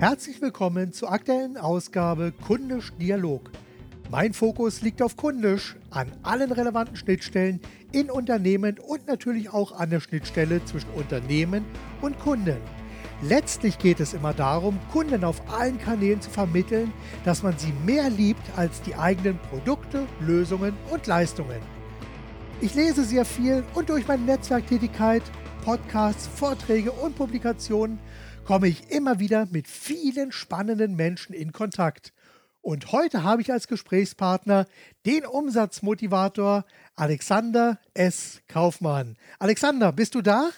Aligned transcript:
Herzlich 0.00 0.40
willkommen 0.40 0.92
zur 0.92 1.10
aktuellen 1.10 1.56
Ausgabe 1.56 2.32
Kundisch 2.46 2.92
Dialog. 3.00 3.50
Mein 4.12 4.32
Fokus 4.32 4.80
liegt 4.80 5.02
auf 5.02 5.16
Kundisch, 5.16 5.74
an 5.90 6.12
allen 6.22 6.52
relevanten 6.52 6.94
Schnittstellen 6.94 7.60
in 7.90 8.08
Unternehmen 8.08 8.78
und 8.78 9.08
natürlich 9.08 9.50
auch 9.50 9.72
an 9.72 9.90
der 9.90 9.98
Schnittstelle 9.98 10.64
zwischen 10.64 10.90
Unternehmen 10.90 11.64
und 12.00 12.16
Kunden. 12.20 12.58
Letztlich 13.22 13.80
geht 13.80 13.98
es 13.98 14.14
immer 14.14 14.32
darum, 14.32 14.78
Kunden 14.92 15.24
auf 15.24 15.42
allen 15.50 15.80
Kanälen 15.80 16.20
zu 16.20 16.30
vermitteln, 16.30 16.92
dass 17.24 17.42
man 17.42 17.58
sie 17.58 17.72
mehr 17.84 18.08
liebt 18.08 18.56
als 18.56 18.80
die 18.82 18.94
eigenen 18.94 19.36
Produkte, 19.50 20.06
Lösungen 20.20 20.74
und 20.92 21.08
Leistungen. 21.08 21.60
Ich 22.60 22.76
lese 22.76 23.02
sehr 23.02 23.24
viel 23.24 23.64
und 23.74 23.88
durch 23.88 24.06
meine 24.06 24.22
Netzwerktätigkeit, 24.22 25.24
Podcasts, 25.64 26.28
Vorträge 26.28 26.92
und 26.92 27.16
Publikationen 27.16 27.98
komme 28.48 28.68
ich 28.68 28.90
immer 28.90 29.18
wieder 29.18 29.46
mit 29.50 29.68
vielen 29.68 30.32
spannenden 30.32 30.96
Menschen 30.96 31.34
in 31.34 31.52
Kontakt. 31.52 32.14
Und 32.62 32.92
heute 32.92 33.22
habe 33.22 33.42
ich 33.42 33.52
als 33.52 33.68
Gesprächspartner 33.68 34.64
den 35.04 35.26
Umsatzmotivator 35.26 36.64
Alexander 36.96 37.78
S. 37.92 38.40
Kaufmann. 38.48 39.18
Alexander, 39.38 39.92
bist 39.92 40.14
du 40.14 40.22
da? 40.22 40.48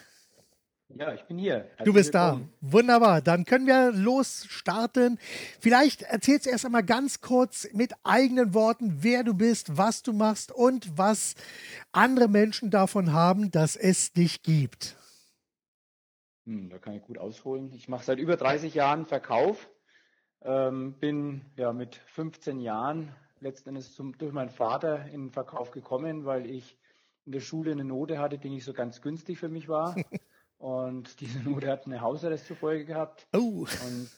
Ja, 0.94 1.14
ich 1.14 1.22
bin 1.22 1.36
hier. 1.36 1.54
Herzlich 1.54 1.84
du 1.84 1.92
bist 1.92 2.14
willkommen. 2.14 2.52
da. 2.60 2.72
Wunderbar. 2.72 3.22
Dann 3.22 3.44
können 3.44 3.66
wir 3.66 3.90
losstarten. 3.90 5.18
Vielleicht 5.58 6.02
erzählst 6.02 6.46
du 6.46 6.50
erst 6.50 6.66
einmal 6.66 6.84
ganz 6.84 7.20
kurz 7.20 7.66
mit 7.72 7.92
eigenen 8.04 8.54
Worten, 8.54 8.98
wer 9.00 9.24
du 9.24 9.34
bist, 9.34 9.76
was 9.76 10.04
du 10.04 10.12
machst 10.12 10.52
und 10.52 10.96
was 10.96 11.34
andere 11.90 12.28
Menschen 12.28 12.70
davon 12.70 13.12
haben, 13.12 13.50
dass 13.50 13.74
es 13.74 14.12
dich 14.12 14.44
gibt. 14.44 14.94
Hm, 16.50 16.68
da 16.68 16.78
kann 16.78 16.94
ich 16.94 17.02
gut 17.04 17.16
ausholen. 17.16 17.72
Ich 17.74 17.88
mache 17.88 18.04
seit 18.04 18.18
über 18.18 18.36
30 18.36 18.74
Jahren 18.74 19.06
Verkauf. 19.06 19.70
Ähm, 20.42 20.94
bin 20.94 21.42
ja 21.56 21.72
mit 21.72 21.94
15 21.94 22.58
Jahren 22.58 23.14
letzten 23.38 23.68
Endes 23.68 23.94
zum, 23.94 24.18
durch 24.18 24.32
meinen 24.32 24.50
Vater 24.50 25.04
in 25.12 25.26
den 25.26 25.30
Verkauf 25.30 25.70
gekommen, 25.70 26.24
weil 26.24 26.50
ich 26.50 26.76
in 27.24 27.30
der 27.30 27.40
Schule 27.40 27.70
eine 27.70 27.84
Note 27.84 28.18
hatte, 28.18 28.36
die 28.38 28.50
nicht 28.50 28.64
so 28.64 28.72
ganz 28.72 29.00
günstig 29.00 29.38
für 29.38 29.48
mich 29.48 29.68
war. 29.68 29.94
Und 30.58 31.20
diese 31.20 31.38
Note 31.38 31.68
hat 31.68 31.86
eine 31.86 32.00
Hausarrest 32.00 32.46
zur 32.46 32.56
Folge 32.56 32.84
gehabt. 32.84 33.28
Oh. 33.32 33.64
Und 33.86 34.10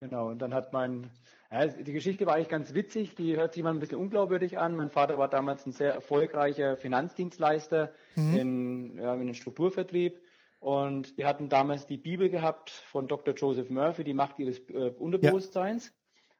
genau, 0.00 0.30
und 0.30 0.40
dann 0.40 0.52
hat 0.52 0.72
mein, 0.72 1.08
ja, 1.52 1.66
die 1.66 1.92
Geschichte 1.92 2.26
war 2.26 2.34
eigentlich 2.34 2.48
ganz 2.48 2.74
witzig, 2.74 3.14
die 3.14 3.36
hört 3.36 3.52
sich 3.52 3.62
mal 3.62 3.70
ein 3.70 3.78
bisschen 3.78 4.00
unglaubwürdig 4.00 4.58
an. 4.58 4.74
Mein 4.74 4.90
Vater 4.90 5.18
war 5.18 5.28
damals 5.28 5.66
ein 5.66 5.72
sehr 5.72 5.94
erfolgreicher 5.94 6.76
Finanzdienstleister 6.76 7.92
mhm. 8.16 8.36
in, 8.36 8.98
ja, 8.98 9.14
in 9.14 9.20
einem 9.20 9.34
Strukturvertrieb. 9.34 10.20
Und 10.64 11.18
die 11.18 11.26
hatten 11.26 11.50
damals 11.50 11.86
die 11.86 11.98
Bibel 11.98 12.30
gehabt 12.30 12.70
von 12.70 13.06
Dr. 13.06 13.34
Joseph 13.34 13.68
Murphy, 13.68 14.02
die 14.02 14.14
Macht 14.14 14.38
ihres 14.38 14.60
äh, 14.70 14.92
Unterbewusstseins. 14.98 15.88
Ja. 15.88 15.92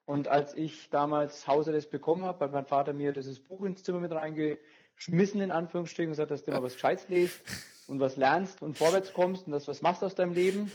Und 0.07 0.29
als 0.29 0.55
ich 0.55 0.89
damals 0.89 1.47
Hausarrest 1.47 1.91
bekommen 1.91 2.25
habe, 2.25 2.43
hat 2.43 2.53
mein 2.53 2.65
Vater 2.65 2.95
mir 2.95 3.13
dieses 3.13 3.39
Buch 3.39 3.63
ins 3.67 3.83
Zimmer 3.83 4.01
mit 4.01 4.13
reingeschmissen, 4.13 5.43
in 5.43 5.51
Anführungsstrichen, 5.51 6.09
und 6.09 6.13
gesagt, 6.13 6.31
dass 6.31 6.43
du 6.43 6.53
mal 6.53 6.63
was 6.63 6.73
Gescheites 6.73 7.07
liest 7.11 7.39
und 7.87 8.01
was 8.01 8.17
lernst 8.17 8.63
und 8.63 8.79
vorwärts 8.79 9.13
kommst 9.13 9.45
und 9.47 9.53
das 9.53 9.69
was 9.69 9.83
machst 9.83 10.03
aus 10.03 10.15
deinem 10.15 10.33
Leben. 10.33 10.73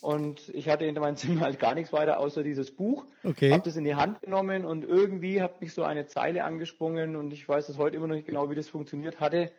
Und 0.00 0.48
ich 0.50 0.68
hatte 0.68 0.84
in 0.84 0.94
meinem 0.94 1.16
Zimmer 1.16 1.40
halt 1.40 1.58
gar 1.58 1.74
nichts 1.74 1.92
weiter 1.92 2.20
außer 2.20 2.44
dieses 2.44 2.70
Buch. 2.70 3.04
Okay. 3.24 3.50
Habe 3.50 3.64
das 3.64 3.74
in 3.74 3.82
die 3.82 3.96
Hand 3.96 4.20
genommen 4.20 4.64
und 4.64 4.84
irgendwie 4.84 5.42
hat 5.42 5.60
mich 5.60 5.74
so 5.74 5.82
eine 5.82 6.06
Zeile 6.06 6.44
angesprungen 6.44 7.16
und 7.16 7.32
ich 7.32 7.48
weiß 7.48 7.66
das 7.66 7.78
heute 7.78 7.96
immer 7.96 8.06
noch 8.06 8.14
nicht 8.14 8.28
genau, 8.28 8.48
wie 8.48 8.54
das 8.54 8.68
funktioniert 8.68 9.18
hatte. 9.18 9.50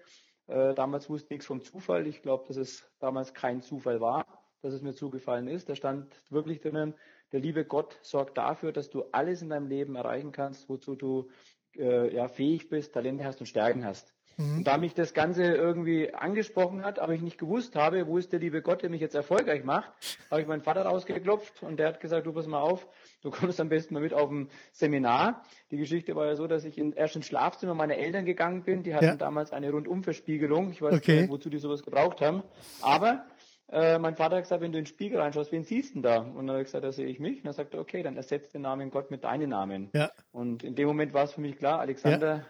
Äh, 0.48 0.74
damals 0.74 1.10
wusste 1.10 1.28
ich 1.28 1.32
nichts 1.32 1.46
vom 1.46 1.62
Zufall. 1.62 2.08
Ich 2.08 2.22
glaube, 2.22 2.46
dass 2.48 2.58
es 2.58 2.90
damals 3.00 3.34
kein 3.34 3.62
Zufall 3.62 4.02
war, 4.02 4.26
dass 4.62 4.74
es 4.74 4.82
mir 4.82 4.94
zugefallen 4.94 5.48
ist. 5.48 5.70
Da 5.70 5.76
stand 5.76 6.22
wirklich 6.30 6.62
drinnen, 6.62 6.96
der 7.32 7.40
liebe 7.40 7.66
Gott 7.66 7.98
sorgt 8.02 8.38
dafür, 8.38 8.72
dass 8.72 8.90
du 8.90 9.04
alles 9.12 9.42
in 9.42 9.50
deinem 9.50 9.68
Leben 9.68 9.96
erreichen 9.96 10.32
kannst, 10.32 10.70
wozu 10.70 10.96
du 10.96 11.30
äh, 11.76 12.14
ja, 12.14 12.28
fähig 12.28 12.70
bist, 12.70 12.94
Talente 12.94 13.24
hast 13.24 13.40
und 13.40 13.48
Stärken 13.48 13.86
hast. 13.86 14.14
Mhm. 14.38 14.58
Und 14.58 14.68
da 14.68 14.78
mich 14.78 14.94
das 14.94 15.14
Ganze 15.14 15.44
irgendwie 15.44 16.14
angesprochen 16.14 16.84
hat, 16.84 17.00
aber 17.00 17.14
ich 17.14 17.22
nicht 17.22 17.38
gewusst 17.38 17.76
habe, 17.76 18.08
wo 18.08 18.18
ist 18.18 18.32
der 18.32 18.40
liebe 18.40 18.62
Gott, 18.62 18.82
der 18.82 18.90
mich 18.90 19.02
jetzt 19.02 19.16
erfolgreich 19.16 19.64
macht, 19.64 19.92
habe 20.32 20.42
ich 20.42 20.48
meinen 20.48 20.62
Vater 20.62 20.84
rausgeklopft 20.84 21.64
und 21.64 21.78
der 21.78 21.88
hat 21.88 22.00
gesagt, 22.00 22.26
du 22.26 22.34
pass 22.34 22.48
mal 22.48 22.62
auf, 22.62 22.88
du 23.22 23.32
kommst 23.32 23.60
am 23.60 23.70
besten 23.70 23.94
mal 23.94 24.02
mit 24.02 24.14
auf 24.14 24.30
ein 24.30 24.50
Seminar. 24.72 25.44
Die 25.72 25.78
Geschichte 25.78 26.16
war 26.16 26.26
ja 26.26 26.36
so, 26.36 26.48
dass 26.48 26.64
ich 26.64 26.78
in, 26.78 26.94
erst 26.94 27.16
ins 27.16 27.26
Schlafzimmer 27.26 27.74
meiner 27.74 27.96
Eltern 27.96 28.26
gegangen 28.26 28.64
bin. 28.64 28.84
Die 28.84 28.96
hatten 28.96 29.06
ja. 29.06 29.16
damals 29.16 29.52
eine 29.52 29.72
Rundumverspiegelung. 29.72 30.72
Ich 30.72 30.82
weiß 30.82 30.96
okay. 30.96 31.22
nicht, 31.22 31.30
wozu 31.30 31.50
die 31.50 31.60
sowas 31.60 31.84
gebraucht 31.84 32.22
haben. 32.22 32.44
Aber 32.82 33.26
äh, 33.74 33.98
mein 33.98 34.16
Vater 34.16 34.36
hat 34.36 34.44
gesagt, 34.44 34.62
wenn 34.62 34.72
du 34.72 34.78
in 34.78 34.84
den 34.84 34.88
Spiegel 34.88 35.20
reinschaust, 35.20 35.52
wen 35.52 35.64
siehst 35.64 35.92
du 35.92 35.94
denn 35.96 36.04
da? 36.04 36.18
Und 36.20 36.48
dann 36.48 36.52
habe 36.52 36.60
ich 36.60 36.66
gesagt, 36.66 36.84
da 36.84 36.92
sehe 36.92 37.08
ich 37.08 37.20
mich. 37.20 37.40
Und 37.40 37.48
er 37.48 37.54
sagte, 37.54 37.80
okay, 37.80 38.04
dann 38.04 38.16
ersetzt 38.18 38.54
den 38.54 38.62
Namen 38.62 38.92
Gott 38.92 39.10
mit 39.10 39.24
deinem 39.24 39.50
Namen. 39.50 39.90
Ja. 39.94 40.12
Und 40.32 40.64
in 40.64 40.76
dem 40.76 40.88
Moment 40.88 41.14
war 41.14 41.24
es 41.24 41.34
für 41.34 41.42
mich 41.42 41.58
klar, 41.58 41.80
Alexander 41.80 42.46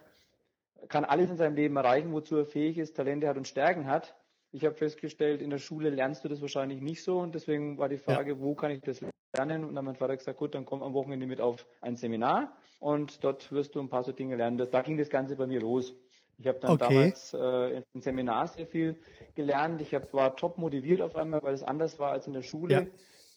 kann 0.90 1.06
alles 1.06 1.30
in 1.30 1.38
seinem 1.38 1.56
Leben 1.56 1.76
erreichen, 1.76 2.12
wozu 2.12 2.38
er 2.38 2.46
fähig 2.46 2.78
ist, 2.78 2.96
Talente 2.96 3.28
hat 3.28 3.38
und 3.38 3.48
Stärken 3.48 3.88
hat. 3.88 4.16
Ich 4.52 4.66
habe 4.66 4.76
festgestellt, 4.76 5.42
in 5.42 5.50
der 5.50 5.58
Schule 5.58 5.90
lernst 5.90 6.24
du 6.24 6.30
das 6.30 6.42
wahrscheinlich 6.42 6.82
nicht 6.82 7.04
so 7.04 7.20
und 7.20 7.34
deswegen 7.34 7.78
war 7.78 7.90
die 7.90 7.98
Frage, 7.98 8.34
ja. 8.34 8.40
wo 8.40 8.54
kann 8.54 8.72
ich 8.72 8.82
das 8.82 9.02
lernen? 9.36 9.64
Und 9.64 9.76
dann 9.76 9.78
hat 9.78 9.86
mein 9.86 9.96
Vater 9.96 10.16
gesagt, 10.16 10.38
gut, 10.38 10.54
dann 10.54 10.66
komm 10.66 10.84
am 10.84 10.94
Wochenende 10.94 11.26
mit 11.26 11.42
auf 11.42 11.66
ein 11.82 11.96
Seminar 11.96 12.56
und 12.80 13.24
dort 13.24 13.52
wirst 13.52 13.76
du 13.76 13.80
ein 13.80 13.90
paar 13.90 14.04
so 14.04 14.12
Dinge 14.12 14.36
lernen. 14.36 14.68
Da 14.70 14.82
ging 14.82 14.98
das 14.98 15.10
Ganze 15.10 15.36
bei 15.36 15.48
mir 15.48 15.60
los. 15.60 15.96
Ich 16.38 16.48
habe 16.48 16.60
dann 16.60 16.72
okay. 16.72 16.94
damals 16.94 17.34
äh, 17.34 17.84
im 17.94 18.02
Seminar 18.02 18.48
sehr 18.48 18.68
viel 18.68 19.00
gelernt. 19.36 19.82
Ich 19.82 19.94
hab, 19.94 20.14
war 20.14 20.36
top 20.36 20.58
motiviert 20.58 21.02
auf 21.02 21.16
einmal, 21.16 21.42
weil 21.44 21.54
es 21.54 21.64
anders 21.64 22.00
war 22.00 22.12
als 22.12 22.28
in 22.28 22.34
der 22.34 22.42
Schule. 22.42 22.74
Ja. 22.74 22.86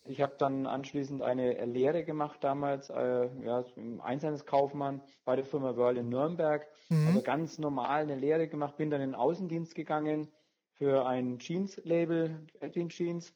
Ich 0.08 0.20
habe 0.20 0.34
dann 0.38 0.66
anschließend 0.66 1.22
eine 1.22 1.64
Lehre 1.64 2.04
gemacht 2.04 2.42
damals, 2.42 2.90
äh, 2.90 3.28
ja, 3.44 3.64
im 3.76 4.00
Einzelhandelskaufmann 4.00 5.02
bei 5.24 5.36
der 5.36 5.44
Firma 5.44 5.76
Wörl 5.76 5.96
in 5.98 6.08
Nürnberg. 6.08 6.66
Mhm. 6.88 7.06
Also 7.08 7.22
ganz 7.22 7.58
normal 7.58 8.02
eine 8.02 8.16
Lehre 8.16 8.48
gemacht, 8.48 8.76
bin 8.76 8.90
dann 8.90 9.00
in 9.00 9.10
den 9.10 9.14
Außendienst 9.14 9.74
gegangen 9.74 10.28
für 10.72 11.06
ein 11.06 11.38
Jeans-Label, 11.38 12.46
Edwin 12.60 12.88
Jeans. 12.88 13.34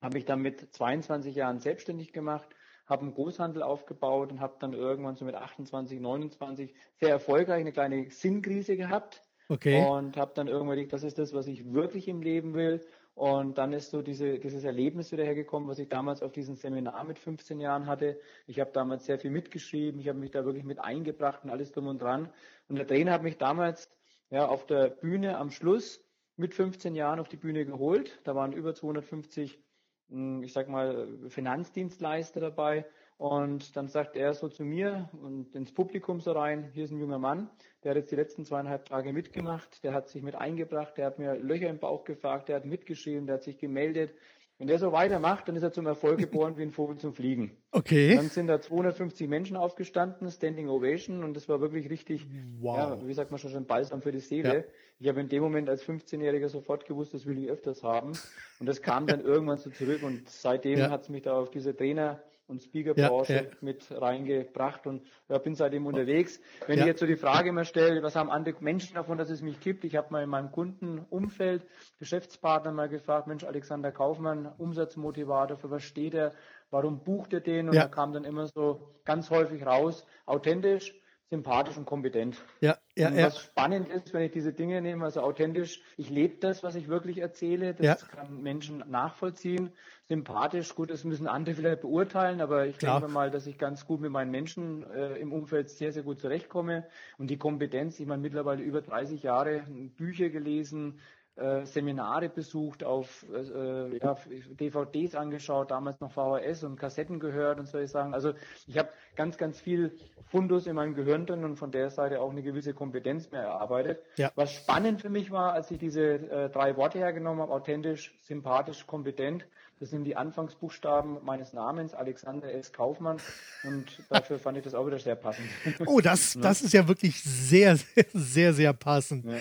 Habe 0.00 0.18
ich 0.18 0.24
dann 0.24 0.40
mit 0.40 0.74
22 0.74 1.34
Jahren 1.34 1.60
selbstständig 1.60 2.12
gemacht, 2.12 2.48
habe 2.86 3.02
einen 3.02 3.14
Großhandel 3.14 3.62
aufgebaut 3.62 4.32
und 4.32 4.40
habe 4.40 4.56
dann 4.58 4.72
irgendwann 4.72 5.16
so 5.16 5.24
mit 5.24 5.34
28, 5.34 6.00
29 6.00 6.74
sehr 6.96 7.10
erfolgreich 7.10 7.60
eine 7.60 7.72
kleine 7.72 8.10
Sinnkrise 8.10 8.76
gehabt. 8.76 9.22
Okay. 9.48 9.84
Und 9.84 10.16
habe 10.16 10.32
dann 10.34 10.46
irgendwann 10.46 10.76
gedacht, 10.76 10.92
das 10.92 11.02
ist 11.02 11.18
das, 11.18 11.34
was 11.34 11.48
ich 11.48 11.72
wirklich 11.72 12.06
im 12.08 12.22
Leben 12.22 12.54
will 12.54 12.80
und 13.20 13.58
dann 13.58 13.74
ist 13.74 13.90
so 13.90 14.00
diese, 14.00 14.38
dieses 14.38 14.64
Erlebnis 14.64 15.12
wieder 15.12 15.24
hergekommen, 15.24 15.68
was 15.68 15.78
ich 15.78 15.90
damals 15.90 16.22
auf 16.22 16.32
diesem 16.32 16.56
Seminar 16.56 17.04
mit 17.04 17.18
15 17.18 17.60
Jahren 17.60 17.84
hatte. 17.86 18.18
Ich 18.46 18.60
habe 18.60 18.70
damals 18.72 19.04
sehr 19.04 19.18
viel 19.18 19.30
mitgeschrieben, 19.30 20.00
ich 20.00 20.08
habe 20.08 20.18
mich 20.18 20.30
da 20.30 20.46
wirklich 20.46 20.64
mit 20.64 20.78
eingebracht 20.80 21.44
und 21.44 21.50
alles 21.50 21.70
drum 21.70 21.88
und 21.88 22.00
dran. 22.00 22.32
Und 22.70 22.76
der 22.76 22.86
Trainer 22.86 23.12
hat 23.12 23.22
mich 23.22 23.36
damals 23.36 23.90
ja, 24.30 24.48
auf 24.48 24.64
der 24.64 24.88
Bühne 24.88 25.36
am 25.36 25.50
Schluss 25.50 26.02
mit 26.36 26.54
15 26.54 26.94
Jahren 26.94 27.20
auf 27.20 27.28
die 27.28 27.36
Bühne 27.36 27.66
geholt. 27.66 28.18
Da 28.24 28.34
waren 28.34 28.54
über 28.54 28.74
250, 28.74 29.62
hm, 30.08 30.42
ich 30.42 30.54
sag 30.54 30.70
mal, 30.70 31.06
Finanzdienstleister 31.28 32.40
dabei. 32.40 32.86
Und 33.20 33.76
dann 33.76 33.86
sagt 33.86 34.16
er 34.16 34.32
so 34.32 34.48
zu 34.48 34.64
mir 34.64 35.10
und 35.20 35.54
ins 35.54 35.74
Publikum 35.74 36.20
so 36.20 36.32
rein, 36.32 36.70
hier 36.72 36.84
ist 36.84 36.90
ein 36.90 36.98
junger 36.98 37.18
Mann, 37.18 37.50
der 37.84 37.90
hat 37.90 37.98
jetzt 37.98 38.10
die 38.10 38.16
letzten 38.16 38.46
zweieinhalb 38.46 38.86
Tage 38.86 39.12
mitgemacht, 39.12 39.84
der 39.84 39.92
hat 39.92 40.08
sich 40.08 40.22
mit 40.22 40.36
eingebracht, 40.36 40.96
der 40.96 41.04
hat 41.04 41.18
mir 41.18 41.34
Löcher 41.34 41.68
im 41.68 41.78
Bauch 41.78 42.04
gefragt, 42.04 42.48
der 42.48 42.56
hat 42.56 42.64
mitgeschrieben, 42.64 43.26
der 43.26 43.34
hat 43.34 43.42
sich 43.42 43.58
gemeldet. 43.58 44.14
Wenn 44.56 44.68
der 44.68 44.78
so 44.78 44.92
weitermacht, 44.92 45.46
dann 45.46 45.54
ist 45.54 45.62
er 45.62 45.70
zum 45.70 45.86
Erfolg 45.86 46.16
geboren 46.18 46.56
wie 46.56 46.62
ein 46.62 46.70
Vogel 46.70 46.96
zum 46.96 47.12
Fliegen. 47.12 47.58
Okay. 47.72 48.16
Dann 48.16 48.30
sind 48.30 48.46
da 48.46 48.58
250 48.58 49.28
Menschen 49.28 49.54
aufgestanden, 49.54 50.30
Standing 50.30 50.70
Ovation, 50.70 51.22
und 51.22 51.36
das 51.36 51.46
war 51.46 51.60
wirklich 51.60 51.90
richtig, 51.90 52.26
wow. 52.60 52.78
ja, 52.78 53.06
wie 53.06 53.12
sagt 53.12 53.30
man 53.30 53.36
schon, 53.36 53.50
schon 53.50 53.66
Balsam 53.66 54.00
für 54.00 54.12
die 54.12 54.20
Seele. 54.20 54.54
Ja. 54.54 54.64
Ich 54.98 55.08
habe 55.08 55.20
in 55.20 55.28
dem 55.28 55.42
Moment 55.42 55.68
als 55.68 55.86
15-Jähriger 55.86 56.48
sofort 56.48 56.86
gewusst, 56.86 57.12
das 57.12 57.26
will 57.26 57.36
ich 57.36 57.50
öfters 57.50 57.82
haben. 57.82 58.12
Und 58.60 58.66
das 58.66 58.80
kam 58.80 59.06
dann 59.06 59.20
irgendwann 59.24 59.58
so 59.58 59.68
zurück 59.68 60.02
und 60.02 60.26
seitdem 60.30 60.78
ja. 60.78 60.88
hat 60.88 61.02
es 61.02 61.10
mich 61.10 61.20
da 61.20 61.38
auf 61.38 61.50
diese 61.50 61.76
Trainer 61.76 62.22
und 62.50 62.62
Speakerbranche 62.62 63.32
ja, 63.32 63.42
ja. 63.42 63.48
mit 63.60 63.86
reingebracht 63.90 64.86
und 64.86 65.02
ja, 65.28 65.38
bin 65.38 65.54
seitdem 65.54 65.86
unterwegs. 65.86 66.40
Wenn 66.66 66.78
ja. 66.78 66.84
ich 66.84 66.88
jetzt 66.88 67.00
so 67.00 67.06
die 67.06 67.16
Frage 67.16 67.52
mal 67.52 67.64
stelle, 67.64 68.02
was 68.02 68.16
haben 68.16 68.30
andere 68.30 68.56
Menschen 68.60 68.94
davon, 68.94 69.16
dass 69.16 69.30
es 69.30 69.40
mich 69.40 69.60
gibt? 69.60 69.84
Ich 69.84 69.96
habe 69.96 70.08
mal 70.10 70.22
in 70.22 70.28
meinem 70.28 70.50
Kundenumfeld 70.50 71.66
Geschäftspartner 71.98 72.72
mal 72.72 72.88
gefragt, 72.88 73.26
Mensch, 73.26 73.44
Alexander 73.44 73.92
Kaufmann, 73.92 74.50
Umsatzmotivator, 74.58 75.56
für 75.56 75.70
was 75.70 75.84
steht 75.84 76.14
er? 76.14 76.32
Warum 76.70 77.02
bucht 77.02 77.32
er 77.32 77.40
den? 77.40 77.68
Und 77.68 77.76
da 77.76 77.88
kam 77.88 78.12
dann 78.12 78.24
immer 78.24 78.46
so 78.46 78.94
ganz 79.04 79.30
häufig 79.30 79.64
raus, 79.64 80.06
authentisch, 80.26 80.94
sympathisch 81.30 81.76
und 81.76 81.86
kompetent. 81.86 82.36
Ja, 82.60 82.76
ja, 82.96 83.08
und 83.08 83.16
was 83.16 83.34
ja. 83.34 83.40
spannend 83.40 83.88
ist, 83.88 84.12
wenn 84.12 84.22
ich 84.22 84.32
diese 84.32 84.52
Dinge 84.52 84.82
nehme, 84.82 85.04
also 85.04 85.20
authentisch, 85.20 85.80
ich 85.96 86.10
lebe 86.10 86.38
das, 86.38 86.64
was 86.64 86.74
ich 86.74 86.88
wirklich 86.88 87.18
erzähle, 87.18 87.72
das 87.72 87.86
ja. 87.86 87.94
kann 87.94 88.42
Menschen 88.42 88.84
nachvollziehen. 88.88 89.70
Sympathisch, 90.08 90.74
gut, 90.74 90.90
das 90.90 91.04
müssen 91.04 91.28
andere 91.28 91.54
vielleicht 91.54 91.82
beurteilen, 91.82 92.40
aber 92.40 92.66
ich 92.66 92.78
Klar. 92.78 92.98
denke 92.98 93.14
mal, 93.14 93.30
dass 93.30 93.46
ich 93.46 93.58
ganz 93.58 93.86
gut 93.86 94.00
mit 94.00 94.10
meinen 94.10 94.32
Menschen 94.32 94.84
äh, 94.90 95.14
im 95.18 95.32
Umfeld 95.32 95.70
sehr, 95.70 95.92
sehr 95.92 96.02
gut 96.02 96.20
zurechtkomme. 96.20 96.84
Und 97.16 97.30
die 97.30 97.38
Kompetenz, 97.38 98.00
ich 98.00 98.06
meine, 98.06 98.20
mittlerweile 98.20 98.62
über 98.62 98.82
30 98.82 99.22
Jahre 99.22 99.62
Bücher 99.96 100.30
gelesen, 100.30 100.98
äh, 101.36 101.64
Seminare 101.64 102.28
besucht, 102.28 102.84
auf 102.84 103.24
äh, 103.32 103.96
ja, 103.98 104.16
DVDs 104.58 105.14
angeschaut, 105.14 105.70
damals 105.70 106.00
noch 106.00 106.12
VHS 106.12 106.64
und 106.64 106.76
Kassetten 106.76 107.18
gehört 107.18 107.58
und 107.58 107.66
solche 107.66 107.88
Sachen. 107.88 108.14
Also 108.14 108.34
ich 108.66 108.76
habe 108.76 108.90
ganz, 109.16 109.38
ganz 109.38 109.60
viel 109.60 109.96
Fundus 110.26 110.66
in 110.66 110.76
meinem 110.76 110.94
Gehirn 110.94 111.26
drin 111.26 111.44
und 111.44 111.56
von 111.56 111.70
der 111.70 111.90
Seite 111.90 112.20
auch 112.20 112.30
eine 112.30 112.42
gewisse 112.42 112.74
Kompetenz 112.74 113.30
mehr 113.30 113.42
erarbeitet. 113.42 114.02
Ja. 114.16 114.32
Was 114.34 114.52
spannend 114.52 115.00
für 115.00 115.08
mich 115.08 115.30
war, 115.30 115.52
als 115.52 115.70
ich 115.70 115.78
diese 115.78 116.02
äh, 116.02 116.50
drei 116.50 116.76
Worte 116.76 116.98
hergenommen 116.98 117.40
habe, 117.40 117.52
authentisch, 117.52 118.14
sympathisch, 118.22 118.86
kompetent, 118.86 119.46
das 119.80 119.88
sind 119.88 120.04
die 120.04 120.14
Anfangsbuchstaben 120.14 121.24
meines 121.24 121.54
Namens, 121.54 121.94
Alexander 121.94 122.52
S. 122.52 122.70
Kaufmann. 122.70 123.16
Und 123.64 123.86
dafür 124.10 124.38
fand 124.38 124.58
ich 124.58 124.64
das 124.64 124.74
auch 124.74 124.86
wieder 124.86 124.98
sehr 124.98 125.14
passend. 125.14 125.46
Oh, 125.86 126.00
das, 126.00 126.36
das 126.42 126.60
ist 126.60 126.74
ja 126.74 126.86
wirklich 126.86 127.22
sehr, 127.22 127.76
sehr, 127.76 128.04
sehr, 128.12 128.52
sehr 128.52 128.72
passend. 128.74 129.24
Ja. 129.24 129.38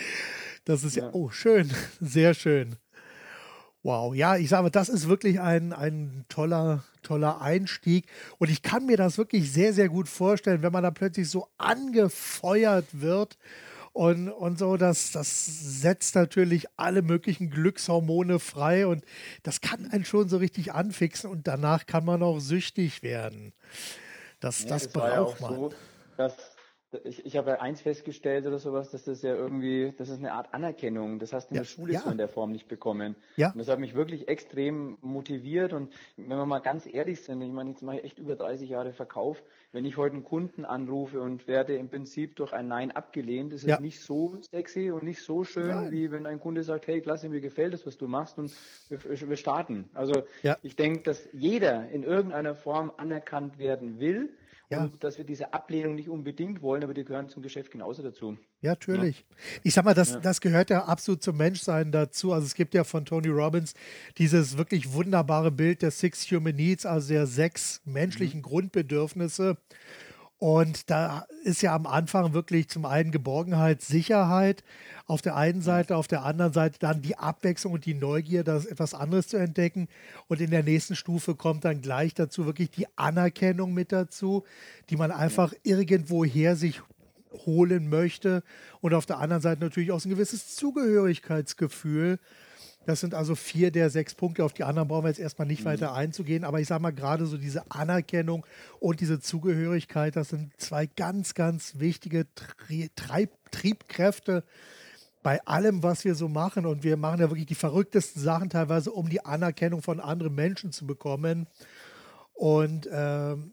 Das 0.65 0.83
ist 0.83 0.95
ja, 0.95 1.05
ja, 1.05 1.09
oh, 1.13 1.29
schön, 1.29 1.71
sehr 1.99 2.33
schön. 2.33 2.75
Wow, 3.81 4.13
ja, 4.13 4.35
ich 4.35 4.49
sage, 4.49 4.69
das 4.69 4.89
ist 4.89 5.07
wirklich 5.07 5.39
ein, 5.39 5.71
ein 5.71 6.25
toller, 6.27 6.83
toller 7.01 7.41
Einstieg. 7.41 8.07
Und 8.37 8.49
ich 8.49 8.61
kann 8.61 8.85
mir 8.85 8.97
das 8.97 9.17
wirklich 9.17 9.51
sehr, 9.53 9.73
sehr 9.73 9.87
gut 9.87 10.09
vorstellen, 10.09 10.61
wenn 10.61 10.73
man 10.73 10.83
da 10.83 10.91
plötzlich 10.91 11.29
so 11.29 11.47
angefeuert 11.57 12.87
wird 12.91 13.37
und, 13.93 14.29
und 14.29 14.59
so, 14.59 14.77
das, 14.77 15.11
das 15.11 15.81
setzt 15.81 16.15
natürlich 16.15 16.67
alle 16.77 17.01
möglichen 17.01 17.49
Glückshormone 17.49 18.39
frei 18.39 18.85
und 18.85 19.03
das 19.43 19.61
kann 19.61 19.89
einen 19.91 20.05
schon 20.05 20.29
so 20.29 20.37
richtig 20.37 20.73
anfixen 20.73 21.29
und 21.29 21.47
danach 21.47 21.85
kann 21.85 22.05
man 22.05 22.21
auch 22.21 22.39
süchtig 22.39 23.01
werden. 23.01 23.53
Das, 24.39 24.63
ja, 24.63 24.69
das, 24.69 24.83
das 24.83 24.93
braucht 24.93 25.41
man. 25.41 25.55
So, 25.55 25.73
dass 26.17 26.35
ich, 27.03 27.25
ich 27.25 27.37
habe 27.37 27.51
ja 27.51 27.61
eins 27.61 27.81
festgestellt 27.81 28.47
oder 28.47 28.57
sowas, 28.57 28.89
dass 28.89 29.03
das 29.03 29.21
ja 29.21 29.35
irgendwie, 29.35 29.93
das 29.97 30.09
ist 30.09 30.19
eine 30.19 30.33
Art 30.33 30.53
Anerkennung. 30.53 31.19
Das 31.19 31.33
hast 31.33 31.49
du 31.49 31.51
in 31.51 31.55
ja, 31.57 31.61
der 31.61 31.67
Schule 31.67 31.93
ja. 31.93 31.99
so 31.99 32.09
in 32.09 32.17
der 32.17 32.27
Form 32.27 32.51
nicht 32.51 32.67
bekommen. 32.67 33.15
Ja. 33.35 33.51
Und 33.51 33.59
das 33.59 33.67
hat 33.67 33.79
mich 33.79 33.93
wirklich 33.93 34.27
extrem 34.27 34.97
motiviert. 35.01 35.73
Und 35.73 35.93
wenn 36.17 36.37
wir 36.37 36.45
mal 36.45 36.59
ganz 36.59 36.87
ehrlich 36.91 37.21
sind, 37.21 37.41
ich 37.41 37.51
meine, 37.51 37.71
jetzt 37.71 37.83
mache 37.83 37.97
ich 37.97 38.05
echt 38.05 38.19
über 38.19 38.35
30 38.35 38.69
Jahre 38.69 38.91
Verkauf. 38.91 39.43
Wenn 39.71 39.85
ich 39.85 39.97
heute 39.97 40.15
einen 40.15 40.23
Kunden 40.23 40.65
anrufe 40.65 41.21
und 41.21 41.47
werde 41.47 41.75
im 41.75 41.89
Prinzip 41.89 42.35
durch 42.35 42.53
ein 42.53 42.67
Nein 42.67 42.91
abgelehnt, 42.91 43.53
ist 43.53 43.67
ja. 43.67 43.75
es 43.75 43.81
nicht 43.81 44.01
so 44.01 44.37
sexy 44.49 44.89
und 44.89 45.03
nicht 45.03 45.21
so 45.21 45.43
schön, 45.43 45.67
Nein. 45.67 45.91
wie 45.91 46.11
wenn 46.11 46.25
ein 46.25 46.39
Kunde 46.39 46.63
sagt, 46.63 46.87
hey, 46.87 47.01
klasse, 47.01 47.29
mir 47.29 47.41
gefällt 47.41 47.73
das, 47.73 47.85
was 47.85 47.97
du 47.97 48.07
machst 48.07 48.39
und 48.39 48.51
wir, 48.89 49.29
wir 49.29 49.37
starten. 49.37 49.89
Also 49.93 50.23
ich 50.63 50.75
denke, 50.75 51.03
dass 51.03 51.29
jeder 51.33 51.87
in 51.89 52.01
irgendeiner 52.01 52.55
Form 52.55 52.91
anerkannt 52.97 53.59
werden 53.59 53.99
will 53.99 54.29
ja. 54.69 54.83
Und 54.83 55.03
dass 55.03 55.17
wir 55.17 55.25
diese 55.25 55.51
Ablehnung 55.51 55.95
nicht 55.95 56.09
unbedingt 56.09 56.61
wollen, 56.61 56.83
aber 56.83 56.93
die 56.93 57.03
gehören 57.03 57.27
zum 57.27 57.41
Geschäft 57.41 57.71
genauso 57.71 58.03
dazu. 58.03 58.37
Ja, 58.61 58.71
natürlich. 58.71 59.19
Ja. 59.27 59.35
Ich 59.63 59.73
sag 59.73 59.83
mal, 59.83 59.95
das, 59.95 60.11
ja. 60.11 60.19
das 60.19 60.41
gehört 60.41 60.69
ja 60.69 60.85
absolut 60.85 61.23
zum 61.23 61.37
Menschsein 61.37 61.91
dazu. 61.91 62.33
Also 62.33 62.45
es 62.45 62.53
gibt 62.53 62.75
ja 62.75 62.83
von 62.83 63.03
Tony 63.03 63.29
Robbins 63.29 63.73
dieses 64.17 64.57
wirklich 64.57 64.93
wunderbare 64.93 65.49
Bild 65.49 65.81
der 65.81 65.89
Six 65.89 66.29
Human 66.31 66.55
Needs, 66.55 66.85
also 66.85 67.11
der 67.13 67.25
sechs 67.25 67.81
menschlichen 67.85 68.41
mhm. 68.41 68.43
Grundbedürfnisse. 68.43 69.57
Und 70.39 70.89
da 70.89 71.27
ist 71.43 71.61
ja 71.61 71.75
am 71.75 71.85
Anfang 71.85 72.33
wirklich 72.33 72.69
zum 72.69 72.85
einen 72.85 73.11
Geborgenheit, 73.11 73.81
Sicherheit 73.81 74.63
auf 75.05 75.21
der 75.21 75.35
einen 75.35 75.61
Seite, 75.61 75.97
auf 75.97 76.07
der 76.07 76.23
anderen 76.23 76.53
Seite 76.53 76.79
dann 76.79 77.01
die 77.01 77.17
Abwechslung 77.17 77.73
und 77.73 77.85
die 77.85 77.93
Neugier, 77.93 78.45
das 78.45 78.65
etwas 78.65 78.93
anderes 78.93 79.27
zu 79.27 79.35
entdecken. 79.35 79.89
Und 80.29 80.39
in 80.39 80.49
der 80.49 80.63
nächsten 80.63 80.95
Stufe 80.95 81.35
kommt 81.35 81.65
dann 81.65 81.81
gleich 81.81 82.13
dazu 82.13 82.45
wirklich 82.45 82.71
die 82.71 82.87
Anerkennung 82.95 83.73
mit 83.73 83.91
dazu, 83.91 84.45
die 84.89 84.95
man 84.95 85.11
einfach 85.11 85.53
irgendwoher 85.63 86.55
sich 86.55 86.81
holen 87.45 87.89
möchte. 87.89 88.41
Und 88.79 88.93
auf 88.93 89.05
der 89.05 89.17
anderen 89.19 89.41
Seite 89.41 89.61
natürlich 89.61 89.91
auch 89.91 90.03
ein 90.03 90.09
gewisses 90.09 90.55
Zugehörigkeitsgefühl 90.55 92.17
das 92.85 93.01
sind 93.01 93.13
also 93.13 93.35
vier 93.35 93.71
der 93.71 93.89
sechs 93.89 94.15
Punkte. 94.15 94.43
Auf 94.43 94.53
die 94.53 94.63
anderen 94.63 94.87
brauchen 94.87 95.03
wir 95.03 95.09
jetzt 95.09 95.19
erstmal 95.19 95.47
nicht 95.47 95.61
mhm. 95.61 95.65
weiter 95.65 95.93
einzugehen. 95.93 96.43
Aber 96.43 96.59
ich 96.59 96.67
sage 96.67 96.81
mal, 96.81 96.91
gerade 96.91 97.25
so 97.25 97.37
diese 97.37 97.69
Anerkennung 97.69 98.45
und 98.79 98.99
diese 98.99 99.19
Zugehörigkeit, 99.19 100.15
das 100.15 100.29
sind 100.29 100.59
zwei 100.59 100.85
ganz, 100.87 101.33
ganz 101.33 101.79
wichtige 101.79 102.25
Tri 102.33 102.89
Treib 102.95 103.31
Triebkräfte 103.51 104.43
bei 105.23 105.43
allem, 105.45 105.83
was 105.83 106.05
wir 106.05 106.15
so 106.15 106.29
machen. 106.29 106.65
Und 106.65 106.83
wir 106.83 106.97
machen 106.97 107.19
ja 107.19 107.29
wirklich 107.29 107.47
die 107.47 107.55
verrücktesten 107.55 108.21
Sachen 108.21 108.49
teilweise, 108.49 108.91
um 108.91 109.09
die 109.09 109.25
Anerkennung 109.25 109.81
von 109.81 109.99
anderen 109.99 110.33
Menschen 110.35 110.71
zu 110.71 110.87
bekommen. 110.87 111.47
Und 112.33 112.87
ähm, 112.91 113.51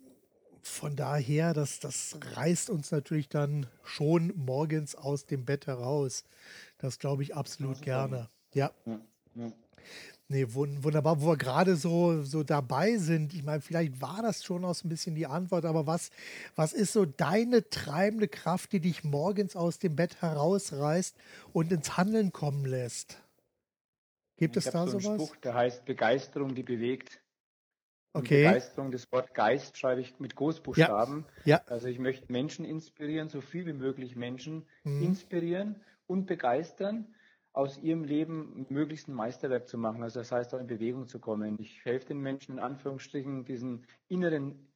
von 0.62 0.96
daher, 0.96 1.54
das, 1.54 1.80
das 1.80 2.18
reißt 2.34 2.70
uns 2.70 2.90
natürlich 2.90 3.28
dann 3.28 3.66
schon 3.84 4.32
morgens 4.36 4.94
aus 4.94 5.26
dem 5.26 5.44
Bett 5.44 5.66
heraus. 5.66 6.24
Das 6.78 6.98
glaube 6.98 7.22
ich 7.22 7.34
absolut 7.34 7.82
gerne. 7.82 8.28
Ja. 8.54 8.70
ja. 8.84 9.00
Ja. 9.36 9.52
Nee, 10.28 10.44
wunderbar, 10.54 11.20
wo 11.20 11.28
wir 11.28 11.36
gerade 11.36 11.76
so, 11.76 12.22
so 12.24 12.42
dabei 12.42 12.96
sind. 12.96 13.32
Ich 13.32 13.44
meine, 13.44 13.60
vielleicht 13.60 14.00
war 14.00 14.22
das 14.22 14.42
schon 14.42 14.64
auch 14.64 14.74
so 14.74 14.86
ein 14.86 14.88
bisschen 14.88 15.14
die 15.14 15.26
Antwort, 15.26 15.64
aber 15.64 15.86
was, 15.86 16.10
was 16.56 16.72
ist 16.72 16.92
so 16.92 17.04
deine 17.04 17.70
treibende 17.70 18.26
Kraft, 18.26 18.72
die 18.72 18.80
dich 18.80 19.04
morgens 19.04 19.54
aus 19.54 19.78
dem 19.78 19.94
Bett 19.94 20.20
herausreißt 20.22 21.16
und 21.52 21.70
ins 21.70 21.96
Handeln 21.96 22.32
kommen 22.32 22.64
lässt? 22.64 23.22
Gibt 24.36 24.56
ich 24.56 24.66
es 24.66 24.72
da 24.72 24.88
so 24.88 24.98
sowas? 24.98 25.22
Spruch, 25.22 25.36
der 25.36 25.54
heißt 25.54 25.84
Begeisterung, 25.84 26.56
die 26.56 26.64
bewegt. 26.64 27.20
Okay. 28.12 28.44
Begeisterung, 28.44 28.90
das 28.90 29.10
Wort 29.12 29.32
Geist 29.32 29.78
schreibe 29.78 30.00
ich 30.00 30.18
mit 30.18 30.34
Großbuchstaben. 30.34 31.24
Ja. 31.44 31.58
ja. 31.58 31.62
Also 31.66 31.86
ich 31.86 32.00
möchte 32.00 32.32
Menschen 32.32 32.64
inspirieren, 32.64 33.28
so 33.28 33.40
viel 33.40 33.64
wie 33.66 33.74
möglich 33.74 34.16
Menschen 34.16 34.66
mhm. 34.82 35.02
inspirieren 35.02 35.76
und 36.08 36.26
begeistern 36.26 37.14
aus 37.56 37.78
ihrem 37.78 38.04
Leben 38.04 38.66
möglichst 38.68 39.08
ein 39.08 39.14
Meisterwerk 39.14 39.66
zu 39.66 39.78
machen. 39.78 40.02
Also 40.02 40.20
das 40.20 40.30
heißt 40.30 40.54
auch 40.54 40.60
in 40.60 40.66
Bewegung 40.66 41.08
zu 41.08 41.18
kommen. 41.18 41.56
Ich 41.58 41.84
helfe 41.84 42.08
den 42.08 42.20
Menschen 42.20 42.52
in 42.52 42.58
Anführungsstrichen, 42.58 43.46
diesen 43.46 43.86
inneren 44.08 44.68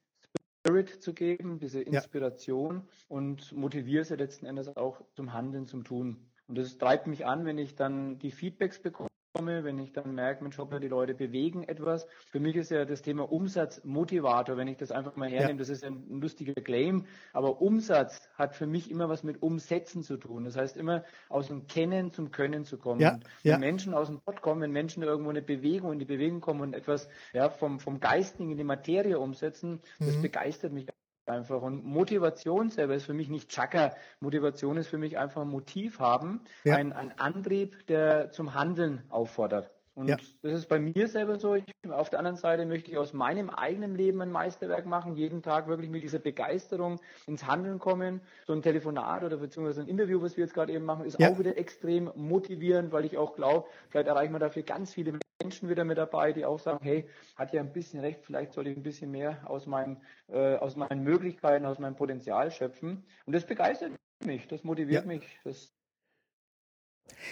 Spirit 0.59 1.01
zu 1.01 1.13
geben, 1.13 1.59
diese 1.59 1.81
Inspiration 1.81 2.75
ja. 2.75 2.83
und 3.07 3.51
motiviere 3.51 4.03
sie 4.03 4.15
letzten 4.15 4.47
Endes 4.47 4.75
auch 4.75 5.01
zum 5.13 5.31
Handeln, 5.31 5.67
zum 5.67 5.83
Tun. 5.83 6.31
Und 6.47 6.57
das 6.57 6.77
treibt 6.79 7.05
mich 7.05 7.25
an, 7.25 7.45
wenn 7.45 7.59
ich 7.59 7.75
dann 7.75 8.17
die 8.17 8.31
Feedbacks 8.31 8.81
bekomme 8.81 9.10
komme, 9.33 9.63
wenn 9.63 9.79
ich 9.79 9.91
dann 9.93 10.13
merke, 10.13 10.43
Mensch, 10.43 10.57
hoppla, 10.57 10.79
die 10.79 10.87
Leute 10.87 11.13
bewegen 11.13 11.63
etwas. 11.63 12.07
Für 12.31 12.39
mich 12.39 12.55
ist 12.55 12.71
ja 12.71 12.85
das 12.85 13.01
Thema 13.01 13.31
Umsatzmotivator, 13.31 14.57
wenn 14.57 14.67
ich 14.67 14.77
das 14.77 14.91
einfach 14.91 15.15
mal 15.15 15.29
hernehme, 15.29 15.51
ja. 15.51 15.57
das 15.57 15.69
ist 15.69 15.83
ein, 15.83 16.03
ein 16.09 16.21
lustiger 16.21 16.53
Claim, 16.53 17.05
aber 17.33 17.61
Umsatz 17.61 18.21
hat 18.35 18.55
für 18.55 18.67
mich 18.67 18.91
immer 18.91 19.09
was 19.09 19.23
mit 19.23 19.41
Umsetzen 19.41 20.03
zu 20.03 20.17
tun. 20.17 20.43
Das 20.43 20.57
heißt 20.57 20.77
immer 20.77 21.03
aus 21.29 21.47
dem 21.47 21.67
Kennen 21.67 22.11
zum 22.11 22.31
Können 22.31 22.65
zu 22.65 22.77
kommen. 22.77 23.01
Ja. 23.01 23.19
wenn 23.43 23.51
ja. 23.51 23.57
Menschen 23.57 23.93
aus 23.93 24.07
dem 24.07 24.19
Pott 24.19 24.41
kommen, 24.41 24.61
wenn 24.61 24.71
Menschen 24.71 25.03
irgendwo 25.03 25.29
eine 25.29 25.41
Bewegung 25.41 25.93
in 25.93 25.99
die 25.99 26.05
Bewegung 26.05 26.41
kommen 26.41 26.61
und 26.61 26.73
etwas 26.73 27.09
ja, 27.33 27.49
vom, 27.49 27.79
vom 27.79 27.99
Geistigen 27.99 28.51
in 28.51 28.57
die 28.57 28.63
Materie 28.63 29.19
umsetzen, 29.19 29.81
mhm. 29.99 30.05
das 30.05 30.21
begeistert 30.21 30.73
mich 30.73 30.85
einfach. 31.25 31.61
Und 31.61 31.83
Motivation 31.85 32.69
selber 32.69 32.95
ist 32.95 33.05
für 33.05 33.13
mich 33.13 33.29
nicht 33.29 33.49
Chaka. 33.49 33.95
Motivation 34.19 34.77
ist 34.77 34.87
für 34.87 34.97
mich 34.97 35.17
einfach 35.17 35.41
ein 35.41 35.49
Motiv 35.49 35.99
haben, 35.99 36.41
ja. 36.63 36.75
ein, 36.75 36.93
ein 36.93 37.17
Antrieb, 37.19 37.85
der 37.87 38.31
zum 38.31 38.53
Handeln 38.53 39.03
auffordert. 39.09 39.71
Und 39.93 40.07
ja. 40.07 40.15
das 40.41 40.53
ist 40.53 40.69
bei 40.69 40.79
mir 40.79 41.07
selber 41.09 41.37
so. 41.37 41.55
Ich, 41.55 41.65
auf 41.89 42.09
der 42.09 42.19
anderen 42.19 42.37
Seite 42.37 42.65
möchte 42.65 42.89
ich 42.89 42.97
aus 42.97 43.11
meinem 43.11 43.49
eigenen 43.49 43.93
Leben 43.93 44.21
ein 44.21 44.31
Meisterwerk 44.31 44.85
machen, 44.85 45.15
jeden 45.15 45.41
Tag 45.41 45.67
wirklich 45.67 45.89
mit 45.89 46.01
dieser 46.01 46.19
Begeisterung 46.19 46.99
ins 47.27 47.45
Handeln 47.45 47.77
kommen. 47.77 48.21
So 48.47 48.53
ein 48.53 48.61
Telefonat 48.61 49.23
oder 49.23 49.37
beziehungsweise 49.37 49.81
ein 49.81 49.87
Interview, 49.87 50.21
was 50.21 50.37
wir 50.37 50.45
jetzt 50.45 50.53
gerade 50.53 50.71
eben 50.71 50.85
machen, 50.85 51.05
ist 51.05 51.19
ja. 51.19 51.29
auch 51.29 51.39
wieder 51.39 51.57
extrem 51.57 52.09
motivierend, 52.15 52.93
weil 52.93 53.03
ich 53.03 53.17
auch 53.17 53.35
glaube, 53.35 53.67
vielleicht 53.89 54.07
erreichen 54.07 54.31
wir 54.31 54.39
dafür 54.39 54.63
ganz 54.63 54.93
viele 54.93 55.19
Menschen 55.43 55.69
wieder 55.69 55.83
mit 55.83 55.97
dabei, 55.97 56.33
die 56.33 56.45
auch 56.45 56.59
sagen, 56.59 56.83
hey, 56.83 57.07
hat 57.35 57.53
ja 57.53 57.61
ein 57.61 57.73
bisschen 57.73 57.99
recht, 57.99 58.23
vielleicht 58.23 58.53
soll 58.53 58.67
ich 58.67 58.77
ein 58.77 58.83
bisschen 58.83 59.11
mehr 59.11 59.39
aus 59.49 59.65
meinem, 59.65 59.97
äh, 60.27 60.55
aus 60.55 60.75
meinen 60.75 61.03
Möglichkeiten, 61.03 61.65
aus 61.65 61.79
meinem 61.79 61.95
Potenzial 61.95 62.51
schöpfen. 62.51 63.03
Und 63.25 63.33
das 63.33 63.45
begeistert 63.45 63.91
mich, 64.23 64.47
das 64.47 64.63
motiviert 64.63 65.05
ja. 65.05 65.07
mich, 65.07 65.39
das 65.43 65.73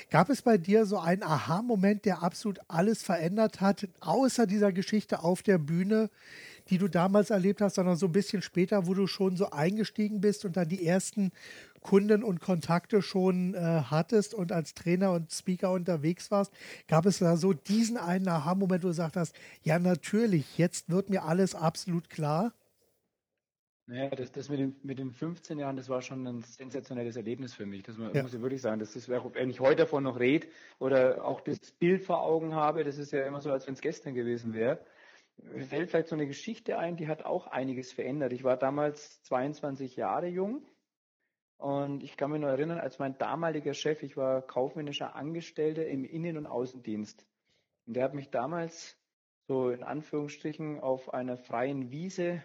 Gab 0.10 0.30
es 0.30 0.42
bei 0.42 0.58
dir 0.58 0.86
so 0.86 0.98
einen 0.98 1.24
Aha-Moment, 1.24 2.06
der 2.06 2.24
absolut 2.24 2.60
alles 2.68 3.04
verändert 3.04 3.62
hat, 3.62 3.88
außer 4.00 4.48
dieser 4.48 4.72
Geschichte 4.72 5.24
auf 5.24 5.42
der 5.44 5.58
Bühne, 5.58 6.10
die 6.70 6.78
du 6.78 6.88
damals 6.88 7.30
erlebt 7.30 7.62
hast, 7.62 7.76
sondern 7.76 7.96
so 7.96 8.08
ein 8.08 8.12
bisschen 8.12 8.42
später, 8.42 8.88
wo 8.88 8.94
du 8.94 9.08
schon 9.08 9.38
so 9.38 9.50
eingestiegen 9.52 10.22
bist 10.22 10.46
und 10.46 10.58
dann 10.58 10.68
die 10.68 10.86
ersten 10.86 11.32
Kunden 11.82 12.24
und 12.24 12.40
Kontakte 12.42 13.02
schon 13.02 13.54
äh, 13.54 13.58
hattest 13.60 14.34
und 14.34 14.52
als 14.52 14.74
Trainer 14.74 15.12
und 15.12 15.32
Speaker 15.32 15.72
unterwegs 15.72 16.32
warst? 16.32 16.54
Gab 16.88 17.06
es 17.06 17.20
da 17.20 17.38
so 17.38 17.54
diesen 17.54 17.98
einen 17.98 18.28
Aha-Moment, 18.28 18.84
wo 18.84 18.88
du 18.88 18.92
gesagt 18.92 19.16
hast, 19.16 19.36
ja 19.64 19.80
natürlich, 19.80 20.58
jetzt 20.58 20.90
wird 20.90 21.10
mir 21.10 21.24
alles 21.24 21.56
absolut 21.56 22.10
klar? 22.10 22.54
Naja, 23.90 24.10
das, 24.12 24.32
das 24.32 24.50
mit, 24.50 24.60
den, 24.60 24.76
mit 24.84 25.00
den 25.00 25.12
15 25.12 25.58
Jahren, 25.58 25.76
das 25.76 25.90
war 25.90 26.04
schon 26.04 26.28
ein 26.28 26.44
sensationelles 26.44 27.16
Erlebnis 27.16 27.56
für 27.56 27.66
mich. 27.66 27.82
Das 27.82 27.98
muss, 27.98 28.14
ja. 28.14 28.22
muss 28.22 28.36
ich 28.36 28.42
wirklich 28.42 28.62
sagen. 28.62 28.80
Das 28.80 28.96
ist, 28.96 29.10
wenn 29.10 29.50
ich 29.50 29.60
heute 29.60 29.78
davon 29.78 30.04
noch 30.04 30.20
rede 30.20 30.48
oder 30.78 31.26
auch 31.26 31.42
das 31.42 31.60
Bild 31.72 32.04
vor 32.04 32.22
Augen 32.22 32.54
habe, 32.54 32.84
das 32.84 33.00
ist 33.00 33.12
ja 33.12 33.26
immer 33.26 33.42
so, 33.42 33.52
als 33.52 33.66
wenn 33.66 33.74
es 33.74 33.82
gestern 33.82 34.14
gewesen 34.14 34.54
wäre. 34.54 34.80
Mir 35.38 35.66
fällt 35.66 35.90
vielleicht 35.90 36.10
so 36.10 36.16
eine 36.16 36.28
Geschichte 36.28 36.78
ein, 36.78 36.98
die 36.98 37.08
hat 37.08 37.26
auch 37.26 37.48
einiges 37.48 37.92
verändert. 37.92 38.32
Ich 38.32 38.44
war 38.44 38.58
damals 38.58 39.24
22 39.24 39.96
Jahre 39.96 40.28
jung 40.28 40.62
Und 41.60 42.04
ich 42.04 42.16
kann 42.16 42.32
mich 42.32 42.40
noch 42.40 42.48
erinnern, 42.48 42.80
als 42.80 43.00
mein 43.00 43.18
damaliger 43.18 43.74
Chef, 43.74 44.02
ich 44.02 44.16
war 44.16 44.42
kaufmännischer 44.42 45.16
Angestellter 45.16 45.86
im 45.86 46.06
Innen- 46.06 46.38
und 46.38 46.48
Außendienst. 46.48 47.26
Und 47.86 47.96
der 47.96 48.06
hat 48.06 48.14
mich 48.14 48.30
damals 48.30 48.98
so 49.46 49.70
in 49.70 49.84
Anführungsstrichen 49.84 50.80
auf 50.80 51.14
einer 51.14 51.36
freien 51.36 51.92
Wiese 51.92 52.42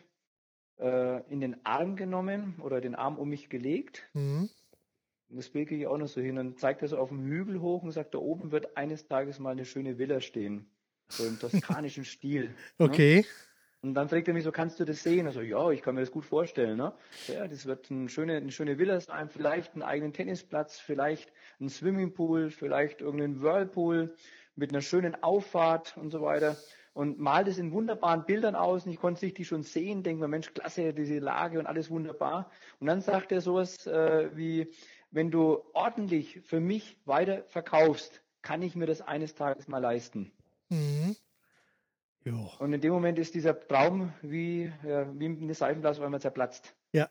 äh, 0.80 1.22
in 1.30 1.40
den 1.40 1.64
Arm 1.64 1.94
genommen 1.94 2.60
oder 2.60 2.80
den 2.80 2.96
Arm 2.96 3.16
um 3.16 3.28
mich 3.28 3.48
gelegt. 3.48 4.02
Mhm. 4.14 4.50
Und 5.28 5.36
das 5.36 5.48
Bild 5.48 5.68
gehe 5.68 5.78
ich 5.78 5.86
auch 5.86 5.96
noch 5.98 6.08
so 6.08 6.20
hin. 6.20 6.36
Und 6.36 6.58
zeigt 6.58 6.82
er 6.82 6.88
so 6.88 6.98
auf 6.98 7.10
dem 7.10 7.24
Hügel 7.24 7.60
hoch 7.60 7.84
und 7.84 7.92
sagt, 7.92 8.14
da 8.14 8.18
oben 8.18 8.50
wird 8.50 8.76
eines 8.76 9.06
Tages 9.06 9.38
mal 9.38 9.50
eine 9.50 9.64
schöne 9.64 9.96
Villa 9.96 10.20
stehen. 10.20 10.66
So 11.06 11.24
im 11.24 11.38
toskanischen 11.38 12.04
Stil. 12.04 12.46
Ne? 12.78 12.86
Okay. 12.86 13.20
Ne? 13.20 13.26
Und 13.84 13.92
dann 13.92 14.08
fragt 14.08 14.28
er 14.28 14.32
mich 14.32 14.44
so, 14.44 14.50
kannst 14.50 14.80
du 14.80 14.86
das 14.86 15.02
sehen? 15.02 15.26
Also 15.26 15.42
ja, 15.42 15.68
ich 15.70 15.82
kann 15.82 15.94
mir 15.94 16.00
das 16.00 16.10
gut 16.10 16.24
vorstellen. 16.24 16.78
Ne? 16.78 16.94
Ja, 17.28 17.46
das 17.46 17.66
wird 17.66 17.90
eine 17.90 18.08
schöne, 18.08 18.38
eine 18.38 18.50
schöne 18.50 18.78
Villa 18.78 18.98
sein, 18.98 19.28
vielleicht 19.28 19.74
einen 19.74 19.82
eigenen 19.82 20.14
Tennisplatz, 20.14 20.80
vielleicht 20.80 21.30
ein 21.60 21.68
Swimmingpool, 21.68 22.48
vielleicht 22.48 23.02
irgendeinen 23.02 23.42
Whirlpool 23.42 24.16
mit 24.56 24.70
einer 24.70 24.80
schönen 24.80 25.22
Auffahrt 25.22 25.98
und 25.98 26.10
so 26.10 26.22
weiter 26.22 26.56
und 26.94 27.18
malt 27.18 27.46
es 27.46 27.58
in 27.58 27.72
wunderbaren 27.72 28.24
Bildern 28.24 28.54
aus 28.54 28.86
und 28.86 28.92
ich 28.92 28.98
konnte 28.98 29.20
sich 29.20 29.34
die 29.34 29.44
schon 29.44 29.64
sehen, 29.64 30.02
denke 30.02 30.22
mir, 30.22 30.28
Mensch, 30.28 30.54
klasse, 30.54 30.94
diese 30.94 31.18
Lage 31.18 31.58
und 31.58 31.66
alles 31.66 31.90
wunderbar. 31.90 32.50
Und 32.80 32.86
dann 32.86 33.02
sagt 33.02 33.32
er 33.32 33.42
sowas 33.42 33.86
äh, 33.86 34.30
wie, 34.34 34.72
wenn 35.10 35.30
du 35.30 35.62
ordentlich 35.74 36.40
für 36.44 36.60
mich 36.60 36.96
weiter 37.04 37.42
verkaufst, 37.48 38.22
kann 38.40 38.62
ich 38.62 38.76
mir 38.76 38.86
das 38.86 39.02
eines 39.02 39.34
Tages 39.34 39.68
mal 39.68 39.80
leisten. 39.80 40.32
Mhm. 42.24 42.32
Jo. 42.32 42.50
Und 42.58 42.72
in 42.72 42.80
dem 42.80 42.92
Moment 42.92 43.18
ist 43.18 43.34
dieser 43.34 43.58
Traum 43.58 44.12
wie, 44.22 44.72
ja, 44.86 45.06
wie 45.18 45.26
eine 45.26 45.54
Seifenblase 45.54 46.00
auf 46.00 46.04
einmal 46.04 46.20
zerplatzt. 46.20 46.74
Ja. 46.92 47.10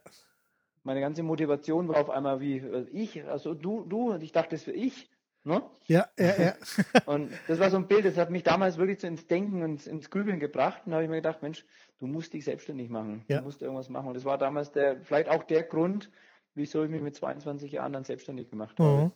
Meine 0.83 0.99
ganze 0.99 1.23
Motivation 1.23 1.87
war 1.87 1.97
auf 1.97 2.09
einmal 2.09 2.41
wie 2.41 2.57
äh, 2.57 2.87
ich, 2.91 3.23
also 3.25 3.53
du, 3.53 3.85
du, 3.85 4.11
und 4.13 4.23
ich 4.23 4.31
dachte, 4.31 4.51
das 4.51 4.63
für 4.63 4.73
ich. 4.73 5.09
Ne? 5.45 5.61
Ja, 5.87 6.07
ja, 6.17 6.41
ja. 6.41 6.53
und 7.05 7.31
das 7.47 7.59
war 7.59 7.69
so 7.69 7.75
ein 7.75 7.87
Bild, 7.87 8.05
das 8.05 8.17
hat 8.17 8.29
mich 8.29 8.43
damals 8.43 8.77
wirklich 8.77 9.01
so 9.01 9.07
ins 9.07 9.27
Denken 9.27 9.61
und 9.61 9.85
ins 9.85 10.09
Grübeln 10.09 10.39
gebracht. 10.39 10.83
Und 10.85 10.91
da 10.91 10.95
habe 10.95 11.03
ich 11.03 11.09
mir 11.09 11.17
gedacht, 11.17 11.41
Mensch, 11.41 11.65
du 11.99 12.07
musst 12.07 12.33
dich 12.33 12.45
selbstständig 12.45 12.89
machen. 12.89 13.25
Ja. 13.27 13.39
Du 13.39 13.43
musst 13.43 13.61
irgendwas 13.61 13.89
machen. 13.89 14.07
Und 14.07 14.13
das 14.13 14.23
war 14.23 14.37
damals 14.37 14.71
der, 14.71 15.01
vielleicht 15.01 15.27
auch 15.29 15.43
der 15.43 15.63
Grund, 15.63 16.09
wieso 16.55 16.83
ich 16.83 16.89
mich 16.89 17.01
mit 17.01 17.15
22 17.15 17.73
Jahren 17.73 17.91
dann 17.91 18.05
selbstständig 18.05 18.49
gemacht 18.49 18.79
habe. 18.79 19.05
Mhm. 19.05 19.11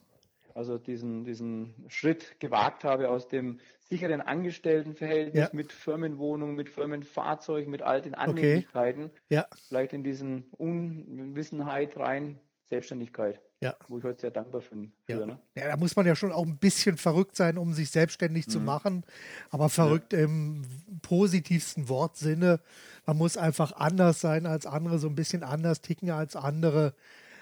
Also 0.58 0.80
diesen, 0.80 1.24
diesen 1.24 1.76
Schritt 1.88 2.40
gewagt 2.40 2.84
habe 2.84 3.10
aus 3.10 3.28
dem 3.28 3.60
sicheren 3.90 4.22
Angestelltenverhältnis 4.22 5.44
ja. 5.44 5.50
mit 5.54 5.72
Firmenwohnung, 5.72 6.56
mit 6.56 6.68
Firmenfahrzeug, 6.68 7.68
mit 7.68 7.84
all 7.84 8.02
den 8.02 8.16
Annehmlichkeiten, 8.16 9.06
okay. 9.06 9.16
ja. 9.30 9.46
vielleicht 9.68 9.94
in 9.94 10.04
diesen 10.04 10.46
Unwissenheit 10.58 11.96
rein 11.96 12.40
Selbstständigkeit. 12.66 13.40
Ja. 13.60 13.76
Wo 13.88 14.00
ich 14.00 14.04
heute 14.04 14.22
sehr 14.22 14.32
dankbar 14.32 14.62
bin. 14.70 14.92
Ja. 15.08 15.26
Ne? 15.26 15.40
ja. 15.56 15.68
da 15.68 15.78
muss 15.78 15.96
man 15.96 16.08
ja 16.08 16.16
schon 16.16 16.32
auch 16.32 16.46
ein 16.46 16.58
bisschen 16.58 16.98
verrückt 16.98 17.36
sein, 17.36 17.60
um 17.60 17.74
sich 17.74 17.92
selbstständig 17.92 18.48
mhm. 18.48 18.52
zu 18.52 18.60
machen. 18.60 19.04
Aber 19.52 19.70
verrückt 19.70 20.14
ja. 20.14 20.20
im 20.20 20.64
positivsten 21.04 21.88
Wortsinne. 21.88 22.60
Man 23.06 23.18
muss 23.18 23.38
einfach 23.38 23.74
anders 23.74 24.22
sein 24.22 24.48
als 24.48 24.66
andere, 24.66 24.98
so 24.98 25.08
ein 25.08 25.16
bisschen 25.16 25.44
anders 25.44 25.82
ticken 25.82 26.10
als 26.10 26.36
andere. 26.36 26.96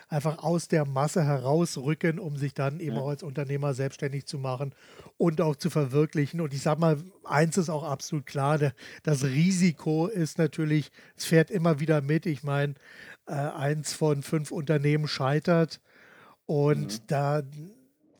Einfach 0.08 0.44
aus 0.44 0.68
der 0.68 0.86
Masse 0.86 1.24
herausrücken, 1.24 2.20
um 2.20 2.38
sich 2.38 2.54
dann 2.54 2.80
eben 2.80 2.96
ja. 2.96 3.02
auch 3.02 3.10
als 3.10 3.24
Unternehmer 3.24 3.74
selbstständig 3.74 4.26
zu 4.26 4.38
machen 4.38 4.74
und 5.18 5.42
auch 5.42 5.56
zu 5.56 5.70
verwirklichen. 5.70 6.42
Und 6.42 6.54
ich 6.54 6.62
sage 6.62 6.80
mal, 6.80 6.98
eins 7.24 7.58
ist 7.58 7.70
auch 7.70 7.84
absolut 7.84 8.26
klar, 8.26 8.60
das 9.04 9.24
Risiko 9.24 10.08
ist 10.08 10.38
natürlich, 10.38 10.92
es 11.16 11.26
fährt 11.26 11.50
immer 11.50 11.80
wieder 11.80 12.02
mit. 12.02 12.26
Ich 12.26 12.44
meine, 12.44 12.76
äh, 13.28 13.34
eins 13.34 13.94
von 13.94 14.22
fünf 14.22 14.52
Unternehmen 14.52 15.08
scheitert. 15.08 15.82
Und 16.46 16.94
mhm. 16.94 17.08
da 17.08 17.42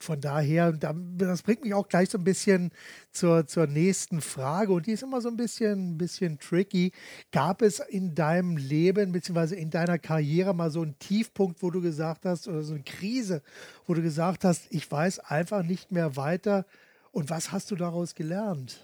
von 0.06 0.22
daher, 0.22 0.72
das 0.72 1.42
bringt 1.42 1.64
mich 1.64 1.74
auch 1.74 1.88
gleich 1.88 2.10
so 2.10 2.18
ein 2.18 2.24
bisschen 2.24 2.72
zur, 3.12 3.48
zur 3.48 3.68
nächsten 3.68 4.22
Frage 4.22 4.72
und 4.72 4.86
die 4.86 4.92
ist 4.92 5.04
immer 5.04 5.20
so 5.20 5.30
ein 5.30 5.36
bisschen, 5.36 5.98
bisschen 5.98 6.40
tricky. 6.40 6.92
Gab 7.32 7.62
es 7.62 7.80
in 7.80 8.16
deinem 8.16 8.56
Leben 8.58 9.12
bzw. 9.12 9.56
in 9.56 9.72
deiner 9.72 9.98
Karriere 9.98 10.54
mal 10.54 10.70
so 10.70 10.82
einen 10.82 10.98
Tiefpunkt, 11.00 11.62
wo 11.64 11.72
du 11.72 11.82
gesagt 11.82 12.26
hast, 12.26 12.48
oder 12.48 12.62
so 12.62 12.76
eine 12.76 12.84
Krise, 12.84 13.42
wo 13.86 13.94
du 13.94 14.02
gesagt 14.02 14.44
hast, 14.44 14.68
ich 14.70 14.90
weiß 14.90 15.20
einfach 15.20 15.64
nicht 15.64 15.92
mehr 15.92 16.16
weiter 16.16 16.66
und 17.12 17.30
was 17.30 17.52
hast 17.52 17.72
du 17.72 17.76
daraus 17.76 18.14
gelernt? 18.14 18.80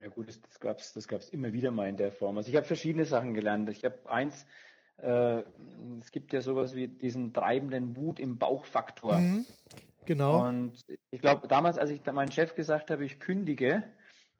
Ja 0.00 0.08
gut, 0.08 0.28
das, 0.28 0.40
das 0.40 0.58
gab 0.58 0.78
es 0.78 0.92
das 0.92 1.06
gab's 1.06 1.28
immer 1.28 1.52
wieder 1.52 1.70
mal 1.70 1.88
in 1.88 1.96
der 1.96 2.10
Form. 2.10 2.36
Also 2.36 2.48
ich 2.48 2.56
habe 2.56 2.66
verschiedene 2.66 3.04
Sachen 3.04 3.34
gelernt. 3.34 3.68
Ich 3.68 3.84
habe 3.84 3.98
eins, 4.10 4.46
äh, 5.02 5.42
es 6.00 6.10
gibt 6.12 6.32
ja 6.32 6.40
sowas 6.40 6.74
wie 6.74 6.88
diesen 6.88 7.32
treibenden 7.32 7.96
Wut 7.96 8.18
im 8.20 8.38
Bauchfaktor. 8.38 9.18
Mhm, 9.18 9.46
genau. 10.04 10.46
Und 10.46 10.74
ich 11.10 11.20
glaube, 11.20 11.48
damals, 11.48 11.78
als 11.78 11.90
ich 11.90 12.04
meinem 12.06 12.30
Chef 12.30 12.54
gesagt 12.54 12.90
habe, 12.90 13.04
ich 13.04 13.20
kündige, 13.20 13.82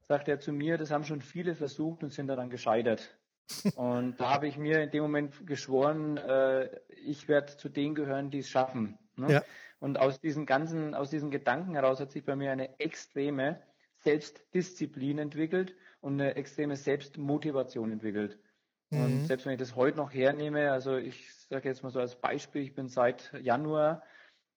sagte 0.08 0.30
er 0.30 0.40
zu 0.40 0.52
mir, 0.52 0.78
das 0.78 0.90
haben 0.90 1.04
schon 1.04 1.20
viele 1.20 1.54
versucht 1.54 2.02
und 2.02 2.12
sind 2.12 2.28
daran 2.28 2.50
gescheitert. 2.50 3.16
und 3.76 4.20
da 4.20 4.34
habe 4.34 4.46
ich 4.46 4.56
mir 4.56 4.82
in 4.82 4.90
dem 4.90 5.02
Moment 5.02 5.46
geschworen, 5.46 6.16
äh, 6.16 6.68
ich 7.04 7.28
werde 7.28 7.56
zu 7.56 7.68
denen 7.68 7.94
gehören, 7.94 8.30
die 8.30 8.38
es 8.38 8.48
schaffen. 8.48 8.98
Ne? 9.16 9.32
Ja. 9.32 9.42
Und 9.80 9.98
aus 9.98 10.20
diesen 10.20 10.46
ganzen, 10.46 10.94
aus 10.94 11.10
diesen 11.10 11.30
Gedanken 11.30 11.74
heraus 11.74 11.98
hat 11.98 12.12
sich 12.12 12.24
bei 12.24 12.36
mir 12.36 12.52
eine 12.52 12.78
extreme 12.78 13.60
Selbstdisziplin 13.96 15.18
entwickelt 15.18 15.74
und 16.00 16.20
eine 16.20 16.36
extreme 16.36 16.76
Selbstmotivation 16.76 17.90
entwickelt. 17.92 18.38
Mhm. 18.92 19.04
Und 19.04 19.26
selbst 19.26 19.46
wenn 19.46 19.54
ich 19.54 19.58
das 19.58 19.74
heute 19.74 19.96
noch 19.96 20.12
hernehme, 20.12 20.70
also 20.70 20.96
ich 20.96 21.34
sage 21.48 21.68
jetzt 21.68 21.82
mal 21.82 21.90
so 21.90 22.00
als 22.00 22.14
Beispiel, 22.14 22.62
ich 22.62 22.74
bin 22.74 22.88
seit 22.88 23.32
Januar, 23.40 24.02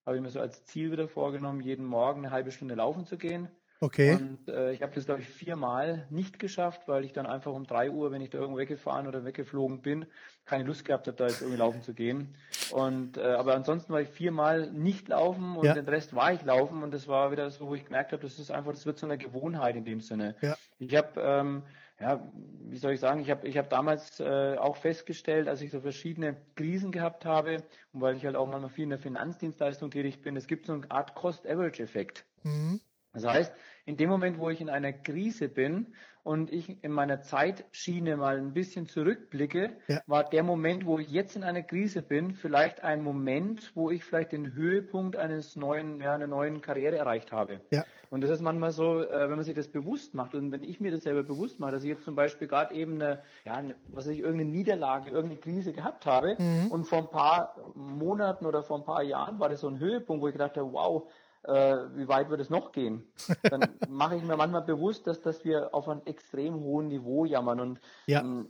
habe 0.06 0.18
ich 0.18 0.22
mir 0.22 0.30
so 0.30 0.40
als 0.40 0.66
Ziel 0.66 0.92
wieder 0.92 1.08
vorgenommen, 1.08 1.62
jeden 1.62 1.86
Morgen 1.86 2.26
eine 2.26 2.32
halbe 2.32 2.52
Stunde 2.52 2.76
laufen 2.76 3.06
zu 3.06 3.18
gehen. 3.18 3.50
Okay. 3.82 4.14
Und 4.14 4.48
äh, 4.48 4.72
ich 4.72 4.82
habe 4.82 4.94
das, 4.96 5.06
glaube 5.06 5.22
ich, 5.22 5.28
viermal 5.28 6.08
nicht 6.10 6.40
geschafft, 6.40 6.88
weil 6.88 7.04
ich 7.04 7.12
dann 7.12 7.26
einfach 7.26 7.52
um 7.52 7.66
drei 7.66 7.92
Uhr, 7.92 8.12
wenn 8.12 8.22
ich 8.22 8.30
da 8.30 8.38
irgendwo 8.38 8.58
weggefahren 8.58 9.06
oder 9.06 9.26
weggeflogen 9.26 9.82
bin, 9.82 10.06
keine 10.46 10.64
Lust 10.64 10.86
gehabt 10.86 11.08
habe, 11.08 11.18
da 11.18 11.28
jetzt 11.28 11.42
irgendwie 11.42 11.60
laufen 11.60 11.82
zu 11.82 11.94
gehen. 11.94 12.36
Und 12.72 13.18
äh, 13.18 13.22
aber 13.22 13.54
ansonsten 13.54 13.92
war 13.92 14.02
ich 14.02 14.10
viermal 14.10 14.72
nicht 14.72 15.10
laufen 15.10 15.58
und 15.58 15.66
ja. 15.66 15.74
den 15.74 15.88
Rest 15.88 16.16
war 16.16 16.34
ich 16.34 16.44
laufen 16.44 16.84
und 16.84 16.94
das 16.94 17.08
war 17.08 17.32
wieder 17.32 17.50
so, 17.50 17.68
wo 17.68 17.76
ich 17.76 17.86
gemerkt 17.86 18.14
habe, 18.14 18.22
das 18.24 18.40
ist 18.40 18.50
einfach, 18.50 18.72
das 18.72 18.86
wird 18.86 18.98
so 18.98 19.08
eine 19.08 19.18
Gewohnheit 19.18 19.76
in 19.76 19.84
dem 19.84 20.00
Sinne. 20.00 20.36
Ja. 20.42 20.56
Ich 20.80 20.96
habe 20.96 21.22
ähm, 21.22 21.64
ja, 22.00 22.32
wie 22.68 22.78
soll 22.78 22.94
ich 22.94 23.00
sagen, 23.00 23.22
ich 23.22 23.30
habe 23.30 23.48
ich 23.48 23.58
hab 23.58 23.70
damals 23.70 24.20
äh, 24.20 24.58
auch 24.58 24.76
festgestellt, 24.76 25.48
als 25.48 25.62
ich 25.62 25.72
so 25.72 25.80
verschiedene 25.80 26.36
Krisen 26.56 26.92
gehabt 26.92 27.26
habe 27.26 27.64
und 27.94 28.02
weil 28.02 28.18
ich 28.18 28.26
halt 28.26 28.36
auch 28.36 28.48
manchmal 28.48 28.70
viel 28.70 28.84
in 28.84 28.90
der 28.90 29.00
Finanzdienstleistung 29.00 29.92
tätig 29.92 30.22
bin, 30.22 30.36
es 30.36 30.48
gibt 30.48 30.66
so 30.66 30.74
eine 30.74 30.92
Art 30.92 31.16
Cost-Average-Effekt. 31.16 32.26
Mhm. 32.44 32.82
Das 33.14 33.26
heißt, 33.26 33.54
in 33.86 33.96
dem 33.98 34.10
Moment, 34.10 34.40
wo 34.40 34.50
ich 34.50 34.60
in 34.60 34.70
einer 34.70 34.92
Krise 34.92 35.48
bin 35.48 35.96
und 36.24 36.52
ich 36.52 36.84
in 36.84 36.92
meiner 36.92 37.22
Zeitschiene 37.22 38.18
mal 38.18 38.38
ein 38.38 38.54
bisschen 38.54 38.88
zurückblicke, 38.88 39.78
ja. 39.88 40.02
war 40.06 40.24
der 40.24 40.44
Moment, 40.44 40.86
wo 40.86 41.00
ich 41.00 41.10
jetzt 41.10 41.36
in 41.36 41.44
einer 41.44 41.64
Krise 41.64 42.02
bin, 42.02 42.34
vielleicht 42.34 42.84
ein 42.84 43.02
Moment, 43.02 43.72
wo 43.76 43.90
ich 43.90 44.04
vielleicht 44.04 44.34
den 44.34 44.54
Höhepunkt 44.54 45.16
eines 45.16 45.56
neuen, 45.56 46.02
ja, 46.02 46.14
einer 46.14 46.28
neuen 46.28 46.62
Karriere 46.62 46.98
erreicht 46.98 47.32
habe. 47.32 47.62
Ja. 47.72 47.86
Und 48.10 48.22
das 48.22 48.30
ist 48.30 48.42
manchmal 48.42 48.72
so, 48.72 49.02
äh, 49.02 49.30
wenn 49.30 49.36
man 49.36 49.44
sich 49.44 49.56
das 49.56 49.68
bewusst 49.68 50.14
macht 50.14 50.36
und 50.36 50.52
wenn 50.52 50.64
ich 50.64 50.80
mir 50.80 50.92
das 50.92 51.04
selber 51.04 51.24
bewusst 51.24 51.60
mache, 51.60 51.72
dass 51.72 51.84
ich 51.84 51.90
jetzt 51.90 52.04
zum 52.04 52.16
Beispiel 52.16 52.48
gerade 52.48 52.74
eben 52.74 52.96
eine, 52.96 53.22
ja, 53.46 53.54
eine, 53.54 53.76
was 53.88 54.06
weiß 54.06 54.14
ich, 54.14 54.20
irgendeine 54.20 54.52
Niederlage, 54.52 55.10
irgendeine 55.10 55.40
Krise 55.40 55.74
gehabt 55.74 56.06
habe 56.06 56.36
mhm. 56.38 56.72
und 56.72 56.86
vor 56.86 57.00
ein 57.00 57.10
paar 57.10 57.56
Monaten 57.76 58.46
oder 58.46 58.64
vor 58.64 58.78
ein 58.78 58.86
paar 58.86 59.04
Jahren 59.04 59.40
war 59.40 59.50
das 59.50 59.62
so 59.62 59.68
ein 59.68 59.80
Höhepunkt, 59.80 60.22
wo 60.22 60.28
ich 60.28 60.34
gedacht 60.34 60.58
habe, 60.58 60.72
wow, 60.72 61.08
äh, 61.44 61.78
wie 61.96 62.08
weit 62.08 62.30
wird 62.30 62.42
es 62.42 62.50
noch 62.50 62.72
gehen? 62.72 63.04
Dann 63.44 63.70
mache 63.90 64.16
ich 64.16 64.24
mir 64.24 64.36
manchmal 64.36 64.64
bewusst, 64.64 65.08
dass, 65.08 65.22
dass 65.22 65.46
wir 65.46 65.74
auf 65.74 65.88
einem 65.88 66.02
extrem 66.06 66.56
hohen 66.56 66.88
Niveau 66.88 67.26
jammern. 67.26 67.60
Und 67.60 67.80
ja. 68.08 68.22
ähm, 68.22 68.48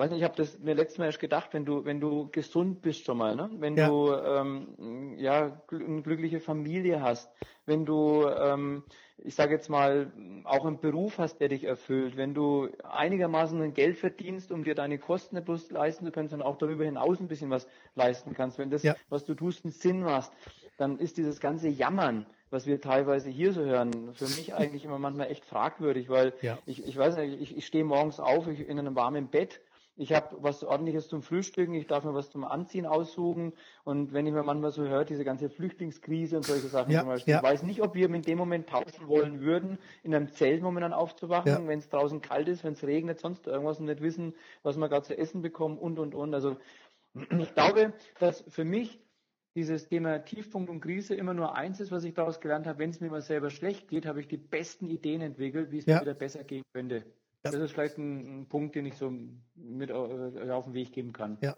weiß 0.00 0.10
nicht, 0.10 0.18
ich 0.18 0.24
habe 0.24 0.36
das 0.36 0.58
mir 0.58 0.74
letztes 0.74 0.98
Mal 0.98 1.06
erst 1.06 1.20
gedacht, 1.20 1.50
wenn 1.52 1.64
du, 1.64 1.84
wenn 1.84 2.00
du 2.00 2.28
gesund 2.32 2.82
bist 2.82 3.04
schon 3.04 3.18
mal, 3.18 3.36
ne? 3.36 3.50
wenn 3.58 3.76
ja. 3.76 3.88
du 3.88 4.12
ähm, 4.12 5.14
ja 5.18 5.60
eine 5.70 6.02
glückliche 6.02 6.40
Familie 6.40 7.00
hast, 7.02 7.30
wenn 7.66 7.86
du 7.86 8.26
ähm, 8.28 8.82
ich 9.24 9.34
sage 9.34 9.54
jetzt 9.54 9.68
mal, 9.68 10.10
auch 10.44 10.64
einen 10.64 10.80
Beruf 10.80 11.18
hast, 11.18 11.38
der 11.38 11.48
dich 11.48 11.64
erfüllt, 11.64 12.16
wenn 12.16 12.34
du 12.34 12.68
einigermaßen 12.82 13.60
ein 13.60 13.74
Geld 13.74 13.98
verdienst, 13.98 14.50
um 14.50 14.64
dir 14.64 14.74
deine 14.74 14.98
Kosten 14.98 15.36
nicht 15.36 15.44
bloß 15.44 15.70
leisten 15.70 16.04
zu 16.04 16.12
können, 16.12 16.28
sondern 16.28 16.48
auch 16.48 16.56
darüber 16.56 16.84
hinaus 16.84 17.20
ein 17.20 17.28
bisschen 17.28 17.50
was 17.50 17.66
leisten 17.94 18.34
kannst, 18.34 18.58
wenn 18.58 18.70
das, 18.70 18.82
ja. 18.82 18.96
was 19.08 19.24
du 19.24 19.34
tust, 19.34 19.64
einen 19.64 19.72
Sinn 19.72 20.02
macht, 20.02 20.32
dann 20.76 20.98
ist 20.98 21.16
dieses 21.16 21.40
ganze 21.40 21.68
Jammern, 21.68 22.26
was 22.50 22.66
wir 22.66 22.80
teilweise 22.80 23.30
hier 23.30 23.52
so 23.52 23.62
hören, 23.62 24.14
für 24.14 24.24
mich 24.24 24.54
eigentlich 24.54 24.84
immer 24.84 24.98
manchmal 24.98 25.30
echt 25.30 25.44
fragwürdig, 25.44 26.08
weil 26.08 26.32
ja. 26.42 26.58
ich, 26.66 26.84
ich 26.86 26.96
weiß 26.96 27.16
nicht, 27.16 27.40
ich, 27.40 27.56
ich 27.56 27.66
stehe 27.66 27.84
morgens 27.84 28.20
auf 28.20 28.48
ich, 28.48 28.68
in 28.68 28.78
einem 28.78 28.96
warmen 28.96 29.28
Bett, 29.28 29.60
ich 30.00 30.12
habe 30.12 30.36
was 30.40 30.64
ordentliches 30.64 31.08
zum 31.08 31.22
Frühstücken, 31.22 31.74
ich 31.74 31.86
darf 31.86 32.04
mir 32.04 32.14
was 32.14 32.30
zum 32.30 32.44
Anziehen 32.44 32.86
aussuchen 32.86 33.52
und 33.84 34.12
wenn 34.12 34.26
ich 34.26 34.32
mir 34.32 34.42
manchmal 34.42 34.70
so 34.72 34.82
höre, 34.82 35.04
diese 35.04 35.24
ganze 35.24 35.50
Flüchtlingskrise 35.50 36.36
und 36.36 36.44
solche 36.44 36.68
Sachen 36.68 36.90
ja, 36.90 37.00
zum 37.00 37.08
Beispiel, 37.08 37.32
ja. 37.32 37.38
ich 37.38 37.42
weiß 37.44 37.62
nicht, 37.62 37.82
ob 37.82 37.94
wir 37.94 38.06
in 38.06 38.22
dem 38.22 38.38
Moment 38.38 38.68
tauschen 38.68 39.08
wollen 39.08 39.40
würden, 39.40 39.78
in 40.02 40.14
einem 40.14 40.32
Zelt 40.32 40.62
momentan 40.62 40.92
aufzuwachen, 40.92 41.52
ja. 41.52 41.66
wenn 41.68 41.78
es 41.78 41.88
draußen 41.88 42.20
kalt 42.20 42.48
ist, 42.48 42.64
wenn 42.64 42.72
es 42.72 42.82
regnet, 42.82 43.20
sonst 43.20 43.46
irgendwas 43.46 43.78
und 43.78 43.86
nicht 43.86 44.00
wissen, 44.00 44.34
was 44.62 44.76
wir 44.76 44.88
gerade 44.88 45.06
zu 45.06 45.16
essen 45.16 45.42
bekommen 45.42 45.78
und 45.78 45.98
und 45.98 46.14
und. 46.14 46.34
Also 46.34 46.56
Ich 47.38 47.54
glaube, 47.54 47.92
dass 48.18 48.44
für 48.48 48.64
mich 48.64 49.00
dieses 49.56 49.88
Thema 49.88 50.24
Tiefpunkt 50.24 50.70
und 50.70 50.80
Krise 50.80 51.14
immer 51.14 51.34
nur 51.34 51.56
eins 51.56 51.80
ist, 51.80 51.90
was 51.90 52.04
ich 52.04 52.14
daraus 52.14 52.40
gelernt 52.40 52.66
habe. 52.66 52.78
Wenn 52.78 52.90
es 52.90 53.00
mir 53.00 53.10
mal 53.10 53.20
selber 53.20 53.50
schlecht 53.50 53.88
geht, 53.88 54.06
habe 54.06 54.20
ich 54.20 54.28
die 54.28 54.36
besten 54.36 54.88
Ideen 54.88 55.20
entwickelt, 55.20 55.72
wie 55.72 55.78
es 55.78 55.86
mir 55.86 56.00
wieder 56.00 56.14
besser 56.14 56.44
gehen 56.44 56.62
könnte. 56.72 57.04
Das, 57.42 57.52
das 57.52 57.62
ist 57.62 57.72
vielleicht 57.72 57.98
ein, 57.98 58.40
ein, 58.40 58.46
Punkt, 58.46 58.74
den 58.74 58.86
ich 58.86 58.96
so 58.96 59.12
mit 59.54 59.90
äh, 59.90 59.94
auf 59.94 60.64
den 60.64 60.74
Weg 60.74 60.92
geben 60.92 61.12
kann. 61.12 61.38
Ja, 61.40 61.56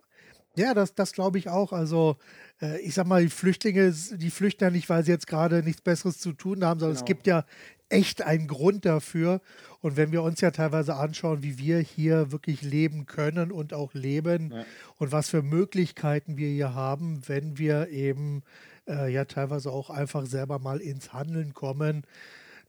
ja, 0.55 0.75
das, 0.75 0.95
das 0.95 1.13
glaube 1.13 1.39
ich 1.39 1.49
auch. 1.49 1.73
Also, 1.73 2.17
äh, 2.61 2.79
ich 2.81 2.95
sag 2.95 3.07
mal, 3.07 3.23
die 3.23 3.31
Flüchtlinge, 3.31 3.93
die 3.93 4.31
flüchten 4.31 4.65
ja 4.65 4.71
nicht, 4.71 4.89
weil 4.89 5.05
sie 5.05 5.11
jetzt 5.11 5.27
gerade 5.27 5.63
nichts 5.63 5.81
Besseres 5.81 6.19
zu 6.19 6.33
tun 6.33 6.65
haben, 6.65 6.79
sondern 6.79 6.95
genau. 6.95 7.03
es 7.03 7.07
gibt 7.07 7.27
ja 7.27 7.45
echt 7.89 8.23
einen 8.23 8.49
Grund 8.49 8.85
dafür. 8.85 9.41
Und 9.81 9.97
wenn 9.97 10.13
wir 10.13 10.23
uns 10.23 10.41
ja 10.41 10.51
teilweise 10.51 10.97
anschauen, 10.97 11.43
wie 11.43 11.59
wir 11.59 11.79
hier 11.79 12.33
wirklich 12.33 12.63
leben 12.63 13.07
können 13.07 13.51
und 13.51 13.73
auch 13.73 13.95
leben 13.95 14.53
ja. 14.53 14.65
und 14.99 15.13
was 15.13 15.31
für 15.31 15.43
Möglichkeiten 15.43 16.37
wir 16.37 16.49
hier 16.49 16.75
haben, 16.75 17.23
wenn 17.27 17.59
wir 17.59 17.89
eben 17.89 18.43
äh, 18.87 19.13
ja 19.13 19.25
teilweise 19.25 19.71
auch 19.71 19.91
einfach 19.91 20.27
selber 20.27 20.59
mal 20.59 20.81
ins 20.81 21.13
Handeln 21.13 21.55
kommen, 21.55 22.05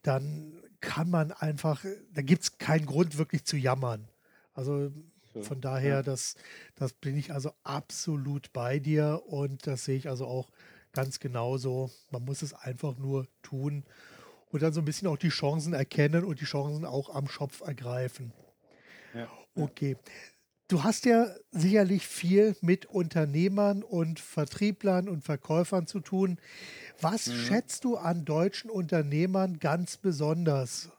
dann 0.04 0.54
kann 0.84 1.10
man 1.10 1.32
einfach, 1.32 1.86
da 2.14 2.22
gibt 2.22 2.44
es 2.44 2.58
keinen 2.58 2.86
Grund 2.86 3.18
wirklich 3.18 3.46
zu 3.46 3.56
jammern. 3.56 4.10
Also 4.54 4.92
von 5.42 5.62
daher, 5.62 5.96
ja. 5.96 6.04
das, 6.04 6.36
das 6.76 6.92
bin 6.92 7.18
ich 7.18 7.32
also 7.32 7.54
absolut 7.64 8.52
bei 8.52 8.80
dir 8.80 9.24
und 9.26 9.66
das 9.66 9.86
sehe 9.86 9.98
ich 9.98 10.10
also 10.10 10.28
auch 10.28 10.50
ganz 10.92 11.20
genauso. 11.20 11.90
Man 12.12 12.26
muss 12.26 12.42
es 12.42 12.54
einfach 12.54 12.98
nur 12.98 13.28
tun 13.42 13.86
und 14.52 14.62
dann 14.62 14.74
so 14.74 14.82
ein 14.82 14.86
bisschen 14.86 15.08
auch 15.08 15.18
die 15.18 15.30
Chancen 15.30 15.74
erkennen 15.74 16.26
und 16.26 16.42
die 16.42 16.46
Chancen 16.46 16.86
auch 16.86 17.16
am 17.16 17.28
Schopf 17.30 17.62
ergreifen. 17.62 18.34
Ja. 19.14 19.28
Okay. 19.56 19.96
Du 20.68 20.84
hast 20.84 21.06
ja 21.06 21.28
sicherlich 21.52 22.08
viel 22.08 22.56
mit 22.62 22.86
Unternehmern 22.86 23.84
und 23.84 24.20
Vertrieblern 24.20 25.10
und 25.10 25.24
Verkäufern 25.24 25.88
zu 25.88 26.00
tun. 26.00 26.40
Was 27.02 27.28
mhm. 27.28 27.36
schätzt 27.36 27.84
du 27.84 27.98
an 27.98 28.26
deutschen 28.26 28.70
Unternehmern 28.70 29.60
ganz 29.60 29.98
besonders? 29.98 30.90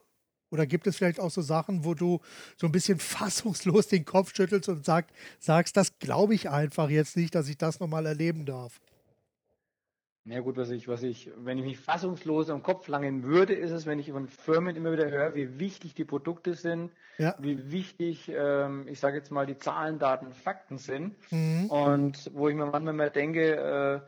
Oder 0.50 0.66
gibt 0.66 0.86
es 0.86 0.96
vielleicht 0.96 1.18
auch 1.18 1.30
so 1.30 1.42
Sachen, 1.42 1.84
wo 1.84 1.94
du 1.94 2.20
so 2.56 2.66
ein 2.66 2.72
bisschen 2.72 2.98
fassungslos 2.98 3.88
den 3.88 4.04
Kopf 4.04 4.34
schüttelst 4.36 4.68
und 4.68 4.84
sag, 4.84 5.06
sagst, 5.40 5.76
das 5.76 5.98
glaube 5.98 6.34
ich 6.34 6.50
einfach 6.50 6.90
jetzt 6.90 7.16
nicht, 7.16 7.34
dass 7.34 7.48
ich 7.48 7.58
das 7.58 7.80
nochmal 7.80 8.06
erleben 8.06 8.46
darf? 8.46 8.80
Ja 10.26 10.40
gut, 10.40 10.56
was 10.56 10.70
ich, 10.70 10.88
was 10.88 11.02
ich, 11.02 11.30
wenn 11.36 11.58
ich 11.58 11.64
mich 11.64 11.78
fassungslos 11.78 12.48
am 12.48 12.62
Kopf 12.62 12.88
langen 12.88 13.24
würde, 13.24 13.52
ist 13.52 13.72
es, 13.72 13.84
wenn 13.84 13.98
ich 13.98 14.10
von 14.10 14.26
Firmen 14.26 14.74
immer 14.74 14.90
wieder 14.90 15.10
höre, 15.10 15.34
wie 15.34 15.58
wichtig 15.58 15.94
die 15.94 16.06
Produkte 16.06 16.54
sind, 16.54 16.92
ja. 17.18 17.34
wie 17.38 17.70
wichtig, 17.70 18.32
ähm, 18.34 18.86
ich 18.88 19.00
sage 19.00 19.18
jetzt 19.18 19.30
mal, 19.30 19.44
die 19.44 19.58
Zahlen, 19.58 19.98
Daten, 19.98 20.32
Fakten 20.32 20.78
sind. 20.78 21.14
Mhm. 21.30 21.66
Und 21.66 22.30
wo 22.32 22.48
ich 22.48 22.54
mir 22.54 22.64
manchmal 22.64 22.94
mal 22.94 23.10
denke, 23.10 23.54
äh, 23.54 24.00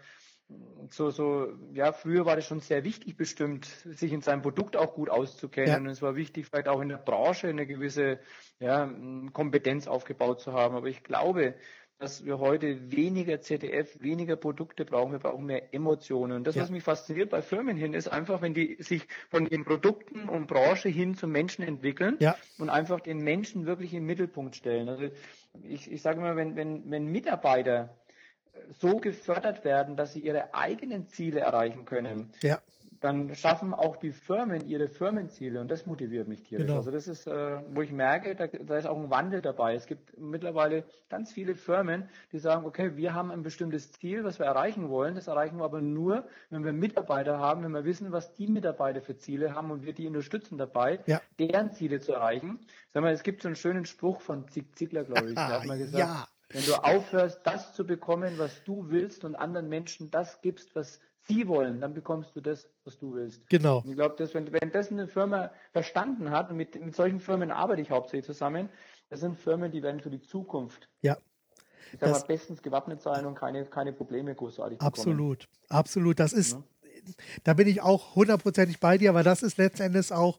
so, 0.91 1.11
so, 1.11 1.49
ja, 1.75 1.93
früher 1.93 2.25
war 2.25 2.37
das 2.37 2.47
schon 2.47 2.61
sehr 2.61 2.85
wichtig 2.85 3.17
bestimmt, 3.17 3.67
sich 3.67 4.13
in 4.13 4.23
seinem 4.23 4.43
Produkt 4.43 4.77
auch 4.77 4.95
gut 4.95 5.11
auszukennen. 5.11 5.71
Ja. 5.71 5.77
Und 5.79 5.87
es 5.89 6.01
war 6.01 6.17
wichtig, 6.17 6.47
vielleicht 6.47 6.69
auch 6.69 6.81
in 6.81 6.89
der 6.89 6.99
Branche 6.99 7.49
eine 7.49 7.67
gewisse 7.67 8.21
ja, 8.59 8.89
Kompetenz 9.33 9.87
aufgebaut 9.87 10.41
zu 10.41 10.53
haben. 10.53 10.77
Aber 10.77 10.87
ich 10.87 11.03
glaube, 11.03 11.55
dass 11.99 12.25
wir 12.27 12.39
heute 12.39 12.91
weniger 12.93 13.41
ZDF, 13.41 14.01
weniger 14.03 14.37
Produkte 14.37 14.85
brauchen, 14.85 15.13
wir 15.13 15.19
brauchen 15.19 15.47
mehr 15.47 15.73
Emotionen. 15.73 16.33
Und 16.37 16.47
das, 16.47 16.55
ja. 16.55 16.63
was 16.63 16.71
mich 16.71 16.83
fasziniert 16.83 17.31
bei 17.31 17.41
Firmen 17.41 17.77
hin, 17.77 17.95
ist 17.95 18.09
einfach, 18.09 18.43
wenn 18.43 18.53
die 18.53 18.77
sich 18.81 19.07
von 19.31 19.47
den 19.47 19.65
Produkten 19.65 20.29
und 20.29 20.47
Branche 20.47 20.91
hin 20.91 21.15
zum 21.15 21.33
Menschen 21.33 21.65
entwickeln 21.65 22.17
ja. 22.21 22.37
und 22.59 22.69
einfach 22.69 23.01
den 23.01 23.19
Menschen 23.19 23.65
wirklich 23.65 23.95
im 23.95 24.05
Mittelpunkt 24.05 24.57
stellen. 24.57 24.89
Also 24.89 25.09
ich, 25.63 25.91
ich 25.91 26.03
sage 26.03 26.21
mal, 26.21 26.37
wenn, 26.37 26.55
wenn, 26.55 26.91
wenn 26.91 27.07
Mitarbeiter 27.07 27.97
so 28.79 28.99
gefördert 28.99 29.65
werden, 29.65 29.97
dass 29.97 30.13
sie 30.13 30.21
ihre 30.21 30.55
eigenen 30.55 31.09
Ziele 31.09 31.41
erreichen 31.41 31.85
können, 31.85 32.33
ja. 32.43 32.61
Dann 33.01 33.35
schaffen 33.35 33.75
auch 33.75 33.97
die 33.97 34.13
Firmen 34.13 34.67
ihre 34.67 34.89
Firmenziele 34.89 35.61
und 35.61 35.71
das 35.71 35.87
motiviert 35.87 36.29
mich 36.29 36.43
tierisch. 36.43 36.67
Genau. 36.67 36.79
Also 36.79 36.91
das 36.91 37.09
ist, 37.09 37.27
äh, 37.27 37.59
wo 37.71 37.83
ich 37.83 37.93
merke, 37.93 38.35
da, 38.35 38.47
da, 38.47 38.77
ist 38.77 38.87
auch 38.87 38.97
ein 38.97 39.11
Wandel 39.11 39.43
dabei. 39.43 39.75
Es 39.75 39.87
gibt 39.87 40.19
mittlerweile 40.19 40.85
ganz 41.09 41.33
viele 41.33 41.55
Firmen, 41.55 42.09
die 42.33 42.39
sagen, 42.39 42.65
okay, 42.65 42.97
wir 42.97 43.15
haben 43.15 43.31
ein 43.31 43.43
bestimmtes 43.43 43.93
Ziel, 43.93 44.25
was 44.25 44.39
wir 44.39 44.47
erreichen 44.47 44.89
wollen. 44.89 45.15
Das 45.15 45.27
erreichen 45.27 45.59
wir 45.59 45.65
aber 45.65 45.81
nur, 45.81 46.27
wenn 46.51 46.65
wir 46.65 46.73
Mitarbeiter 46.73 47.39
haben, 47.39 47.63
wenn 47.65 47.73
wir 47.73 47.85
wissen, 47.85 48.13
was 48.13 48.35
die 48.35 48.47
Mitarbeiter 48.47 49.01
für 49.01 49.17
Ziele 49.17 49.55
haben 49.55 49.71
und 49.71 49.85
wir 49.85 49.93
die 49.93 50.07
unterstützen 50.07 50.59
dabei, 50.59 51.01
ja. 51.07 51.21
deren 51.39 51.73
Ziele 51.73 52.01
zu 52.01 52.13
erreichen. 52.13 52.61
Sag 52.93 53.03
mal, 53.03 53.13
es 53.13 53.23
gibt 53.23 53.43
so 53.43 53.49
einen 53.49 53.57
schönen 53.57 53.85
Spruch 53.85 54.21
von 54.21 54.49
Zig 54.49 54.75
Ziglar, 54.77 55.05
glaube 55.05 55.29
ich. 55.29 55.35
Der 55.35 55.49
hat 55.49 55.65
mal 55.67 55.79
gesagt, 55.79 55.99
ja 55.99 56.27
wenn 56.49 56.65
du 56.65 56.75
aufhörst, 56.75 57.41
das 57.45 57.75
zu 57.75 57.85
bekommen, 57.85 58.39
was 58.39 58.63
du 58.65 58.89
willst 58.89 59.25
und 59.25 59.35
anderen 59.35 59.69
Menschen 59.69 60.11
das 60.11 60.41
gibst, 60.41 60.75
was 60.77 61.01
sie 61.27 61.49
wollen, 61.49 61.81
dann 61.81 61.95
bekommst 61.95 62.35
du 62.37 62.41
das, 62.41 62.69
was 62.85 62.99
du 62.99 63.15
willst. 63.15 63.49
Genau. 63.49 63.79
Und 63.79 63.91
ich 63.91 63.97
glaube, 63.97 64.17
dass 64.17 64.35
wenn, 64.35 64.53
wenn 64.53 64.71
das 64.71 64.91
eine 64.91 65.09
Firma 65.09 65.51
verstanden 65.73 66.31
hat, 66.31 66.51
und 66.51 66.57
mit, 66.57 66.81
mit 66.83 66.95
solchen 66.95 67.21
Firmen 67.21 67.51
arbeite 67.51 67.83
ich 67.83 67.91
hauptsächlich 67.91 68.27
zusammen, 68.27 68.69
das 69.09 69.21
sind 69.21 69.37
Firmen, 69.37 69.71
die 69.71 69.83
werden 69.83 70.01
für 70.01 70.11
die 70.11 70.21
Zukunft 70.21 70.89
ja. 71.03 71.17
Ich 71.93 72.01
sag 72.01 72.09
das, 72.09 72.21
mal, 72.23 72.27
bestens 72.27 72.63
gewappnet 72.63 73.01
sein 73.01 73.27
und 73.27 73.37
keine, 73.37 73.65
keine 73.65 73.93
Probleme 73.93 74.35
großartig 74.35 74.81
Absolut, 74.81 75.41
bekommen. 75.41 75.69
absolut. 75.69 76.19
Das 76.19 76.33
ist, 76.33 76.55
ja. 76.55 76.63
da 77.45 77.55
bin 77.55 77.69
ich 77.69 77.81
auch 77.81 78.17
hundertprozentig 78.17 78.81
bei 78.81 78.99
dir, 78.99 79.11
aber 79.11 79.23
das 79.23 79.43
ist 79.45 79.57
letztendlich 79.57 80.13
auch 80.13 80.39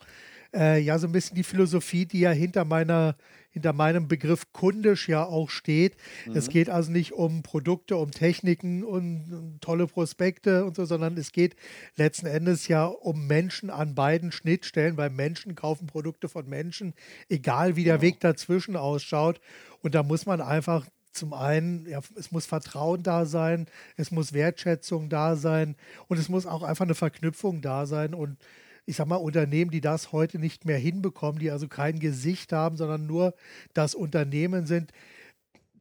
äh, 0.54 0.80
ja 0.80 0.98
so 1.00 1.08
ein 1.08 1.12
bisschen 1.12 1.36
die 1.36 1.44
Philosophie, 1.44 2.06
die 2.06 2.22
ja 2.22 2.32
hinter 2.32 2.66
meiner 2.66 3.16
hinter 3.58 3.74
meinem 3.74 4.08
Begriff 4.08 4.54
kundisch 4.54 5.10
ja 5.10 5.26
auch 5.26 5.50
steht. 5.50 5.96
Mhm. 6.28 6.36
Es 6.36 6.50
geht 6.50 6.70
also 6.70 6.92
nicht 6.92 7.14
um 7.14 7.42
Produkte, 7.42 7.98
um 7.98 8.12
Techniken 8.12 8.84
und, 8.84 9.34
und 9.34 9.62
tolle 9.62 9.88
Prospekte 9.88 10.64
und 10.64 10.76
so, 10.76 10.86
sondern 10.86 11.18
es 11.18 11.32
geht 11.32 11.56
letzten 11.96 12.28
Endes 12.28 12.68
ja 12.68 12.86
um 12.86 13.26
Menschen 13.26 13.72
an 13.72 13.96
beiden 13.96 14.32
Schnittstellen, 14.32 14.96
weil 14.96 15.10
Menschen 15.10 15.56
kaufen 15.56 15.88
Produkte 15.88 16.30
von 16.30 16.48
Menschen, 16.48 16.94
egal 17.30 17.76
wie 17.76 17.84
der 17.84 17.96
genau. 17.96 18.04
Weg 18.04 18.20
dazwischen 18.20 18.76
ausschaut. 18.76 19.42
Und 19.82 19.96
da 19.96 20.04
muss 20.04 20.28
man 20.28 20.40
einfach 20.40 20.86
zum 21.12 21.34
einen, 21.34 21.88
ja, 21.88 22.00
es 22.16 22.32
muss 22.32 22.46
Vertrauen 22.46 23.02
da 23.02 23.26
sein, 23.26 23.66
es 23.96 24.12
muss 24.12 24.34
Wertschätzung 24.34 25.10
da 25.10 25.36
sein 25.36 25.76
und 26.08 26.20
es 26.20 26.30
muss 26.30 26.46
auch 26.46 26.62
einfach 26.62 26.86
eine 26.86 26.94
Verknüpfung 26.94 27.62
da 27.62 27.88
sein. 27.88 28.14
Und 28.14 28.38
ich 28.88 28.96
sag 28.96 29.08
mal, 29.08 29.18
Unternehmen, 29.18 29.70
die 29.70 29.82
das 29.82 30.14
heute 30.14 30.40
nicht 30.40 30.66
mehr 30.66 30.78
hinbekommen, 30.78 31.40
die 31.40 31.52
also 31.52 31.68
kein 31.68 32.00
Gesicht 32.00 32.54
haben, 32.54 32.78
sondern 32.78 33.06
nur 33.06 33.36
das 33.74 33.94
Unternehmen 33.94 34.66
sind, 34.66 34.94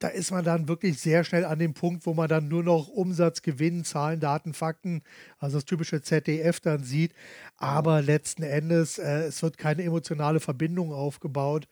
da 0.01 0.09
ist 0.09 0.31
man 0.31 0.45
dann 0.45 0.69
wirklich 0.69 1.01
sehr 1.01 1.25
schnell 1.25 1.45
an 1.45 1.59
dem 1.59 1.73
Punkt, 1.73 2.05
wo 2.05 2.15
man 2.15 2.29
dann 2.29 2.49
nur 2.49 2.63
noch 2.63 2.89
Umsatz, 2.89 3.43
Gewinn, 3.43 3.85
Zahlen, 3.85 4.21
Daten, 4.21 4.53
Fakten, 4.53 5.03
also 5.39 5.57
das 5.57 5.65
typische 5.65 6.03
ZDF 6.03 6.61
dann 6.61 6.83
sieht. 6.83 7.15
Aber 7.57 8.03
letzten 8.03 8.43
Endes, 8.43 8.99
äh, 8.99 9.23
es 9.29 9.43
wird 9.43 9.57
keine 9.57 9.85
emotionale 9.85 10.41
Verbindung 10.41 10.93
aufgebaut. 10.93 11.69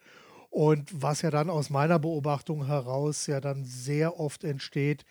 Und 0.55 1.01
was 1.01 1.21
ja 1.21 1.31
dann 1.31 1.49
aus 1.49 1.69
meiner 1.69 1.99
Beobachtung 1.99 2.67
heraus 2.67 3.27
ja 3.27 3.41
dann 3.41 3.65
sehr 3.65 4.21
oft 4.21 4.45
entsteht, 4.45 5.03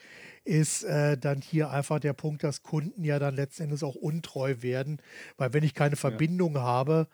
ist 0.45 0.85
äh, 0.85 1.19
dann 1.19 1.43
hier 1.43 1.69
einfach 1.69 2.01
der 2.01 2.15
Punkt, 2.15 2.43
dass 2.43 2.63
Kunden 2.63 3.05
ja 3.05 3.19
dann 3.19 3.37
letzten 3.37 3.65
Endes 3.65 3.83
auch 3.83 3.95
untreu 3.95 4.55
werden. 4.63 5.03
Weil 5.37 5.53
wenn 5.53 5.63
ich 5.63 5.75
keine 5.75 5.97
Verbindung 5.97 6.55
ja. 6.55 6.63
habe, 6.63 7.09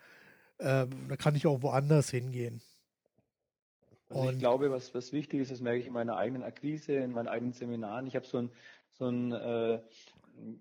äh, 0.58 0.86
dann 0.86 1.18
kann 1.18 1.34
ich 1.34 1.48
auch 1.48 1.62
woanders 1.62 2.10
hingehen. 2.10 2.60
Also 4.10 4.30
ich 4.30 4.38
glaube, 4.38 4.70
was, 4.70 4.94
was 4.94 5.12
wichtig 5.12 5.40
ist, 5.40 5.50
das 5.50 5.60
merke 5.60 5.80
ich 5.80 5.88
in 5.88 5.92
meiner 5.92 6.16
eigenen 6.16 6.44
Akquise, 6.44 6.92
in 6.92 7.10
meinen 7.10 7.26
eigenen 7.26 7.52
Seminaren. 7.52 8.06
Ich 8.06 8.14
habe 8.14 8.26
so 8.26 8.38
ein, 8.38 8.50
so 8.90 9.08
ein, 9.08 9.32
äh, 9.32 9.80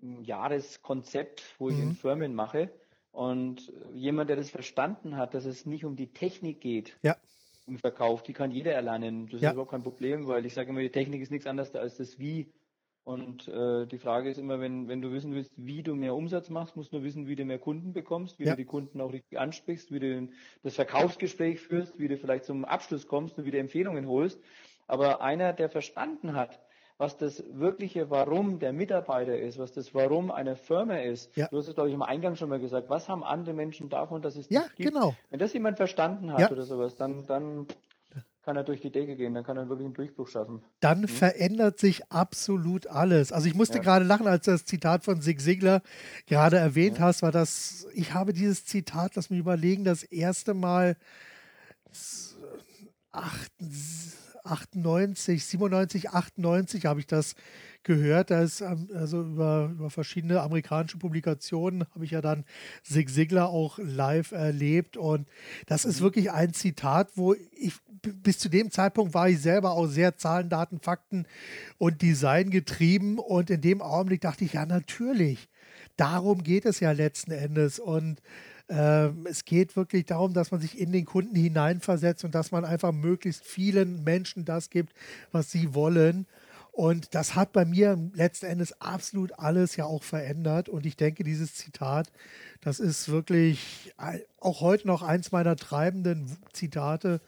ein 0.02 0.24
Jahreskonzept, 0.24 1.54
wo 1.60 1.68
ich 1.68 1.76
mhm. 1.76 1.82
in 1.82 1.94
Firmen 1.94 2.34
mache. 2.34 2.68
Und 3.12 3.72
jemand, 3.94 4.28
der 4.28 4.34
das 4.34 4.50
verstanden 4.50 5.16
hat, 5.16 5.34
dass 5.34 5.44
es 5.44 5.66
nicht 5.66 5.84
um 5.84 5.94
die 5.94 6.12
Technik 6.12 6.60
geht, 6.60 6.96
ja 7.02 7.16
im 7.70 7.78
Verkauf, 7.78 8.22
die 8.22 8.32
kann 8.32 8.50
jeder 8.50 8.72
erlernen. 8.72 9.28
Das 9.30 9.40
ja. 9.40 9.48
ist 9.48 9.52
überhaupt 9.54 9.70
kein 9.70 9.82
Problem, 9.82 10.26
weil 10.26 10.44
ich 10.44 10.54
sage 10.54 10.70
immer, 10.70 10.80
die 10.80 10.90
Technik 10.90 11.22
ist 11.22 11.30
nichts 11.30 11.46
anderes 11.46 11.74
als 11.74 11.96
das 11.96 12.18
Wie. 12.18 12.52
Und 13.02 13.48
äh, 13.48 13.86
die 13.86 13.98
Frage 13.98 14.28
ist 14.28 14.38
immer, 14.38 14.60
wenn, 14.60 14.88
wenn 14.88 15.00
du 15.00 15.10
wissen 15.10 15.34
willst, 15.34 15.52
wie 15.56 15.82
du 15.82 15.94
mehr 15.94 16.14
Umsatz 16.14 16.50
machst, 16.50 16.76
musst 16.76 16.92
du 16.92 17.02
wissen, 17.02 17.26
wie 17.26 17.34
du 17.34 17.44
mehr 17.44 17.58
Kunden 17.58 17.92
bekommst, 17.92 18.38
wie 18.38 18.44
ja. 18.44 18.50
du 18.50 18.56
die 18.56 18.66
Kunden 18.66 19.00
auch 19.00 19.12
richtig 19.12 19.38
ansprichst, 19.38 19.90
wie 19.90 20.00
du 20.00 20.28
das 20.62 20.74
Verkaufsgespräch 20.74 21.60
führst, 21.60 21.98
wie 21.98 22.08
du 22.08 22.16
vielleicht 22.18 22.44
zum 22.44 22.64
Abschluss 22.64 23.06
kommst 23.06 23.38
und 23.38 23.46
wie 23.46 23.50
du 23.50 23.58
Empfehlungen 23.58 24.06
holst. 24.06 24.40
Aber 24.86 25.22
einer, 25.22 25.52
der 25.52 25.70
verstanden 25.70 26.34
hat, 26.34 26.60
was 27.00 27.16
das 27.16 27.42
wirkliche 27.54 28.10
Warum 28.10 28.58
der 28.58 28.74
Mitarbeiter 28.74 29.38
ist, 29.38 29.58
was 29.58 29.72
das 29.72 29.94
Warum 29.94 30.30
einer 30.30 30.54
Firma 30.54 30.96
ist. 30.98 31.34
Ja. 31.34 31.48
Du 31.48 31.56
hast 31.56 31.66
es, 31.66 31.74
glaube 31.74 31.88
ich, 31.88 31.94
im 31.94 32.02
Eingang 32.02 32.36
schon 32.36 32.50
mal 32.50 32.60
gesagt. 32.60 32.90
Was 32.90 33.08
haben 33.08 33.24
andere 33.24 33.54
Menschen 33.54 33.88
davon, 33.88 34.20
dass 34.20 34.36
es 34.36 34.50
ja, 34.50 34.66
gibt? 34.76 34.90
genau. 34.90 35.14
Wenn 35.30 35.38
das 35.38 35.54
jemand 35.54 35.78
verstanden 35.78 36.30
hat 36.30 36.40
ja. 36.40 36.50
oder 36.50 36.64
sowas, 36.64 36.96
dann, 36.96 37.26
dann 37.26 37.66
kann 38.42 38.54
er 38.54 38.64
durch 38.64 38.82
die 38.82 38.90
Decke 38.90 39.16
gehen, 39.16 39.32
dann 39.32 39.44
kann 39.44 39.56
er 39.56 39.70
wirklich 39.70 39.86
einen 39.86 39.94
Durchbruch 39.94 40.28
schaffen. 40.28 40.62
Dann 40.80 41.00
mhm. 41.00 41.08
verändert 41.08 41.78
sich 41.78 42.12
absolut 42.12 42.86
alles. 42.86 43.32
Also 43.32 43.48
ich 43.48 43.54
musste 43.54 43.78
ja. 43.78 43.82
gerade 43.82 44.04
lachen, 44.04 44.26
als 44.26 44.44
du 44.44 44.50
das 44.50 44.66
Zitat 44.66 45.02
von 45.02 45.22
Sig 45.22 45.40
Sigler 45.40 45.80
gerade 46.26 46.58
erwähnt 46.58 46.98
ja. 46.98 47.04
hast, 47.04 47.22
war 47.22 47.32
das, 47.32 47.86
ich 47.94 48.12
habe 48.12 48.34
dieses 48.34 48.66
Zitat, 48.66 49.16
lass 49.16 49.30
mich 49.30 49.40
überlegen, 49.40 49.84
das 49.84 50.02
erste 50.02 50.52
Mal 50.52 50.98
78 53.12 54.20
98, 54.44 55.44
97, 55.44 56.10
98 56.10 56.86
habe 56.86 57.00
ich 57.00 57.06
das 57.06 57.34
gehört. 57.82 58.30
Da 58.30 58.42
ist 58.42 58.60
ähm, 58.60 58.88
also 58.94 59.22
über, 59.22 59.70
über 59.72 59.90
verschiedene 59.90 60.40
amerikanische 60.40 60.98
Publikationen 60.98 61.84
habe 61.94 62.04
ich 62.04 62.12
ja 62.12 62.20
dann 62.20 62.44
Zig 62.82 63.08
Ziglar 63.08 63.48
auch 63.48 63.78
live 63.78 64.32
erlebt. 64.32 64.96
Und 64.96 65.28
das 65.66 65.84
ist 65.84 66.00
mhm. 66.00 66.04
wirklich 66.04 66.30
ein 66.30 66.52
Zitat, 66.52 67.10
wo 67.16 67.34
ich 67.34 67.74
bis 68.02 68.38
zu 68.38 68.48
dem 68.48 68.70
Zeitpunkt 68.70 69.14
war 69.14 69.28
ich 69.28 69.40
selber 69.40 69.72
auch 69.72 69.86
sehr 69.86 70.16
Zahlen, 70.16 70.48
Daten, 70.48 70.80
Fakten 70.80 71.26
und 71.78 72.02
Design 72.02 72.50
getrieben. 72.50 73.18
Und 73.18 73.50
in 73.50 73.60
dem 73.60 73.82
Augenblick 73.82 74.20
dachte 74.20 74.44
ich, 74.44 74.54
ja, 74.54 74.66
natürlich. 74.66 75.48
Darum 75.96 76.42
geht 76.42 76.64
es 76.64 76.80
ja 76.80 76.92
letzten 76.92 77.32
Endes. 77.32 77.78
Und 77.78 78.20
es 78.70 79.44
geht 79.44 79.74
wirklich 79.74 80.06
darum, 80.06 80.32
dass 80.32 80.52
man 80.52 80.60
sich 80.60 80.78
in 80.78 80.92
den 80.92 81.04
Kunden 81.04 81.34
hineinversetzt 81.34 82.24
und 82.24 82.34
dass 82.34 82.52
man 82.52 82.64
einfach 82.64 82.92
möglichst 82.92 83.44
vielen 83.44 84.04
Menschen 84.04 84.44
das 84.44 84.70
gibt, 84.70 84.92
was 85.32 85.50
sie 85.50 85.74
wollen. 85.74 86.26
Und 86.72 87.14
das 87.16 87.34
hat 87.34 87.52
bei 87.52 87.64
mir 87.64 87.98
letzten 88.14 88.46
Endes 88.46 88.80
absolut 88.80 89.38
alles 89.38 89.74
ja 89.74 89.86
auch 89.86 90.04
verändert. 90.04 90.68
Und 90.68 90.86
ich 90.86 90.96
denke, 90.96 91.24
dieses 91.24 91.54
Zitat, 91.54 92.12
das 92.60 92.78
ist 92.78 93.08
wirklich 93.08 93.92
auch 94.38 94.60
heute 94.60 94.86
noch 94.86 95.02
eins 95.02 95.32
meiner 95.32 95.56
treibenden 95.56 96.36
Zitate, 96.52 97.20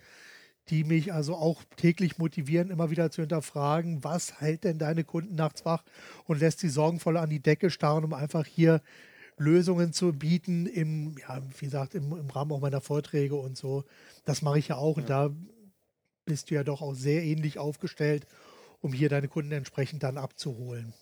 die 0.69 0.85
mich 0.85 1.13
also 1.13 1.35
auch 1.35 1.65
täglich 1.77 2.19
motivieren, 2.19 2.71
immer 2.71 2.91
wieder 2.91 3.11
zu 3.11 3.23
hinterfragen, 3.23 4.05
was 4.05 4.41
hält 4.41 4.63
denn 4.63 4.79
deine 4.79 5.03
Kunden 5.03 5.35
nachts 5.35 5.65
wach 5.65 5.83
und 6.25 6.39
lässt 6.39 6.61
sie 6.61 6.69
sorgenvoll 6.69 7.17
an 7.17 7.31
die 7.31 7.43
Decke 7.43 7.71
starren, 7.71 8.05
um 8.05 8.15
einfach 8.15 8.47
hier 8.47 8.81
Lösungen 9.43 9.93
zu 9.93 10.13
bieten, 10.13 10.67
im, 10.67 11.17
ja, 11.19 11.43
wie 11.59 11.65
gesagt, 11.67 11.95
im, 11.95 12.13
im 12.13 12.31
Rahmen 12.31 12.53
auch 12.53 12.61
meiner 12.61 12.81
Vorträge 12.81 13.35
und 13.35 13.57
so. 13.57 13.85
Das 14.25 14.43
mache 14.43 14.59
ich 14.59 14.69
ja 14.69 14.77
auch 14.77 14.97
ja. 14.97 15.03
und 15.03 15.11
da 15.11 15.31
bist 16.25 16.51
du 16.51 16.55
ja 16.55 16.65
doch 16.65 16.83
auch 16.83 16.95
sehr 16.95 17.23
ähnlich 17.23 17.59
aufgestellt, 17.59 18.27
um 18.81 18.93
hier 18.93 19.09
deine 19.09 19.29
Kunden 19.29 19.53
entsprechend 19.53 20.03
dann 20.03 20.19
abzuholen. 20.19 20.95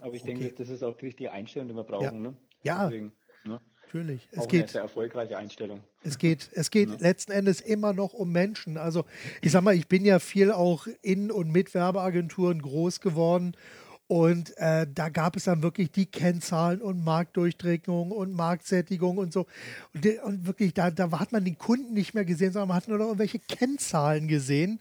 Aber 0.00 0.14
ich 0.14 0.22
okay. 0.22 0.34
denke, 0.34 0.54
das 0.54 0.68
ist 0.68 0.82
auch 0.82 0.96
die 0.96 1.06
richtige 1.06 1.32
Einstellung, 1.32 1.68
die 1.68 1.74
wir 1.74 1.84
brauchen. 1.84 2.04
Ja, 2.04 2.12
ne? 2.12 2.36
ja. 2.62 2.84
Deswegen, 2.86 3.12
ne? 3.44 3.60
natürlich. 3.92 4.28
Es 4.32 4.38
auch 4.40 4.48
geht, 4.48 4.62
eine 4.62 4.68
sehr 4.68 4.82
erfolgreiche 4.82 5.36
Einstellung. 5.36 5.82
Es 6.02 6.18
geht, 6.18 6.50
es 6.52 6.70
geht 6.70 6.88
ja. 6.88 6.96
letzten 6.98 7.32
Endes 7.32 7.60
immer 7.60 7.92
noch 7.92 8.12
um 8.12 8.32
Menschen. 8.32 8.76
Also 8.76 9.04
ich 9.40 9.52
sag 9.52 9.62
mal, 9.62 9.74
ich 9.74 9.88
bin 9.88 10.04
ja 10.04 10.18
viel 10.18 10.50
auch 10.50 10.86
in 11.02 11.30
und 11.30 11.50
mit 11.50 11.74
Werbeagenturen 11.74 12.60
groß 12.62 13.00
geworden 13.00 13.56
und 14.12 14.54
äh, 14.58 14.86
da 14.94 15.08
gab 15.08 15.36
es 15.36 15.44
dann 15.44 15.62
wirklich 15.62 15.90
die 15.90 16.04
Kennzahlen 16.04 16.82
und 16.82 17.02
Marktdurchdringung 17.02 18.10
und 18.10 18.34
Marktsättigung 18.34 19.16
und 19.16 19.32
so. 19.32 19.46
Und, 19.94 20.06
und, 20.24 20.46
wirklich, 20.46 20.74
da, 20.74 20.90
da 20.90 21.18
hat 21.18 21.32
man 21.32 21.46
den 21.46 21.56
Kunden 21.56 21.94
nicht 21.94 22.12
mehr 22.12 22.26
gesehen, 22.26 22.52
sondern 22.52 22.68
man 22.68 22.76
hat 22.76 22.88
nur 22.88 22.98
noch 22.98 23.06
irgendwelche 23.06 23.38
Kennzahlen 23.38 24.28
gesehen. 24.28 24.80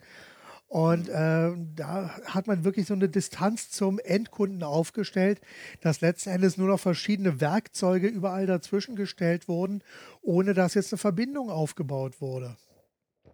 Und 0.67 1.08
äh, 1.08 1.52
da 1.76 2.10
hat 2.26 2.48
man 2.48 2.65
wirklich 2.65 2.88
so 2.88 2.94
eine 2.94 3.08
Distanz 3.08 3.70
zum 3.72 4.00
Endkunden 4.00 4.63
aufgestellt, 4.63 5.39
dass 5.80 6.02
letzten 6.02 6.32
Endes 6.32 6.58
nur 6.58 6.67
noch 6.67 6.82
verschiedene 6.82 7.39
Werkzeuge 7.39 8.08
überall 8.10 8.48
dazwischen 8.48 8.98
gestellt 8.98 9.48
wurden, 9.48 9.82
ohne 10.22 10.54
dass 10.54 10.74
jetzt 10.74 10.91
eine 10.91 10.98
Verbindung 10.98 11.50
aufgebaut 11.50 12.20
wurde. 12.20 12.58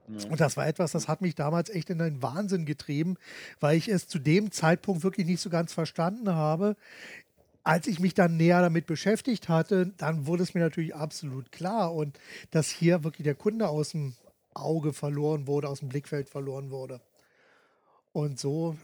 Und 0.08 0.39
das 0.39 0.56
war 0.56 0.67
etwas, 0.67 0.91
das 0.91 1.08
hat 1.08 1.22
mich 1.22 1.36
damals 1.36 1.70
echt 1.70 1.89
in 1.89 2.00
den 2.00 2.22
Wahnsinn 2.22 2.65
getrieben, 2.65 3.17
weil 3.60 3.78
ich 3.78 3.89
es 3.89 4.08
zu 4.08 4.20
dem 4.20 4.52
Zeitpunkt 4.52 5.04
wirklich 5.04 5.28
nicht 5.28 5.41
so 5.41 5.50
ganz 5.50 5.74
verstanden 5.74 6.34
habe. 6.34 6.76
Als 7.63 7.88
ich 7.88 8.00
mich 8.00 8.13
dann 8.13 8.38
näher 8.38 8.62
damit 8.62 8.86
beschäftigt 8.86 9.50
hatte, 9.50 9.88
dann 9.98 10.26
wurde 10.26 10.43
es 10.43 10.54
mir 10.54 10.62
natürlich 10.62 10.96
absolut 10.96 11.52
klar 11.52 11.93
und 11.93 12.17
dass 12.52 12.70
hier 12.70 13.04
wirklich 13.04 13.26
der 13.26 13.36
Kunde 13.36 13.67
aus 13.67 13.89
dem 13.89 14.15
Auge 14.54 14.93
verloren 14.93 15.48
wurde, 15.48 15.67
aus 15.67 15.80
dem 15.80 15.89
Blickfeld 15.89 16.30
verloren 16.30 16.72
wurde. 16.72 17.02
Und 18.13 18.39
so 18.39 18.78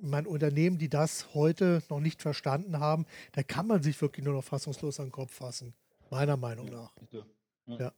mein 0.00 0.26
Unternehmen, 0.26 0.78
die 0.78 0.88
das 0.88 1.34
heute 1.34 1.82
noch 1.88 2.00
nicht 2.00 2.22
verstanden 2.22 2.78
haben, 2.78 3.06
da 3.32 3.42
kann 3.42 3.66
man 3.66 3.82
sich 3.82 4.00
wirklich 4.00 4.24
nur 4.24 4.34
noch 4.34 4.44
fassungslos 4.44 5.00
an 5.00 5.06
den 5.06 5.12
Kopf 5.12 5.32
fassen. 5.32 5.74
Meiner 6.10 6.36
Meinung 6.36 6.66
nach. 6.66 6.92
Ja. 7.10 7.76
ja. 7.78 7.92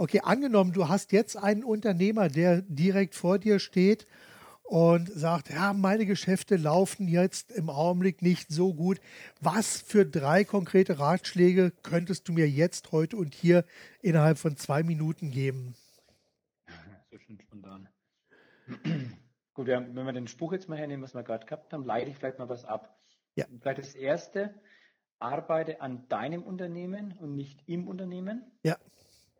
Okay, 0.00 0.20
angenommen, 0.22 0.72
du 0.72 0.88
hast 0.88 1.10
jetzt 1.10 1.36
einen 1.36 1.64
Unternehmer, 1.64 2.28
der 2.28 2.62
direkt 2.62 3.16
vor 3.16 3.40
dir 3.40 3.58
steht 3.58 4.06
und 4.62 5.10
sagt, 5.10 5.50
ja, 5.50 5.72
meine 5.72 6.06
Geschäfte 6.06 6.56
laufen 6.56 7.08
jetzt 7.08 7.50
im 7.50 7.68
Augenblick 7.68 8.22
nicht 8.22 8.48
so 8.48 8.74
gut. 8.74 9.00
Was 9.40 9.80
für 9.80 10.06
drei 10.06 10.44
konkrete 10.44 11.00
Ratschläge 11.00 11.72
könntest 11.82 12.28
du 12.28 12.32
mir 12.32 12.48
jetzt, 12.48 12.92
heute 12.92 13.16
und 13.16 13.34
hier 13.34 13.64
innerhalb 14.00 14.38
von 14.38 14.56
zwei 14.56 14.84
Minuten 14.84 15.32
geben? 15.32 15.74
So 17.10 17.18
schön 17.18 17.40
spontan. 17.40 17.88
Gut, 19.54 19.66
wenn 19.66 19.94
wir 19.94 20.12
den 20.12 20.28
Spruch 20.28 20.52
jetzt 20.52 20.68
mal 20.68 20.78
hernehmen, 20.78 21.02
was 21.02 21.14
wir 21.14 21.24
gerade 21.24 21.44
gehabt 21.44 21.72
haben, 21.72 21.84
leite 21.84 22.08
ich 22.08 22.16
vielleicht 22.16 22.38
mal 22.38 22.48
was 22.48 22.64
ab. 22.64 22.96
Ja. 23.34 23.46
Vielleicht 23.60 23.80
das 23.80 23.96
erste, 23.96 24.54
arbeite 25.18 25.80
an 25.80 26.06
deinem 26.08 26.44
Unternehmen 26.44 27.14
und 27.18 27.34
nicht 27.34 27.64
im 27.66 27.88
Unternehmen. 27.88 28.44
Ja. 28.62 28.76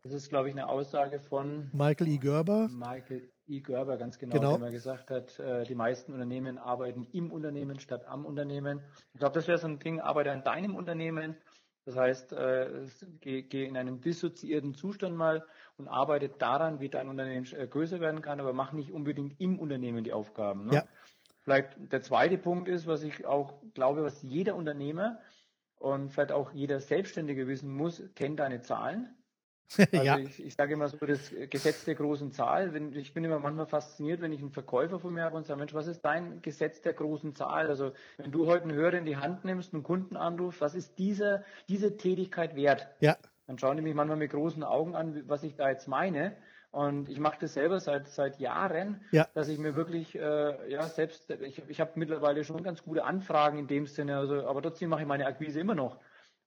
Das 0.09 0.23
ist, 0.23 0.31
glaube 0.31 0.49
ich, 0.49 0.55
eine 0.55 0.71
Aussage 0.71 1.21
von 1.21 1.69
Michael 1.75 2.09
E. 2.09 2.17
Gerber. 2.17 2.69
Michael 2.71 3.31
E. 3.47 3.61
Gerber, 3.61 3.99
ganz 3.99 4.19
genau, 4.19 4.33
genau. 4.33 4.57
der 4.57 4.71
gesagt 4.71 5.11
hat, 5.11 5.39
äh, 5.39 5.65
die 5.65 5.75
meisten 5.75 6.15
Unternehmen 6.15 6.57
arbeiten 6.57 7.07
im 7.13 7.31
Unternehmen 7.31 7.79
statt 7.79 8.07
am 8.07 8.25
Unternehmen. 8.25 8.81
Ich 9.13 9.21
glaube, 9.21 9.35
das 9.35 9.47
wäre 9.49 9.59
so 9.59 9.67
ein 9.67 9.79
Ding, 9.81 10.01
arbeite 10.01 10.33
an 10.33 10.43
deinem 10.45 10.77
Unternehmen. 10.77 11.37
Das 11.85 11.95
heißt, 11.97 12.33
äh, 12.33 12.87
geh, 13.21 13.43
geh, 13.43 13.67
in 13.67 13.77
einen 13.77 14.01
dissoziierten 14.01 14.73
Zustand 14.75 15.15
mal 15.15 15.45
und 15.77 15.89
arbeite 15.89 16.31
daran, 16.31 16.81
wie 16.81 16.89
dein 16.89 17.11
Unternehmen 17.11 17.47
äh, 17.53 17.67
größer 17.67 18.01
werden 18.01 18.23
kann, 18.23 18.41
aber 18.41 18.55
mach 18.55 18.73
nicht 18.73 18.91
unbedingt 18.91 19.39
im 19.39 19.59
Unternehmen 19.59 20.05
die 20.05 20.15
Aufgaben. 20.15 20.69
Ne? 20.69 20.75
Ja. 20.75 20.85
Vielleicht 21.43 21.77
der 21.93 22.01
zweite 22.01 22.39
Punkt 22.39 22.67
ist, 22.67 22.87
was 22.87 23.03
ich 23.03 23.27
auch 23.27 23.61
glaube, 23.75 24.05
was 24.05 24.23
jeder 24.23 24.57
Unternehmer 24.57 25.19
und 25.77 26.09
vielleicht 26.09 26.33
auch 26.33 26.53
jeder 26.53 26.81
Selbstständige 26.81 27.47
wissen 27.47 27.71
muss, 27.71 28.03
kennt 28.15 28.41
deine 28.41 28.63
Zahlen. 28.63 29.15
Also 29.93 30.05
ja. 30.05 30.19
ich, 30.19 30.45
ich 30.45 30.55
sage 30.55 30.75
immer 30.75 30.89
so 30.89 30.97
das 30.99 31.33
Gesetz 31.51 31.85
der 31.85 31.95
großen 31.95 32.33
Zahl. 32.33 32.73
Wenn, 32.73 32.93
ich 32.95 33.13
bin 33.13 33.25
immer 33.25 33.39
manchmal 33.39 33.67
fasziniert, 33.67 34.21
wenn 34.21 34.33
ich 34.33 34.41
einen 34.41 34.51
Verkäufer 34.51 34.99
von 34.99 35.13
mir 35.13 35.25
habe 35.25 35.37
und 35.37 35.47
sage, 35.47 35.59
Mensch, 35.59 35.75
was 35.75 35.87
ist 35.87 36.03
dein 36.03 36.41
Gesetz 36.43 36.81
der 36.81 36.95
großen 36.95 37.35
Zahl? 37.35 37.69
Also 37.69 37.93
wenn 38.17 38.33
du 38.33 38.47
heute 38.47 38.65
einen 38.65 38.75
Hörer 38.75 38.95
in 38.95 39.05
die 39.05 39.17
Hand 39.17 39.45
nimmst, 39.45 39.75
einen 39.75 39.83
Kunden 39.83 40.17
anrufst, 40.17 40.61
was 40.61 40.75
ist 40.75 40.99
diese, 40.99 41.45
diese 41.69 41.97
Tätigkeit 41.97 42.57
wert? 42.57 42.89
Ja. 43.01 43.17
Dann 43.47 43.59
schauen 43.59 43.77
die 43.77 43.83
mich 43.83 43.95
manchmal 43.95 44.19
mit 44.19 44.31
großen 44.31 44.63
Augen 44.63 44.95
an, 44.95 45.23
was 45.27 45.43
ich 45.43 45.57
da 45.57 45.69
jetzt 45.71 45.89
meine. 45.89 46.37
Und 46.71 47.09
ich 47.09 47.19
mache 47.19 47.39
das 47.41 47.55
selber 47.55 47.81
seit 47.81 48.09
seit 48.09 48.39
Jahren, 48.39 49.01
ja. 49.11 49.27
dass 49.33 49.49
ich 49.49 49.59
mir 49.59 49.75
wirklich 49.75 50.15
äh, 50.15 50.71
ja 50.71 50.83
selbst 50.83 51.31
ich, 51.31 51.63
ich 51.67 51.81
habe 51.81 51.93
mittlerweile 51.95 52.45
schon 52.45 52.63
ganz 52.63 52.83
gute 52.83 53.05
Anfragen 53.05 53.59
in 53.59 53.67
dem 53.67 53.87
Sinne, 53.87 54.19
also 54.19 54.47
aber 54.47 54.61
trotzdem 54.61 54.91
mache 54.91 55.01
ich 55.01 55.09
meine 55.09 55.25
Akquise 55.25 55.61
immer 55.61 55.75
noch. 55.75 55.99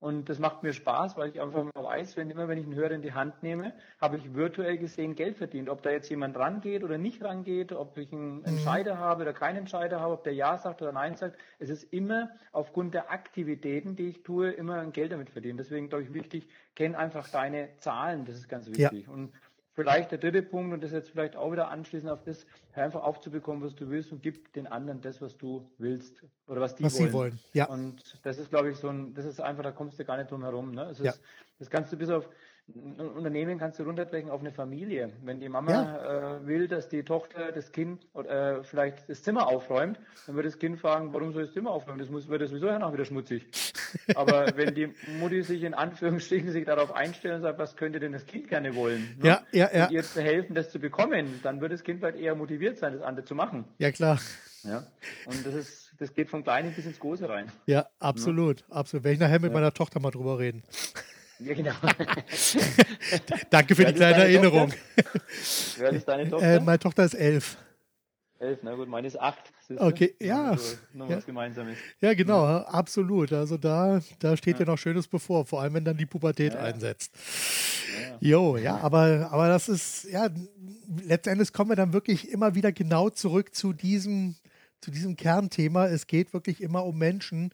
Und 0.02 0.30
das 0.30 0.40
macht 0.40 0.64
mir 0.64 0.74
Spaß, 0.74 1.16
weil 1.16 1.30
ich 1.30 1.40
einfach 1.40 1.64
mal 1.64 1.84
weiß, 1.84 2.18
wenn 2.18 2.32
immer 2.32 2.48
wenn 2.48 2.58
ich 2.58 2.66
einen 2.66 2.74
Hörer 2.74 2.90
in 2.90 3.04
die 3.04 3.14
Hand 3.14 3.44
nehme, 3.44 3.72
habe 4.02 4.18
ich 4.18 4.34
virtuell 4.34 4.80
gesehen 4.80 5.14
Geld 5.14 5.38
verdient. 5.38 5.70
Ob 5.70 5.84
da 5.84 5.92
jetzt 5.92 6.10
jemand 6.10 6.36
rangeht 6.38 6.84
oder 6.84 6.98
nicht 6.98 7.24
rangeht, 7.24 7.72
ob 7.72 7.96
ich 8.00 8.12
einen 8.12 8.40
mhm. 8.40 8.46
Entscheider 8.46 8.98
habe 8.98 9.22
oder 9.22 9.34
keinen 9.34 9.58
Entscheider 9.58 10.00
habe, 10.00 10.16
ob 10.16 10.24
der 10.24 10.34
Ja 10.34 10.58
sagt 10.58 10.82
oder 10.82 10.92
Nein 10.92 11.18
sagt. 11.18 11.38
Es 11.60 11.70
ist 11.70 11.84
immer 11.94 12.32
aufgrund 12.52 12.96
der 12.96 13.12
Aktivitäten, 13.12 13.96
die 13.96 14.10
ich 14.10 14.24
tue, 14.24 14.50
immer 14.50 14.80
ein 14.80 14.92
Geld 14.92 15.12
damit 15.12 15.30
verdienen. 15.30 15.60
Deswegen 15.60 15.88
glaube 15.88 16.06
ich 16.06 16.14
wichtig, 16.16 16.48
kenn 16.74 16.96
einfach 16.96 17.30
deine 17.30 17.70
Zahlen. 17.78 18.26
Das 18.26 18.38
ist 18.38 18.50
ganz 18.50 18.68
wichtig. 18.70 19.06
Ja. 19.06 19.14
Und 19.14 19.32
vielleicht 19.74 20.12
der 20.12 20.18
dritte 20.18 20.42
Punkt, 20.42 20.74
und 20.74 20.84
das 20.84 20.92
jetzt 20.92 21.10
vielleicht 21.10 21.36
auch 21.36 21.52
wieder 21.52 21.70
anschließend 21.70 22.12
auf 22.12 22.24
das, 22.24 22.46
einfach 22.74 23.04
aufzubekommen, 23.04 23.64
was 23.64 23.76
du 23.76 23.90
willst 23.90 24.12
und 24.12 24.22
gib 24.22 24.54
den 24.54 24.68
anderen 24.68 25.02
das, 25.02 25.22
was 25.22 25.38
du 25.38 25.70
willst 25.78 26.24
oder 26.48 26.62
was 26.62 26.76
die 26.76 26.84
was 26.84 26.98
wollen. 27.00 27.08
Sie 27.08 27.14
wollen. 27.14 27.40
Ja. 27.54 27.66
Und 27.66 28.20
das 28.24 28.38
ist, 28.38 28.50
glaube 28.50 28.72
ich, 28.72 28.78
so 28.78 28.90
ein, 28.90 29.14
das 29.14 29.26
ist 29.26 29.40
einfach, 29.40 29.64
da 29.64 29.72
kommst 29.72 30.00
du 30.00 30.06
gar 30.06 30.18
nicht 30.18 30.32
drum 30.32 30.44
herum. 30.44 30.72
Ne? 30.72 30.84
Es 30.84 31.00
ist, 31.00 31.06
ja. 31.06 31.14
Das 31.60 31.70
kannst 31.70 31.92
du 31.94 31.98
bis 31.98 32.10
auf 32.10 32.28
ein 32.76 33.10
Unternehmen 33.10 33.58
kannst 33.60 33.80
du 33.80 33.84
runterbrechen 33.84 34.30
auf 34.30 34.42
eine 34.42 34.52
Familie. 34.52 35.12
Wenn 35.24 35.40
die 35.40 35.50
Mama 35.50 35.72
ja. 35.72 36.38
äh, 36.38 36.48
will, 36.48 36.68
dass 36.68 36.90
die 36.90 37.04
Tochter 37.04 37.52
das 37.52 37.72
Kind 37.72 38.06
äh, 38.16 38.64
vielleicht 38.64 39.10
das 39.10 39.24
Zimmer 39.24 39.48
aufräumt, 39.48 40.00
dann 40.26 40.36
wird 40.36 40.46
das 40.46 40.60
Kind 40.60 40.80
fragen, 40.80 41.14
warum 41.14 41.34
soll 41.34 41.44
das 41.44 41.54
Zimmer 41.54 41.72
aufräumen? 41.72 42.00
Das 42.00 42.10
muss, 42.10 42.28
wird 42.28 42.42
das 42.42 42.50
sowieso 42.50 42.68
ja 42.68 42.94
wieder 42.94 43.06
schmutzig. 43.06 43.46
Aber 44.16 44.56
wenn 44.56 44.74
die 44.74 44.94
Mutti 45.20 45.44
sich 45.44 45.64
in 45.64 45.74
Anführungsstrichen 45.74 46.52
sich 46.52 46.66
darauf 46.66 46.94
einstellt 46.94 47.36
und 47.36 47.42
sagt, 47.42 47.60
was 47.60 47.76
könnte 47.76 48.00
denn 48.00 48.12
das 48.12 48.26
Kind 48.26 48.48
gerne 48.48 48.76
wollen? 48.76 49.16
Ne? 49.22 49.28
Ja, 49.28 49.42
ja, 49.52 49.70
ja. 49.74 49.86
Und 49.86 49.92
ihr 49.92 50.04
zu 50.04 50.22
helfen, 50.22 50.56
das 50.56 50.70
zu 50.70 50.80
bekommen, 50.80 51.40
dann 51.44 51.62
wird 51.62 51.72
das 51.72 51.84
Kind 51.84 52.00
vielleicht 52.00 52.18
eher 52.18 52.36
motiviert 52.36 52.78
sein, 52.78 52.94
das 52.94 53.02
andere 53.02 53.26
zu 53.26 53.36
machen. 53.36 53.66
Ja, 53.78 53.92
klar. 53.92 54.20
Ja. 54.64 54.86
Und 55.26 55.46
das 55.46 55.54
ist, 55.54 55.92
das 55.98 56.14
geht 56.14 56.30
vom 56.30 56.44
Kleinen 56.44 56.74
bis 56.74 56.86
ins 56.86 57.00
Große 57.00 57.28
rein. 57.28 57.52
Ja, 57.66 57.88
absolut, 58.00 58.62
ja. 58.62 58.76
absolut. 58.76 59.04
Werde 59.04 59.14
ich 59.14 59.20
nachher 59.20 59.40
mit 59.40 59.52
ja. 59.52 59.54
meiner 59.54 59.74
Tochter 59.74 60.00
mal 60.00 60.12
drüber 60.12 60.40
reden. 60.40 60.64
Ja, 61.44 61.54
genau. 61.54 61.72
Danke 63.50 63.76
für 63.76 63.86
die 63.86 63.94
kleine 63.94 64.24
Erinnerung. 64.24 64.72
Wer 65.78 65.90
ist 65.92 66.08
deine 66.08 66.30
Tochter? 66.30 66.46
Äh, 66.46 66.60
meine 66.60 66.80
Tochter 66.80 67.04
ist 67.06 67.16
elf. 67.16 67.58
Elf, 68.40 68.60
na 68.64 68.76
gut, 68.76 68.88
meine 68.88 69.08
ist 69.08 69.20
acht. 69.20 69.52
Okay, 69.76 70.16
ja. 70.20 70.52
Also 70.52 70.76
noch 70.94 71.10
ja. 71.10 71.18
was 71.18 71.26
Gemeinsames. 71.26 71.78
Ja, 72.00 72.14
genau, 72.14 72.44
ja. 72.44 72.64
absolut. 72.64 73.32
Also 73.34 73.58
da, 73.58 74.02
da 74.20 74.36
steht 74.36 74.56
ja. 74.56 74.66
ja 74.66 74.72
noch 74.72 74.78
Schönes 74.78 75.08
bevor, 75.08 75.46
vor 75.46 75.62
allem 75.62 75.76
wenn 75.76 75.86
dann 75.86 75.98
die 75.98 76.06
Pubertät 76.06 76.56
einsetzt. 76.56 77.14
Jo, 78.20 78.58
ja, 78.58 78.78
aber, 78.78 79.30
aber 79.32 79.48
das 79.48 79.70
ist, 79.70 80.06
ja, 80.06 80.30
letztendlich 81.04 81.54
kommen 81.54 81.72
wir 81.72 81.76
dann 81.76 81.94
wirklich 81.94 82.30
immer 82.30 82.56
wieder 82.56 82.72
genau 82.72 83.10
zurück 83.10 83.54
zu 83.56 83.74
diesem, 83.74 84.36
zu 84.80 84.92
diesem 84.92 85.16
Kernthema. 85.16 85.88
Es 85.88 86.08
geht 86.08 86.34
wirklich 86.34 86.62
immer 86.62 86.86
um 86.86 86.98
Menschen 86.98 87.54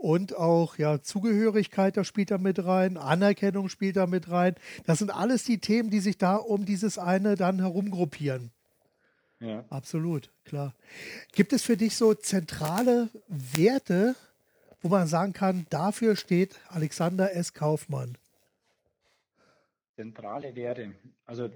und 0.00 0.34
auch 0.34 0.78
ja, 0.78 1.02
Zugehörigkeit, 1.02 1.96
da 1.96 2.04
spielt 2.04 2.30
da 2.30 2.38
mit 2.38 2.64
rein, 2.64 2.96
Anerkennung 2.96 3.68
spielt 3.68 3.96
da 3.96 4.06
mit 4.06 4.30
rein. 4.30 4.54
Das 4.86 4.98
sind 4.98 5.14
alles 5.14 5.44
die 5.44 5.58
Themen, 5.58 5.90
die 5.90 6.00
sich 6.00 6.16
da 6.16 6.36
um 6.36 6.64
dieses 6.64 6.98
eine 6.98 7.36
dann 7.36 7.58
herumgruppieren. 7.58 8.50
Ja. 9.40 9.64
Absolut, 9.68 10.30
klar. 10.44 10.74
Gibt 11.32 11.52
es 11.52 11.62
für 11.62 11.76
dich 11.76 11.96
so 11.96 12.14
zentrale 12.14 13.10
Werte, 13.28 14.16
wo 14.80 14.88
man 14.88 15.06
sagen 15.06 15.34
kann, 15.34 15.66
dafür 15.68 16.16
steht 16.16 16.58
Alexander 16.68 17.34
S. 17.34 17.52
Kaufmann? 17.52 18.16
Zentrale 19.96 20.56
Werte. 20.56 20.92
Also 21.26 21.50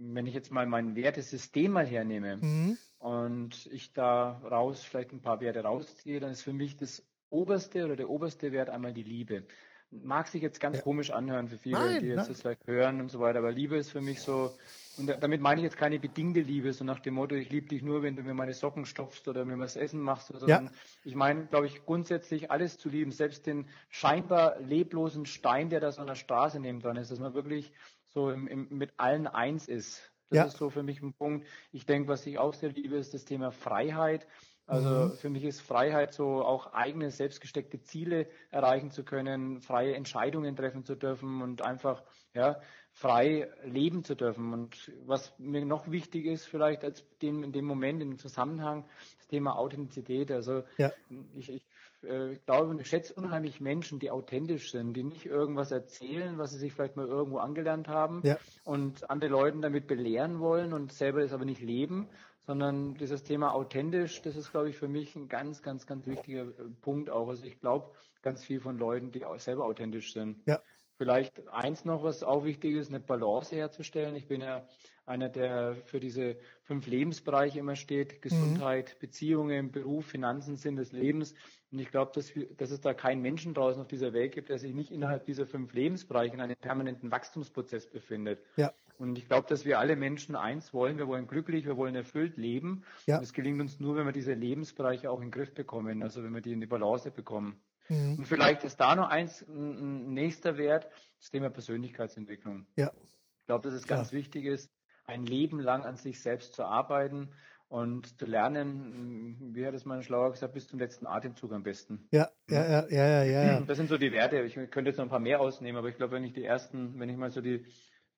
wenn 0.00 0.26
ich 0.26 0.34
jetzt 0.34 0.52
mal 0.52 0.66
mein 0.66 0.94
Wertesystem 0.94 1.72
mal 1.72 1.86
hernehme 1.86 2.36
mhm. 2.36 2.78
und 3.00 3.66
ich 3.72 3.92
da 3.92 4.40
raus 4.48 4.84
vielleicht 4.84 5.12
ein 5.12 5.20
paar 5.20 5.40
Werte 5.40 5.64
rausziehe, 5.64 6.20
dann 6.20 6.30
ist 6.30 6.42
für 6.42 6.52
mich 6.52 6.76
das 6.76 7.02
oberste 7.30 7.84
oder 7.84 7.96
der 7.96 8.08
oberste 8.08 8.52
Wert 8.52 8.70
einmal 8.70 8.92
die 8.92 9.02
Liebe. 9.02 9.44
Mag 9.90 10.28
sich 10.28 10.42
jetzt 10.42 10.60
ganz 10.60 10.76
ja. 10.76 10.82
komisch 10.82 11.10
anhören 11.10 11.48
für 11.48 11.56
viele, 11.56 11.78
nein, 11.78 12.00
die 12.00 12.08
jetzt 12.08 12.28
das 12.28 12.42
vielleicht 12.42 12.66
hören 12.66 13.00
und 13.00 13.10
so 13.10 13.20
weiter, 13.20 13.38
aber 13.38 13.50
Liebe 13.50 13.76
ist 13.76 13.90
für 13.90 14.02
mich 14.02 14.20
so 14.20 14.52
und 14.98 15.08
damit 15.20 15.40
meine 15.40 15.60
ich 15.60 15.64
jetzt 15.64 15.76
keine 15.76 16.00
bedingte 16.00 16.40
Liebe, 16.40 16.72
so 16.72 16.84
nach 16.84 16.98
dem 16.98 17.14
Motto, 17.14 17.36
ich 17.36 17.50
liebe 17.50 17.68
dich 17.68 17.82
nur, 17.82 18.02
wenn 18.02 18.16
du 18.16 18.22
mir 18.22 18.34
meine 18.34 18.52
Socken 18.52 18.84
stopfst 18.84 19.28
oder 19.28 19.44
mir 19.44 19.58
was 19.58 19.76
Essen 19.76 20.00
machst, 20.00 20.30
oder 20.32 20.46
ja. 20.48 20.62
ich 21.04 21.14
meine, 21.14 21.46
glaube 21.46 21.66
ich, 21.66 21.84
grundsätzlich 21.86 22.50
alles 22.50 22.78
zu 22.78 22.88
lieben, 22.88 23.12
selbst 23.12 23.46
den 23.46 23.66
scheinbar 23.90 24.58
leblosen 24.60 25.24
Stein, 25.24 25.70
der 25.70 25.78
da 25.78 25.92
so 25.92 26.00
an 26.00 26.08
der 26.08 26.16
Straße 26.16 26.58
neben 26.58 26.80
dran 26.80 26.96
ist, 26.96 27.12
dass 27.12 27.20
man 27.20 27.32
wirklich 27.34 27.72
so 28.06 28.30
im, 28.30 28.48
im, 28.48 28.66
mit 28.70 28.92
allen 28.96 29.28
eins 29.28 29.68
ist. 29.68 30.12
Das 30.30 30.36
ja. 30.36 30.44
ist 30.44 30.56
so 30.56 30.68
für 30.68 30.82
mich 30.82 31.00
ein 31.00 31.14
Punkt. 31.14 31.46
Ich 31.72 31.86
denke, 31.86 32.08
was 32.08 32.26
ich 32.26 32.38
auch 32.38 32.52
sehr 32.52 32.70
liebe, 32.70 32.96
ist 32.96 33.14
das 33.14 33.24
Thema 33.24 33.52
Freiheit. 33.52 34.26
Also 34.68 34.90
mhm. 34.90 35.12
für 35.12 35.30
mich 35.30 35.44
ist 35.44 35.62
Freiheit 35.62 36.12
so 36.12 36.44
auch 36.44 36.74
eigene 36.74 37.10
selbstgesteckte 37.10 37.80
Ziele 37.80 38.26
erreichen 38.50 38.90
zu 38.90 39.02
können, 39.02 39.62
freie 39.62 39.94
Entscheidungen 39.94 40.54
treffen 40.56 40.84
zu 40.84 40.94
dürfen 40.94 41.40
und 41.40 41.62
einfach 41.62 42.02
ja 42.34 42.60
frei 42.92 43.50
leben 43.64 44.04
zu 44.04 44.14
dürfen. 44.14 44.52
Und 44.52 44.92
was 45.06 45.32
mir 45.38 45.64
noch 45.64 45.90
wichtig 45.90 46.26
ist, 46.26 46.44
vielleicht 46.44 46.84
als 46.84 47.02
dem, 47.22 47.44
in 47.44 47.52
dem 47.52 47.64
Moment, 47.64 48.02
im 48.02 48.18
Zusammenhang, 48.18 48.84
das 49.16 49.28
Thema 49.28 49.56
Authentizität. 49.56 50.30
Also 50.30 50.64
ja. 50.76 50.92
ich, 51.34 51.50
ich 51.50 51.66
äh, 52.02 52.36
glaube 52.44 52.68
und 52.68 52.80
ich 52.80 52.88
schätze 52.88 53.14
unheimlich 53.14 53.60
Menschen, 53.60 53.98
die 53.98 54.10
authentisch 54.10 54.70
sind, 54.70 54.92
die 54.92 55.02
nicht 55.02 55.26
irgendwas 55.26 55.70
erzählen, 55.70 56.36
was 56.36 56.52
sie 56.52 56.58
sich 56.58 56.72
vielleicht 56.72 56.96
mal 56.96 57.06
irgendwo 57.06 57.38
angelernt 57.38 57.88
haben 57.88 58.20
ja. 58.22 58.36
und 58.64 59.08
andere 59.10 59.30
Leuten 59.30 59.62
damit 59.62 59.86
belehren 59.86 60.40
wollen 60.40 60.72
und 60.72 60.92
selber 60.92 61.22
das 61.22 61.32
aber 61.32 61.44
nicht 61.44 61.62
leben, 61.62 62.08
sondern 62.48 62.94
dieses 62.94 63.24
Thema 63.24 63.52
authentisch, 63.52 64.22
das 64.22 64.34
ist, 64.34 64.52
glaube 64.52 64.70
ich, 64.70 64.76
für 64.78 64.88
mich 64.88 65.14
ein 65.14 65.28
ganz, 65.28 65.62
ganz, 65.62 65.86
ganz 65.86 66.06
wichtiger 66.06 66.44
äh, 66.44 66.70
Punkt 66.80 67.10
auch. 67.10 67.28
Also 67.28 67.44
ich 67.44 67.60
glaube 67.60 67.90
ganz 68.22 68.42
viel 68.42 68.58
von 68.58 68.78
Leuten, 68.78 69.12
die 69.12 69.26
auch 69.26 69.38
selber 69.38 69.66
authentisch 69.66 70.14
sind. 70.14 70.40
Ja. 70.46 70.58
Vielleicht 70.96 71.46
eins 71.48 71.84
noch, 71.84 72.02
was 72.04 72.22
auch 72.22 72.44
wichtig 72.44 72.74
ist, 72.76 72.88
eine 72.88 73.00
Balance 73.00 73.54
herzustellen. 73.54 74.16
Ich 74.16 74.28
bin 74.28 74.40
ja 74.40 74.66
einer, 75.04 75.28
der 75.28 75.76
für 75.84 76.00
diese 76.00 76.38
fünf 76.62 76.86
Lebensbereiche 76.86 77.58
immer 77.58 77.76
steht. 77.76 78.22
Gesundheit, 78.22 78.94
mhm. 78.94 79.00
Beziehungen, 79.00 79.70
Beruf, 79.70 80.06
Finanzen, 80.06 80.56
Sinn 80.56 80.76
des 80.76 80.92
Lebens. 80.92 81.34
Und 81.70 81.80
ich 81.80 81.90
glaube, 81.90 82.12
dass, 82.14 82.32
dass 82.56 82.70
es 82.70 82.80
da 82.80 82.94
keinen 82.94 83.20
Menschen 83.20 83.52
draußen 83.52 83.82
auf 83.82 83.88
dieser 83.88 84.14
Welt 84.14 84.32
gibt, 84.32 84.48
der 84.48 84.58
sich 84.58 84.72
nicht 84.72 84.90
innerhalb 84.90 85.26
dieser 85.26 85.46
fünf 85.46 85.74
Lebensbereiche 85.74 86.32
in 86.32 86.40
einem 86.40 86.56
permanenten 86.56 87.10
Wachstumsprozess 87.10 87.86
befindet. 87.90 88.40
Ja. 88.56 88.72
Und 88.98 89.16
ich 89.16 89.26
glaube, 89.26 89.46
dass 89.48 89.64
wir 89.64 89.78
alle 89.78 89.94
Menschen 89.94 90.34
eins 90.34 90.74
wollen. 90.74 90.98
Wir 90.98 91.06
wollen 91.06 91.28
glücklich, 91.28 91.64
wir 91.64 91.76
wollen 91.76 91.94
erfüllt 91.94 92.36
leben. 92.36 92.82
Ja. 93.06 93.18
Und 93.18 93.22
es 93.22 93.32
gelingt 93.32 93.60
uns 93.60 93.78
nur, 93.78 93.96
wenn 93.96 94.06
wir 94.06 94.12
diese 94.12 94.34
Lebensbereiche 94.34 95.10
auch 95.10 95.20
in 95.20 95.26
den 95.26 95.30
Griff 95.30 95.54
bekommen, 95.54 96.02
also 96.02 96.24
wenn 96.24 96.34
wir 96.34 96.40
die 96.40 96.52
in 96.52 96.60
die 96.60 96.66
Balance 96.66 97.10
bekommen. 97.12 97.60
Mhm. 97.88 98.18
Und 98.18 98.26
vielleicht 98.26 98.64
ist 98.64 98.78
da 98.78 98.96
noch 98.96 99.08
eins, 99.08 99.42
ein 99.42 100.12
nächster 100.12 100.58
Wert, 100.58 100.88
das 101.20 101.30
Thema 101.30 101.48
Persönlichkeitsentwicklung. 101.48 102.66
Ja. 102.76 102.92
Ich 103.40 103.46
glaube, 103.46 103.68
dass 103.68 103.74
es 103.74 103.86
ganz 103.86 104.10
ja. 104.10 104.18
wichtig 104.18 104.44
ist, 104.44 104.70
ein 105.06 105.24
Leben 105.24 105.60
lang 105.60 105.84
an 105.84 105.96
sich 105.96 106.20
selbst 106.20 106.54
zu 106.54 106.64
arbeiten 106.64 107.30
und 107.68 108.18
zu 108.18 108.26
lernen, 108.26 109.54
wie 109.54 109.66
hat 109.66 109.74
es 109.74 109.84
mein 109.84 110.02
Schlauer 110.02 110.30
gesagt, 110.32 110.54
bis 110.54 110.66
zum 110.66 110.78
letzten 110.78 111.06
Atemzug 111.06 111.52
am 111.52 111.62
besten. 111.62 112.08
Ja, 112.10 112.30
ja, 112.48 112.68
ja, 112.68 112.86
ja, 112.88 113.24
ja, 113.24 113.44
ja. 113.44 113.60
Das 113.60 113.76
sind 113.76 113.88
so 113.88 113.98
die 113.98 114.12
Werte. 114.12 114.40
Ich 114.40 114.54
könnte 114.54 114.90
jetzt 114.90 114.96
noch 114.96 115.04
ein 115.04 115.10
paar 115.10 115.18
mehr 115.20 115.40
ausnehmen, 115.40 115.78
aber 115.78 115.88
ich 115.88 115.96
glaube, 115.96 116.12
wenn 116.16 116.24
ich 116.24 116.32
die 116.32 116.44
ersten, 116.44 116.98
wenn 116.98 117.08
ich 117.08 117.16
mal 117.16 117.30
so 117.30 117.40
die, 117.40 117.66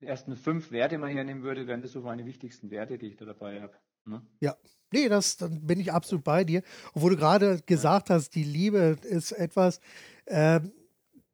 die 0.01 0.07
ersten 0.07 0.37
fünf 0.37 0.71
Werte 0.71 0.99
mal 0.99 1.11
hernehmen 1.11 1.43
würde, 1.43 1.67
wären 1.67 1.83
das 1.83 1.93
so 1.93 2.01
meine 2.01 2.25
wichtigsten 2.25 2.71
Werte, 2.71 2.99
die 2.99 3.07
ich 3.07 3.17
da 3.17 3.25
dabei 3.25 3.61
habe. 3.61 3.75
Ne? 4.07 4.23
Ja, 4.41 4.57
nee, 4.93 5.09
das 5.09 5.37
dann 5.37 5.67
bin 5.67 5.79
ich 5.79 5.93
absolut 5.93 6.25
bei 6.25 6.45
dir. 6.45 6.63
Obwohl 6.95 7.11
du 7.11 7.17
gerade 7.17 7.61
gesagt 7.67 8.11
hast, 8.11 8.35
die 8.35 8.45
Liebe 8.45 8.97
ist 9.03 9.33
etwas, 9.33 9.81
äh, 10.27 10.61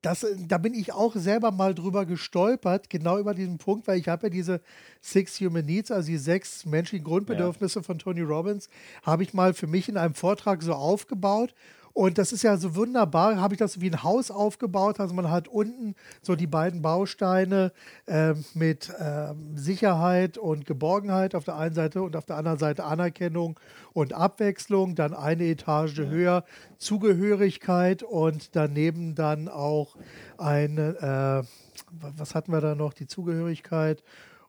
das, 0.02 0.26
da 0.46 0.58
bin 0.58 0.74
ich 0.74 0.92
auch 0.92 1.16
selber 1.16 1.50
mal 1.50 1.74
drüber 1.74 2.06
gestolpert, 2.06 2.90
genau 2.90 3.18
über 3.18 3.34
diesen 3.34 3.58
Punkt, 3.58 3.88
weil 3.88 3.98
ich 3.98 4.08
habe 4.08 4.26
ja 4.26 4.30
diese 4.30 4.60
Six 5.00 5.40
Human 5.40 5.64
Needs, 5.64 5.90
also 5.90 6.08
die 6.08 6.18
sechs 6.18 6.64
menschlichen 6.64 7.04
Grundbedürfnisse 7.04 7.80
ja. 7.80 7.82
von 7.82 7.98
Tony 7.98 8.20
Robbins, 8.20 8.68
habe 9.02 9.22
ich 9.22 9.34
mal 9.34 9.54
für 9.54 9.66
mich 9.66 9.88
in 9.88 9.96
einem 9.96 10.14
Vortrag 10.14 10.62
so 10.62 10.74
aufgebaut 10.74 11.54
und 11.96 12.18
das 12.18 12.30
ist 12.30 12.42
ja 12.42 12.58
so 12.58 12.76
wunderbar, 12.76 13.40
habe 13.40 13.54
ich 13.54 13.58
das 13.58 13.80
wie 13.80 13.88
ein 13.88 14.02
Haus 14.02 14.30
aufgebaut. 14.30 15.00
Also 15.00 15.14
man 15.14 15.30
hat 15.30 15.48
unten 15.48 15.94
so 16.20 16.36
die 16.36 16.46
beiden 16.46 16.82
Bausteine 16.82 17.72
äh, 18.04 18.34
mit 18.52 18.90
äh, 18.90 19.32
Sicherheit 19.54 20.36
und 20.36 20.66
Geborgenheit 20.66 21.34
auf 21.34 21.44
der 21.44 21.56
einen 21.56 21.74
Seite 21.74 22.02
und 22.02 22.14
auf 22.14 22.26
der 22.26 22.36
anderen 22.36 22.58
Seite 22.58 22.84
Anerkennung 22.84 23.58
und 23.94 24.12
Abwechslung. 24.12 24.94
Dann 24.94 25.14
eine 25.14 25.44
Etage 25.44 26.00
höher 26.00 26.44
Zugehörigkeit 26.76 28.02
und 28.02 28.54
daneben 28.54 29.14
dann 29.14 29.48
auch 29.48 29.96
eine, 30.36 31.42
äh, 31.42 32.18
was 32.18 32.34
hatten 32.34 32.52
wir 32.52 32.60
da 32.60 32.74
noch, 32.74 32.92
die 32.92 33.06
Zugehörigkeit 33.06 34.02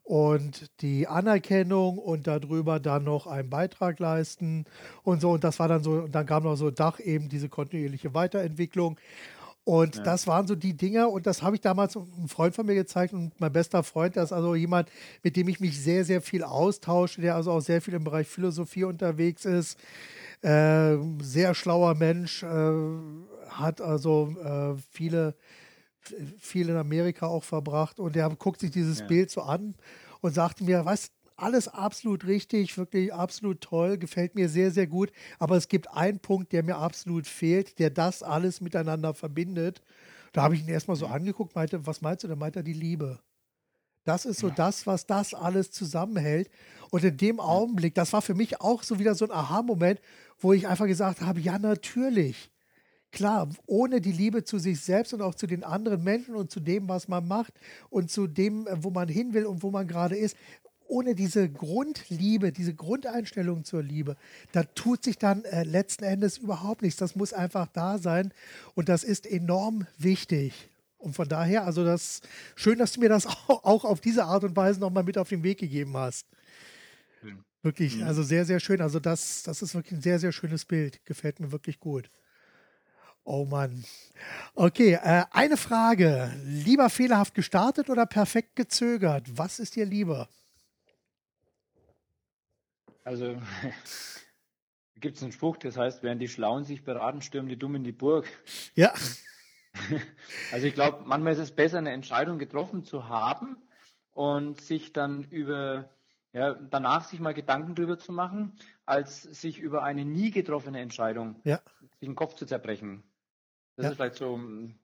und 0.07 0.71
die 0.79 1.05
Anerkennung 1.05 1.97
und 1.97 2.27
darüber 2.27 2.79
dann 2.79 3.03
noch 3.03 3.27
einen 3.27 3.49
Beitrag 3.49 3.99
leisten 3.99 4.63
und 5.03 5.19
so. 5.19 5.31
Und 5.31 5.43
das 5.43 5.59
war 5.59 5.67
dann 5.67 5.83
so, 5.83 5.91
und 5.91 6.15
dann 6.15 6.25
kam 6.25 6.43
noch 6.43 6.55
so 6.55 6.71
Dach 6.71 7.01
eben 7.01 7.27
diese 7.27 7.49
kontinuierliche 7.49 8.13
Weiterentwicklung. 8.13 8.97
Und 9.65 9.97
ja. 9.97 10.03
das 10.03 10.25
waren 10.25 10.47
so 10.47 10.55
die 10.55 10.77
Dinge, 10.77 11.09
und 11.09 11.27
das 11.27 11.43
habe 11.43 11.57
ich 11.57 11.61
damals 11.61 11.97
einem 11.97 12.29
Freund 12.29 12.55
von 12.55 12.65
mir 12.65 12.75
gezeigt. 12.75 13.11
Und 13.11 13.37
mein 13.41 13.51
bester 13.51 13.83
Freund, 13.83 14.15
das 14.15 14.25
ist 14.25 14.31
also 14.31 14.55
jemand, 14.55 14.87
mit 15.23 15.35
dem 15.35 15.49
ich 15.49 15.59
mich 15.59 15.77
sehr, 15.77 16.05
sehr 16.05 16.21
viel 16.21 16.45
austausche, 16.45 17.19
der 17.19 17.35
also 17.35 17.51
auch 17.51 17.59
sehr 17.59 17.81
viel 17.81 17.95
im 17.95 18.05
Bereich 18.05 18.29
Philosophie 18.29 18.85
unterwegs 18.85 19.43
ist. 19.43 19.77
Äh, 20.41 20.95
sehr 21.21 21.53
schlauer 21.53 21.95
Mensch, 21.95 22.43
äh, 22.43 22.71
hat 23.49 23.81
also 23.81 24.33
äh, 24.41 24.79
viele 24.89 25.35
viel 26.39 26.69
in 26.69 26.75
Amerika 26.75 27.27
auch 27.27 27.43
verbracht 27.43 27.99
und 27.99 28.15
der 28.15 28.29
guckt 28.29 28.59
sich 28.59 28.71
dieses 28.71 28.99
ja. 28.99 29.07
Bild 29.07 29.31
so 29.31 29.41
an 29.41 29.75
und 30.21 30.33
sagt 30.33 30.61
mir, 30.61 30.85
was, 30.85 31.11
alles 31.37 31.67
absolut 31.67 32.25
richtig, 32.25 32.77
wirklich 32.77 33.13
absolut 33.13 33.61
toll, 33.61 33.97
gefällt 33.97 34.35
mir 34.35 34.49
sehr, 34.49 34.71
sehr 34.71 34.87
gut. 34.87 35.11
Aber 35.39 35.55
es 35.55 35.67
gibt 35.67 35.89
einen 35.91 36.19
Punkt, 36.19 36.51
der 36.51 36.63
mir 36.63 36.77
absolut 36.77 37.27
fehlt, 37.27 37.79
der 37.79 37.91
das 37.91 38.23
alles 38.23 38.59
miteinander 38.59 39.13
verbindet. 39.13 39.81
Da 40.33 40.41
habe 40.41 40.55
ich 40.55 40.61
ihn 40.61 40.67
erstmal 40.67 40.97
so 40.97 41.05
angeguckt, 41.05 41.55
meinte, 41.55 41.85
was 41.85 42.01
meinst 42.01 42.23
du? 42.23 42.27
Da 42.27 42.35
meint 42.35 42.55
er 42.55 42.63
die 42.63 42.73
Liebe. 42.73 43.19
Das 44.03 44.25
ist 44.25 44.39
so 44.39 44.47
ja. 44.47 44.55
das, 44.55 44.87
was 44.87 45.05
das 45.05 45.33
alles 45.33 45.71
zusammenhält. 45.71 46.49
Und 46.89 47.03
in 47.03 47.17
dem 47.17 47.39
Augenblick, 47.39 47.93
das 47.93 48.13
war 48.13 48.21
für 48.21 48.33
mich 48.33 48.59
auch 48.61 48.81
so 48.81 48.99
wieder 48.99 49.15
so 49.15 49.25
ein 49.25 49.31
Aha-Moment, 49.31 50.01
wo 50.39 50.53
ich 50.53 50.67
einfach 50.67 50.87
gesagt 50.87 51.21
habe, 51.21 51.39
ja, 51.39 51.59
natürlich 51.59 52.49
klar, 53.11 53.49
ohne 53.65 54.01
die 54.01 54.11
Liebe 54.11 54.43
zu 54.43 54.59
sich 54.59 54.81
selbst 54.81 55.13
und 55.13 55.21
auch 55.21 55.35
zu 55.35 55.47
den 55.47 55.63
anderen 55.63 56.03
Menschen 56.03 56.35
und 56.35 56.51
zu 56.51 56.59
dem, 56.59 56.87
was 56.89 57.07
man 57.07 57.27
macht 57.27 57.53
und 57.89 58.11
zu 58.11 58.27
dem, 58.27 58.67
äh, 58.67 58.83
wo 58.83 58.89
man 58.89 59.07
hin 59.07 59.33
will 59.33 59.45
und 59.45 59.63
wo 59.63 59.71
man 59.71 59.87
gerade 59.87 60.15
ist, 60.15 60.35
ohne 60.87 61.15
diese 61.15 61.49
Grundliebe, 61.49 62.51
diese 62.51 62.73
Grundeinstellung 62.73 63.63
zur 63.63 63.83
Liebe, 63.83 64.15
da 64.53 64.63
tut 64.63 65.03
sich 65.03 65.17
dann 65.17 65.43
äh, 65.45 65.63
letzten 65.63 66.05
Endes 66.05 66.37
überhaupt 66.37 66.81
nichts. 66.81 66.97
Das 66.97 67.15
muss 67.15 67.33
einfach 67.33 67.67
da 67.67 67.97
sein 67.97 68.33
und 68.75 68.89
das 68.89 69.03
ist 69.03 69.25
enorm 69.25 69.85
wichtig. 69.97 70.69
Und 70.97 71.13
von 71.13 71.27
daher, 71.27 71.65
also 71.65 71.83
das 71.83 72.21
schön, 72.55 72.79
dass 72.79 72.93
du 72.93 72.99
mir 73.01 73.09
das 73.09 73.25
auch, 73.25 73.49
auch 73.63 73.85
auf 73.85 74.01
diese 74.01 74.25
Art 74.25 74.43
und 74.43 74.55
Weise 74.55 74.79
nochmal 74.79 75.03
mit 75.03 75.17
auf 75.17 75.29
den 75.29 75.43
Weg 75.43 75.59
gegeben 75.59 75.95
hast. 75.95 76.25
Mhm. 77.21 77.43
Wirklich, 77.61 78.03
also 78.03 78.23
sehr, 78.23 78.45
sehr 78.45 78.59
schön. 78.59 78.81
Also 78.81 78.99
das, 78.99 79.43
das 79.43 79.61
ist 79.61 79.75
wirklich 79.75 79.93
ein 79.93 80.01
sehr, 80.01 80.19
sehr 80.19 80.31
schönes 80.31 80.65
Bild. 80.65 81.05
Gefällt 81.05 81.39
mir 81.39 81.51
wirklich 81.51 81.79
gut. 81.79 82.09
Oh 83.29 83.43
Mann. 83.43 83.83
Okay, 84.55 84.93
äh, 84.93 85.25
eine 85.31 85.57
Frage. 85.57 86.31
Lieber 86.45 86.89
fehlerhaft 86.89 87.35
gestartet 87.35 87.89
oder 87.89 88.05
perfekt 88.05 88.55
gezögert? 88.55 89.37
Was 89.37 89.59
ist 89.59 89.75
dir 89.75 89.85
lieber? 89.85 90.29
Also 93.03 93.35
gibt 94.95 95.17
es 95.17 95.23
einen 95.23 95.33
Spruch, 95.33 95.57
das 95.57 95.75
heißt, 95.75 96.03
während 96.03 96.21
die 96.21 96.29
Schlauen 96.29 96.63
sich 96.63 96.85
beraten, 96.85 97.21
stürmen 97.21 97.49
die 97.49 97.59
Dummen 97.59 97.77
in 97.77 97.83
die 97.83 97.91
Burg. 97.91 98.25
Ja. 98.75 98.93
Also 100.51 100.65
ich 100.65 100.73
glaube, 100.73 101.03
manchmal 101.05 101.33
ist 101.33 101.39
es 101.39 101.51
besser, 101.51 101.77
eine 101.77 101.91
Entscheidung 101.91 102.39
getroffen 102.39 102.83
zu 102.83 103.09
haben 103.09 103.57
und 104.13 104.59
sich 104.59 104.91
dann 104.91 105.23
über 105.25 105.87
ja, 106.33 106.55
danach 106.55 107.03
sich 107.07 107.19
mal 107.19 107.35
Gedanken 107.35 107.75
drüber 107.75 107.99
zu 107.99 108.11
machen, 108.11 108.57
als 108.87 109.21
sich 109.21 109.59
über 109.59 109.83
eine 109.83 110.03
nie 110.03 110.31
getroffene 110.31 110.79
Entscheidung 110.79 111.39
Ja. 111.43 111.61
den 112.01 112.15
Kopf 112.15 112.33
zu 112.33 112.47
zerbrechen. 112.47 113.03
Das 113.77 113.83
Ja. 113.85 113.89
ist 113.91 113.95
vielleicht 113.97 114.15
so, 114.15 114.39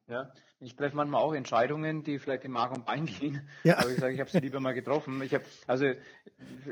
ja. 0.07 0.31
Ich 0.59 0.75
treffe 0.77 0.95
manchmal 0.95 1.21
auch 1.21 1.33
Entscheidungen, 1.33 2.03
die 2.03 2.19
vielleicht 2.19 2.45
im 2.45 2.51
Mark 2.51 2.71
und 2.73 2.85
Bein 2.85 3.05
gehen. 3.05 3.49
Ja. 3.63 3.79
Aber 3.79 3.89
ich 3.89 3.97
sage, 3.99 4.13
ich 4.13 4.19
habe 4.21 4.29
sie 4.29 4.39
lieber 4.39 4.59
mal 4.61 4.73
getroffen. 4.73 5.21
Ich 5.23 5.33
habe, 5.33 5.43
also 5.67 5.91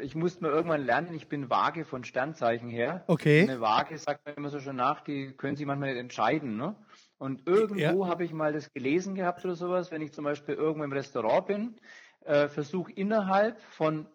ich 0.02 0.16
musste 0.16 0.44
mir 0.44 0.50
irgendwann 0.52 0.86
lernen, 0.86 1.14
ich 1.16 1.28
bin 1.28 1.50
vage 1.50 1.84
von 1.84 2.04
Sternzeichen 2.06 2.70
her. 2.70 3.04
Okay. 3.08 3.42
Eine 3.42 3.60
Waage 3.60 3.98
sagt 3.98 4.26
man 4.26 4.36
immer 4.36 4.50
so 4.50 4.60
schon 4.60 4.76
nach, 4.78 5.02
die 5.02 5.34
können 5.34 5.56
sich 5.58 5.66
manchmal 5.66 5.90
nicht 5.90 6.00
entscheiden, 6.00 6.56
ne? 6.56 6.76
Und 7.18 7.48
irgendwo 7.48 8.08
habe 8.08 8.24
ich 8.24 8.34
mal 8.34 8.54
das 8.54 8.72
gelesen 8.72 9.14
gehabt 9.16 9.44
oder 9.44 9.56
sowas, 9.56 9.92
wenn 9.92 10.02
ich 10.02 10.14
zum 10.14 10.24
Beispiel 10.24 10.56
irgendwo 10.56 10.84
im 10.86 10.92
Restaurant 10.94 11.46
bin, 11.48 11.76
äh, 12.24 12.48
versuche 12.48 12.92
innerhalb 12.94 13.62
von 13.62 14.08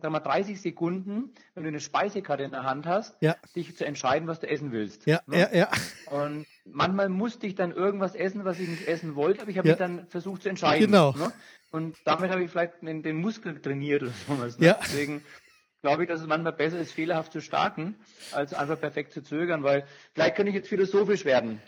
sag 0.00 0.10
mal 0.10 0.20
30 0.20 0.60
Sekunden, 0.60 1.30
wenn 1.54 1.62
du 1.62 1.68
eine 1.68 1.80
Speisekarte 1.80 2.42
in 2.42 2.50
der 2.50 2.62
Hand 2.64 2.86
hast, 2.86 3.16
Ja. 3.20 3.36
dich 3.56 3.76
zu 3.76 3.84
entscheiden, 3.86 4.28
was 4.28 4.40
du 4.40 4.48
essen 4.48 4.70
willst. 4.72 5.06
Ja, 5.06 5.20
ne? 5.26 5.38
ja, 5.40 5.48
ja. 5.54 5.68
Und 6.10 6.46
manchmal 6.64 7.08
musste 7.08 7.46
ich 7.46 7.54
dann 7.54 7.72
irgendwas 7.72 8.14
essen, 8.14 8.44
was 8.44 8.58
ich 8.60 8.68
nicht 8.68 8.86
essen 8.86 9.14
wollte, 9.16 9.42
aber 9.42 9.50
ich 9.50 9.58
habe 9.58 9.68
Ja. 9.68 9.72
mich 9.74 9.78
dann 9.78 10.06
versucht 10.08 10.42
zu 10.42 10.48
entscheiden. 10.48 10.86
Genau. 10.86 11.12
Ne? 11.12 11.32
Und 11.70 11.96
damit 12.04 12.30
habe 12.30 12.42
ich 12.44 12.50
vielleicht 12.50 12.82
den, 12.82 13.02
den 13.02 13.16
Muskel 13.16 13.60
trainiert 13.60 14.02
oder 14.02 14.12
sowas. 14.26 14.58
Ne? 14.58 14.66
Ja. 14.66 14.78
Deswegen 14.82 15.22
glaube 15.82 16.02
ich, 16.04 16.08
dass 16.08 16.20
es 16.20 16.26
manchmal 16.26 16.52
besser 16.52 16.78
ist, 16.78 16.92
fehlerhaft 16.92 17.32
zu 17.32 17.40
starten, 17.40 17.96
als 18.32 18.52
einfach 18.54 18.78
perfekt 18.80 19.12
zu 19.12 19.22
zögern, 19.22 19.62
weil 19.62 19.84
vielleicht 20.12 20.36
könnte 20.36 20.50
ich 20.50 20.56
jetzt 20.56 20.68
philosophisch 20.68 21.24
werden. 21.24 21.60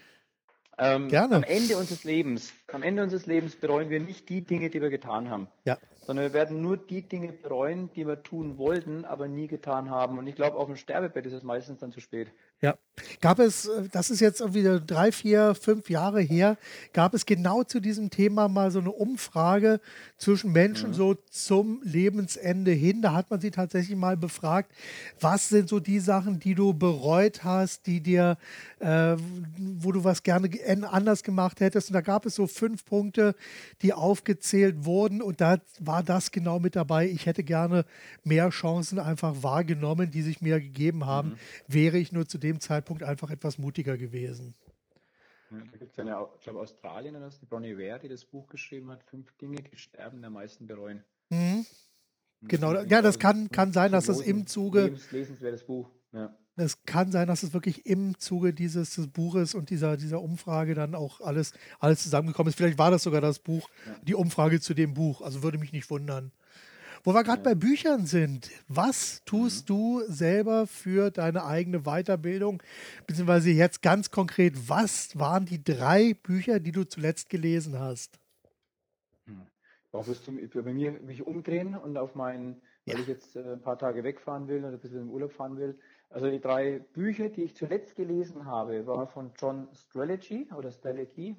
Ähm, 0.81 1.09
Gerne. 1.09 1.37
Am 1.37 1.43
Ende 1.43 1.77
unseres 1.77 2.05
Lebens, 2.05 2.53
am 2.73 2.83
Ende 2.83 3.03
unseres 3.03 3.27
Lebens 3.27 3.55
bereuen 3.55 3.91
wir 3.91 4.01
nicht 4.01 4.29
die 4.31 4.41
Dinge, 4.41 4.71
die 4.71 4.81
wir 4.81 4.89
getan 4.89 5.29
haben, 5.29 5.47
Ja. 5.65 5.77
sondern 6.07 6.25
wir 6.25 6.33
werden 6.33 6.63
nur 6.63 6.79
die 6.79 7.03
Dinge 7.03 7.33
bereuen, 7.33 7.91
die 7.95 8.07
wir 8.07 8.23
tun 8.23 8.57
wollten, 8.57 9.05
aber 9.05 9.29
nie 9.29 9.47
getan 9.47 9.91
haben. 9.91 10.17
Und 10.19 10.27
ich 10.27 10.35
glaube, 10.37 10.57
auf 10.57 10.67
dem 10.67 10.77
Sterbebett 10.77 11.27
ist 11.27 11.35
es 11.35 11.43
meistens 11.43 11.81
dann 11.81 11.93
zu 11.93 12.01
spät. 12.01 12.29
Ja. 12.63 12.77
Gab 13.23 13.39
es, 13.39 13.67
äh, 13.67 13.89
das 13.91 14.11
ist 14.11 14.21
jetzt 14.21 14.53
wieder 14.53 14.79
drei, 14.79 15.11
vier, 15.11 15.55
fünf 15.55 15.89
Jahre 15.89 16.21
her, 16.21 16.59
gab 16.93 17.15
es 17.15 17.25
genau 17.25 17.63
zu 17.63 17.81
diesem 17.81 18.11
Thema 18.11 18.49
mal 18.49 18.71
so 18.71 18.79
eine 18.79 18.91
Umfrage 18.93 19.81
zwischen 20.19 20.53
Menschen 20.53 20.93
so 20.93 21.15
zum 21.31 21.81
Lebensende 21.83 22.73
hin. 22.73 23.01
Da 23.01 23.15
hat 23.15 23.31
man 23.31 23.41
sie 23.41 23.51
tatsächlich 23.51 23.97
mal 23.97 24.19
befragt, 24.19 24.73
was 25.19 25.49
sind 25.49 25.69
so 25.71 25.81
die 25.81 25.99
Sachen, 25.99 26.41
die 26.41 26.55
du 26.55 26.75
bereut 26.75 27.43
hast, 27.43 27.87
die 27.87 28.03
dir, 28.03 28.37
äh, 28.81 29.17
wo 29.57 29.93
du 29.93 30.05
was 30.05 30.23
gerne 30.23 30.51
ge- 30.51 30.61
anders 30.85 31.23
gemacht 31.23 31.61
hättest. 31.61 31.89
Und 31.89 31.95
da 31.95 32.03
gab 32.03 32.27
es 32.27 32.35
so 32.35 32.47
fünf 32.47 32.85
Punkte, 32.85 33.35
die 33.81 33.95
aufgezählt 33.95 34.85
wurden. 34.85 35.23
Und 35.23 35.41
da 35.41 35.57
war 35.79 36.03
das 36.03 36.33
genau 36.33 36.59
mit 36.59 36.77
dabei. 36.77 37.09
Ich 37.09 37.25
hätte 37.25 37.45
gerne 37.45 37.87
mehr 38.25 38.51
Chancen 38.51 38.99
einfach 38.99 39.43
wahrgenommen, 39.43 40.11
die 40.11 40.23
sich 40.23 40.43
mir 40.43 40.61
gegeben 40.61 41.07
haben. 41.07 41.37
Wäre 41.67 41.97
ich 41.97 42.13
nur 42.13 42.29
zu 42.29 42.37
dem 42.37 42.61
Zeitpunkt 42.61 42.90
einfach 43.03 43.31
etwas 43.31 43.59
mutiger 43.59 43.97
gewesen. 43.97 44.55
Ja, 45.51 45.59
da 45.71 45.77
gibt 45.79 45.93
es 45.93 45.99
eine, 45.99 46.17
ich 46.37 46.43
glaube, 46.43 46.61
Australien, 46.61 47.15
das 47.15 47.41
die 47.41 47.47
Bronnie 47.47 47.77
Ware, 47.77 47.99
die 47.99 48.09
das 48.09 48.25
Buch 48.25 48.47
geschrieben 48.49 48.91
hat, 48.91 49.03
fünf 49.05 49.33
Dinge, 49.39 49.57
die 49.57 49.77
Sterben 49.77 50.25
am 50.25 50.35
meisten 50.35 50.67
bereuen. 50.67 51.03
Mhm. 51.31 51.67
Genau, 52.43 52.73
ja, 52.83 53.03
das 53.03 53.19
kann- 53.19 53.51
kann 53.51 53.73
sein, 53.73 53.93
dass 53.93 54.07
das 54.07 54.21
im 54.21 54.47
Zuge- 54.47 54.95
lesenswertes 55.11 55.65
Buch. 55.65 55.91
Ja. 56.13 56.35
Es 56.57 56.83
kann 56.85 57.11
sein, 57.11 57.27
dass 57.29 57.43
es 57.43 57.53
wirklich 57.53 57.87
im 57.87 58.19
Zuge 58.19 58.53
dieses 58.53 58.95
des 58.95 59.09
Buches 59.09 59.55
und 59.55 59.71
dieser, 59.71 59.97
dieser 59.97 60.21
Umfrage 60.21 60.75
dann 60.75 60.95
auch 60.95 61.21
alles, 61.21 61.53
alles 61.79 62.03
zusammengekommen 62.03 62.51
ist. 62.51 62.57
Vielleicht 62.57 62.79
war 62.79 62.91
das 62.91 63.03
sogar 63.03 63.21
das 63.21 63.39
Buch, 63.39 63.69
die 64.03 64.15
Umfrage 64.15 64.61
zu 64.61 64.75
dem 64.75 64.95
Buch. 64.95 65.21
Also 65.23 65.43
würde 65.43 65.59
mich 65.59 65.73
nicht 65.73 65.89
wundern. 65.91 66.33
Wo 67.03 67.15
wir 67.15 67.25
gerade 67.25 67.43
bei 67.43 67.55
Büchern 67.55 68.05
sind, 68.07 68.51
was 68.69 69.23
tust 69.25 69.71
du 69.71 70.03
selber 70.07 70.67
für 70.67 71.11
deine 71.11 71.45
eigene 71.45 71.81
Weiterbildung? 71.85 72.63
Beziehungsweise 73.07 73.51
jetzt 73.51 73.83
ganz 73.83 74.11
konkret, 74.11 74.69
was 74.69 75.19
waren 75.19 75.47
die 75.47 75.63
drei 75.65 76.15
Bücher, 76.15 76.61
die 76.61 76.73
du 76.73 76.85
zuletzt 76.85 77.31
gelesen 77.31 77.79
hast? 77.79 78.19
Auch 79.93 80.07
wirst 80.07 80.27
du 80.29 80.63
bei 80.63 80.73
mir 80.73 80.93
mich 80.93 81.27
umdrehen 81.27 81.75
und 81.75 81.97
auf 81.97 82.15
meinen, 82.15 82.63
weil 82.87 82.99
Ja. 82.99 83.01
ich 83.01 83.07
jetzt 83.09 83.37
äh, 83.37 83.53
ein 83.55 83.61
paar 83.61 83.79
Tage 83.79 84.05
wegfahren 84.05 84.47
will 84.49 84.61
oder 84.65 84.75
ein 84.75 84.81
bisschen 84.81 85.01
im 85.03 85.11
Urlaub 85.11 85.33
fahren 85.33 85.57
will. 85.59 85.79
Also 86.11 86.31
die 86.31 86.41
drei 86.41 86.79
Bücher, 86.93 87.29
die 87.29 87.45
ich 87.45 87.57
zuletzt 87.57 87.97
gelesen 87.97 88.47
habe, 88.47 88.87
waren 88.87 89.09
von 89.09 89.33
John 89.37 89.69
Strategy 89.75 90.49
oder 90.57 90.71
Strategy, 90.71 91.37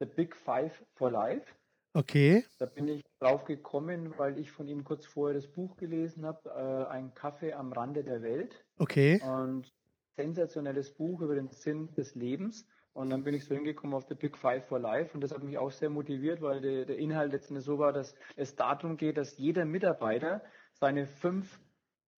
The 0.00 0.06
Big 0.06 0.36
Five 0.36 0.84
for 0.94 1.10
Life. 1.10 1.54
Okay, 1.94 2.44
Da 2.58 2.66
bin 2.66 2.88
ich 2.88 3.02
drauf 3.18 3.44
gekommen, 3.44 4.14
weil 4.18 4.38
ich 4.38 4.50
von 4.50 4.66
ihm 4.68 4.84
kurz 4.84 5.04
vorher 5.06 5.34
das 5.34 5.46
Buch 5.46 5.76
gelesen 5.76 6.24
habe, 6.24 6.48
äh, 6.48 6.90
Ein 6.90 7.14
Kaffee 7.14 7.52
am 7.52 7.72
Rande 7.72 8.02
der 8.02 8.22
Welt. 8.22 8.64
okay, 8.78 9.20
Und 9.20 9.72
sensationelles 10.16 10.94
Buch 10.94 11.20
über 11.20 11.34
den 11.34 11.48
Sinn 11.50 11.92
des 11.94 12.14
Lebens. 12.14 12.66
Und 12.94 13.10
dann 13.10 13.24
bin 13.24 13.34
ich 13.34 13.46
so 13.46 13.54
hingekommen 13.54 13.94
auf 13.94 14.06
The 14.08 14.14
Big 14.14 14.36
Five 14.36 14.66
for 14.66 14.78
Life. 14.78 15.14
Und 15.14 15.22
das 15.22 15.32
hat 15.32 15.42
mich 15.42 15.56
auch 15.56 15.70
sehr 15.70 15.88
motiviert, 15.90 16.42
weil 16.42 16.60
der, 16.60 16.84
der 16.84 16.98
Inhalt 16.98 17.32
letztendlich 17.32 17.64
so 17.64 17.78
war, 17.78 17.92
dass 17.92 18.14
es 18.36 18.54
darum 18.54 18.96
geht, 18.98 19.16
dass 19.16 19.38
jeder 19.38 19.64
Mitarbeiter 19.64 20.42
seine 20.74 21.06
fünf 21.06 21.58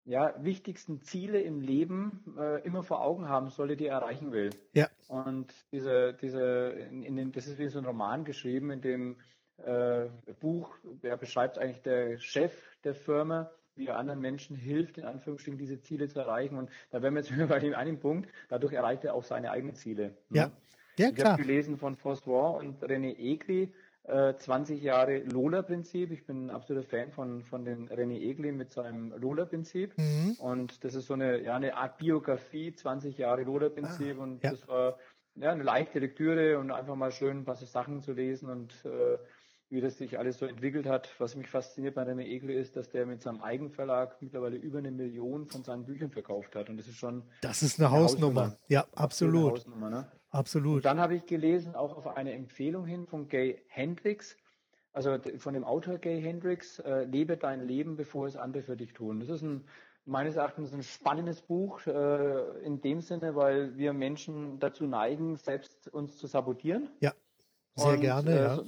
ja, 0.04 0.34
wichtigsten 0.42 1.02
Ziele 1.02 1.40
im 1.42 1.60
Leben 1.60 2.34
äh, 2.38 2.62
immer 2.64 2.82
vor 2.82 3.02
Augen 3.02 3.28
haben 3.28 3.50
sollte, 3.50 3.76
die 3.76 3.86
er 3.86 3.98
erreichen 3.98 4.32
will. 4.32 4.50
ja, 4.74 4.88
Und 5.06 5.54
diese, 5.72 6.14
diese, 6.14 6.70
in, 6.90 7.02
in 7.02 7.16
dem, 7.16 7.32
das 7.32 7.46
ist 7.46 7.58
wie 7.58 7.68
so 7.68 7.78
ein 7.78 7.84
Roman 7.84 8.24
geschrieben, 8.24 8.70
in 8.70 8.80
dem 8.80 9.20
äh, 9.66 10.08
Buch, 10.40 10.74
der 11.02 11.16
beschreibt 11.16 11.58
eigentlich 11.58 11.82
der 11.82 12.18
Chef 12.18 12.52
der 12.84 12.94
Firma, 12.94 13.50
wie 13.76 13.86
er 13.86 13.98
anderen 13.98 14.20
Menschen 14.20 14.56
hilft, 14.56 14.98
in 14.98 15.04
Anführungsstrichen 15.04 15.58
diese 15.58 15.80
Ziele 15.80 16.08
zu 16.08 16.20
erreichen. 16.20 16.56
Und 16.56 16.70
da 16.90 17.02
wären 17.02 17.14
wir 17.14 17.22
jetzt 17.22 17.32
bei 17.48 17.58
dem 17.58 17.74
einen 17.74 17.98
Punkt, 17.98 18.30
dadurch 18.48 18.72
erreicht 18.72 19.04
er 19.04 19.14
auch 19.14 19.24
seine 19.24 19.50
eigenen 19.50 19.74
Ziele. 19.74 20.16
ja, 20.30 20.46
ne? 20.46 20.52
ja, 20.98 21.08
Ich 21.08 21.14
klar. 21.14 21.32
habe 21.32 21.42
gelesen 21.42 21.78
von 21.78 21.96
François 21.96 22.58
und 22.58 22.82
René 22.82 23.16
Egli, 23.16 23.72
äh, 24.04 24.34
20 24.34 24.82
Jahre 24.82 25.18
Lola-Prinzip. 25.20 26.10
Ich 26.10 26.26
bin 26.26 26.46
ein 26.46 26.50
absoluter 26.50 26.86
Fan 26.86 27.12
von, 27.12 27.44
von 27.44 27.64
den 27.64 27.88
René 27.88 28.20
Egli 28.20 28.52
mit 28.52 28.72
seinem 28.72 29.12
Lola-Prinzip. 29.16 29.96
Mhm. 29.96 30.36
Und 30.38 30.84
das 30.84 30.94
ist 30.94 31.06
so 31.06 31.14
eine, 31.14 31.40
ja, 31.42 31.54
eine 31.56 31.76
Art 31.76 31.98
Biografie, 31.98 32.74
20 32.74 33.16
Jahre 33.16 33.44
Lola-Prinzip. 33.44 34.18
und 34.18 34.42
ja. 34.42 34.50
das 34.50 34.66
war 34.68 34.98
ja, 35.36 35.52
eine 35.52 35.62
leichte 35.62 35.98
Lektüre 35.98 36.58
und 36.58 36.70
einfach 36.70 36.96
mal 36.96 37.12
schön 37.12 37.38
ein 37.38 37.44
paar 37.44 37.56
Sachen 37.56 38.00
zu 38.00 38.12
lesen 38.12 38.50
und 38.50 38.72
äh, 38.84 39.18
wie 39.72 39.80
das 39.80 39.96
sich 39.96 40.18
alles 40.18 40.38
so 40.38 40.44
entwickelt 40.44 40.86
hat. 40.86 41.08
Was 41.18 41.34
mich 41.34 41.48
fasziniert 41.48 41.94
bei 41.94 42.02
René 42.02 42.24
Egli 42.26 42.52
ist, 42.52 42.76
dass 42.76 42.90
der 42.90 43.06
mit 43.06 43.22
seinem 43.22 43.40
Eigenverlag 43.40 44.20
mittlerweile 44.20 44.56
über 44.56 44.78
eine 44.78 44.90
Million 44.90 45.46
von 45.46 45.64
seinen 45.64 45.86
Büchern 45.86 46.10
verkauft 46.10 46.54
hat. 46.54 46.68
Und 46.68 46.76
das 46.76 46.88
ist 46.88 46.98
schon 46.98 47.22
Das 47.40 47.62
ist 47.62 47.80
eine 47.80 47.88
Eine 47.88 47.96
Hausnummer. 48.02 48.42
Hausnummer. 48.42 48.58
Ja, 48.68 48.82
eine 48.82 48.96
absolut, 48.98 49.52
Hausnummer, 49.52 49.88
ne? 49.88 50.12
absolut. 50.28 50.84
Dann 50.84 51.00
habe 51.00 51.14
ich 51.16 51.24
gelesen, 51.24 51.74
auch 51.74 51.96
auf 51.96 52.06
eine 52.06 52.32
Empfehlung 52.34 52.84
hin 52.84 53.06
von 53.06 53.28
Gay 53.28 53.62
Hendricks, 53.66 54.36
also 54.92 55.16
von 55.38 55.54
dem 55.54 55.64
Autor 55.64 55.96
Gay 55.96 56.20
Hendricks, 56.20 56.78
äh, 56.80 57.04
Lebe 57.04 57.38
dein 57.38 57.66
Leben, 57.66 57.96
bevor 57.96 58.26
es 58.26 58.36
andere 58.36 58.62
für 58.62 58.76
dich 58.76 58.92
tun. 58.92 59.20
Das 59.20 59.30
ist 59.30 59.40
ein, 59.40 59.64
meines 60.04 60.36
Erachtens 60.36 60.74
ein 60.74 60.82
spannendes 60.82 61.40
Buch, 61.40 61.80
äh, 61.86 62.58
in 62.62 62.82
dem 62.82 63.00
Sinne, 63.00 63.36
weil 63.36 63.74
wir 63.78 63.94
Menschen 63.94 64.60
dazu 64.60 64.84
neigen, 64.84 65.36
selbst 65.36 65.88
uns 65.88 66.18
zu 66.18 66.26
sabotieren. 66.26 66.90
Ja, 67.00 67.14
sehr 67.74 67.92
Und, 67.94 68.00
gerne, 68.00 68.30
äh, 68.30 68.42
ja. 68.42 68.62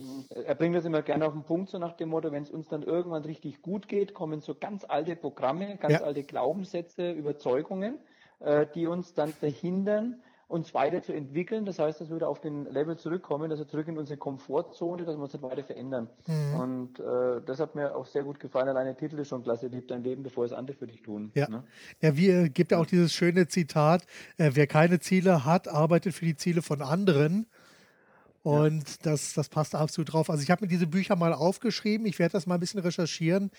Er 0.45 0.55
bringt 0.55 0.75
das 0.75 0.85
immer 0.85 1.03
gerne 1.03 1.27
auf 1.27 1.33
den 1.33 1.45
Punkt, 1.45 1.69
so 1.71 1.79
nach 1.79 1.93
dem 1.93 2.09
Motto, 2.09 2.33
wenn 2.33 2.43
es 2.43 2.51
uns 2.51 2.69
dann 2.69 2.83
irgendwann 2.83 3.25
richtig 3.25 3.63
gut 3.63 3.89
geht, 3.89 4.15
kommen 4.15 4.41
so 4.41 4.55
ganz 4.55 4.85
alte 4.89 5.15
Programme, 5.17 5.77
ganz 5.77 5.95
Ja. 5.95 6.01
alte 6.03 6.23
Glaubenssätze, 6.23 7.13
Überzeugungen, 7.13 7.99
äh, 8.41 8.67
die 8.75 8.87
uns 8.87 9.15
dann 9.15 9.31
verhindern, 9.31 10.23
uns 10.47 10.75
weiterzuentwickeln. 10.75 11.65
Das 11.65 11.79
heißt, 11.79 12.01
dass 12.01 12.09
wir 12.11 12.17
wieder 12.17 12.29
auf 12.29 12.41
den 12.41 12.67
Level 12.67 12.97
zurückkommen, 12.97 13.51
also 13.51 13.65
zurück 13.65 13.89
in 13.89 13.99
unsere 13.99 14.19
Komfortzone, 14.19 15.05
dass 15.05 15.17
wir 15.17 15.23
uns 15.23 15.33
nicht 15.33 15.43
weiter 15.43 15.65
verändern. 15.65 16.09
Mhm. 16.27 16.61
Und 16.61 17.01
äh, 17.01 17.41
das 17.45 17.61
hat 17.61 17.75
mir 17.75 17.97
auch 17.97 18.07
sehr 18.07 18.23
gut 18.23 18.41
gefallen. 18.41 18.69
Alleine 18.69 18.91
der 18.95 18.97
Titel 18.99 19.19
ist 19.19 19.29
schon 19.29 19.43
klasse, 19.43 19.67
Lieb 19.69 19.89
dein 19.89 20.03
Leben, 20.03 20.23
bevor 20.23 20.45
es 20.45 20.53
andere 20.53 20.77
für 20.77 20.87
dich 20.87 21.03
tun. 21.03 21.31
Ja. 21.35 21.49
Ne? 21.49 21.65
Ja, 22.01 22.17
wie 22.17 22.29
äh, 22.29 22.49
gibt 22.49 22.73
auch 22.73 22.87
dieses 22.87 23.13
schöne 23.13 23.49
Zitat, 23.49 24.03
äh, 24.37 24.51
wer 24.55 24.67
keine 24.67 25.01
Ziele 25.01 25.45
hat, 25.45 25.67
arbeitet 25.69 26.15
für 26.15 26.25
die 26.27 26.37
Ziele 26.37 26.63
von 26.63 26.83
anderen. 26.83 27.47
Und 28.45 29.07
das, 29.07 29.33
das 29.33 29.49
passt 29.49 29.75
absolut 29.75 30.13
drauf. 30.13 30.29
Also 30.29 30.43
ich 30.43 30.51
habe 30.51 30.65
mir 30.65 30.69
diese 30.69 30.87
Bücher 30.87 31.17
mal 31.17 31.33
aufgeschrieben. 31.33 32.07
Ich 32.07 32.19
werde 32.19 32.33
das 32.33 32.47
mal 32.47 32.57
ein 32.57 32.61
bisschen 32.61 32.81
recherchieren 32.81 33.51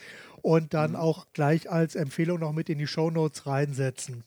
und 0.43 0.75
dann 0.75 0.95
auch 0.95 1.25
gleich 1.33 1.71
als 1.71 1.95
Empfehlung 1.95 2.39
noch 2.39 2.53
mit 2.53 2.69
in 2.69 2.77
die 2.77 2.85
Shownotes 2.85 3.47
reinsetzen. 3.47 4.23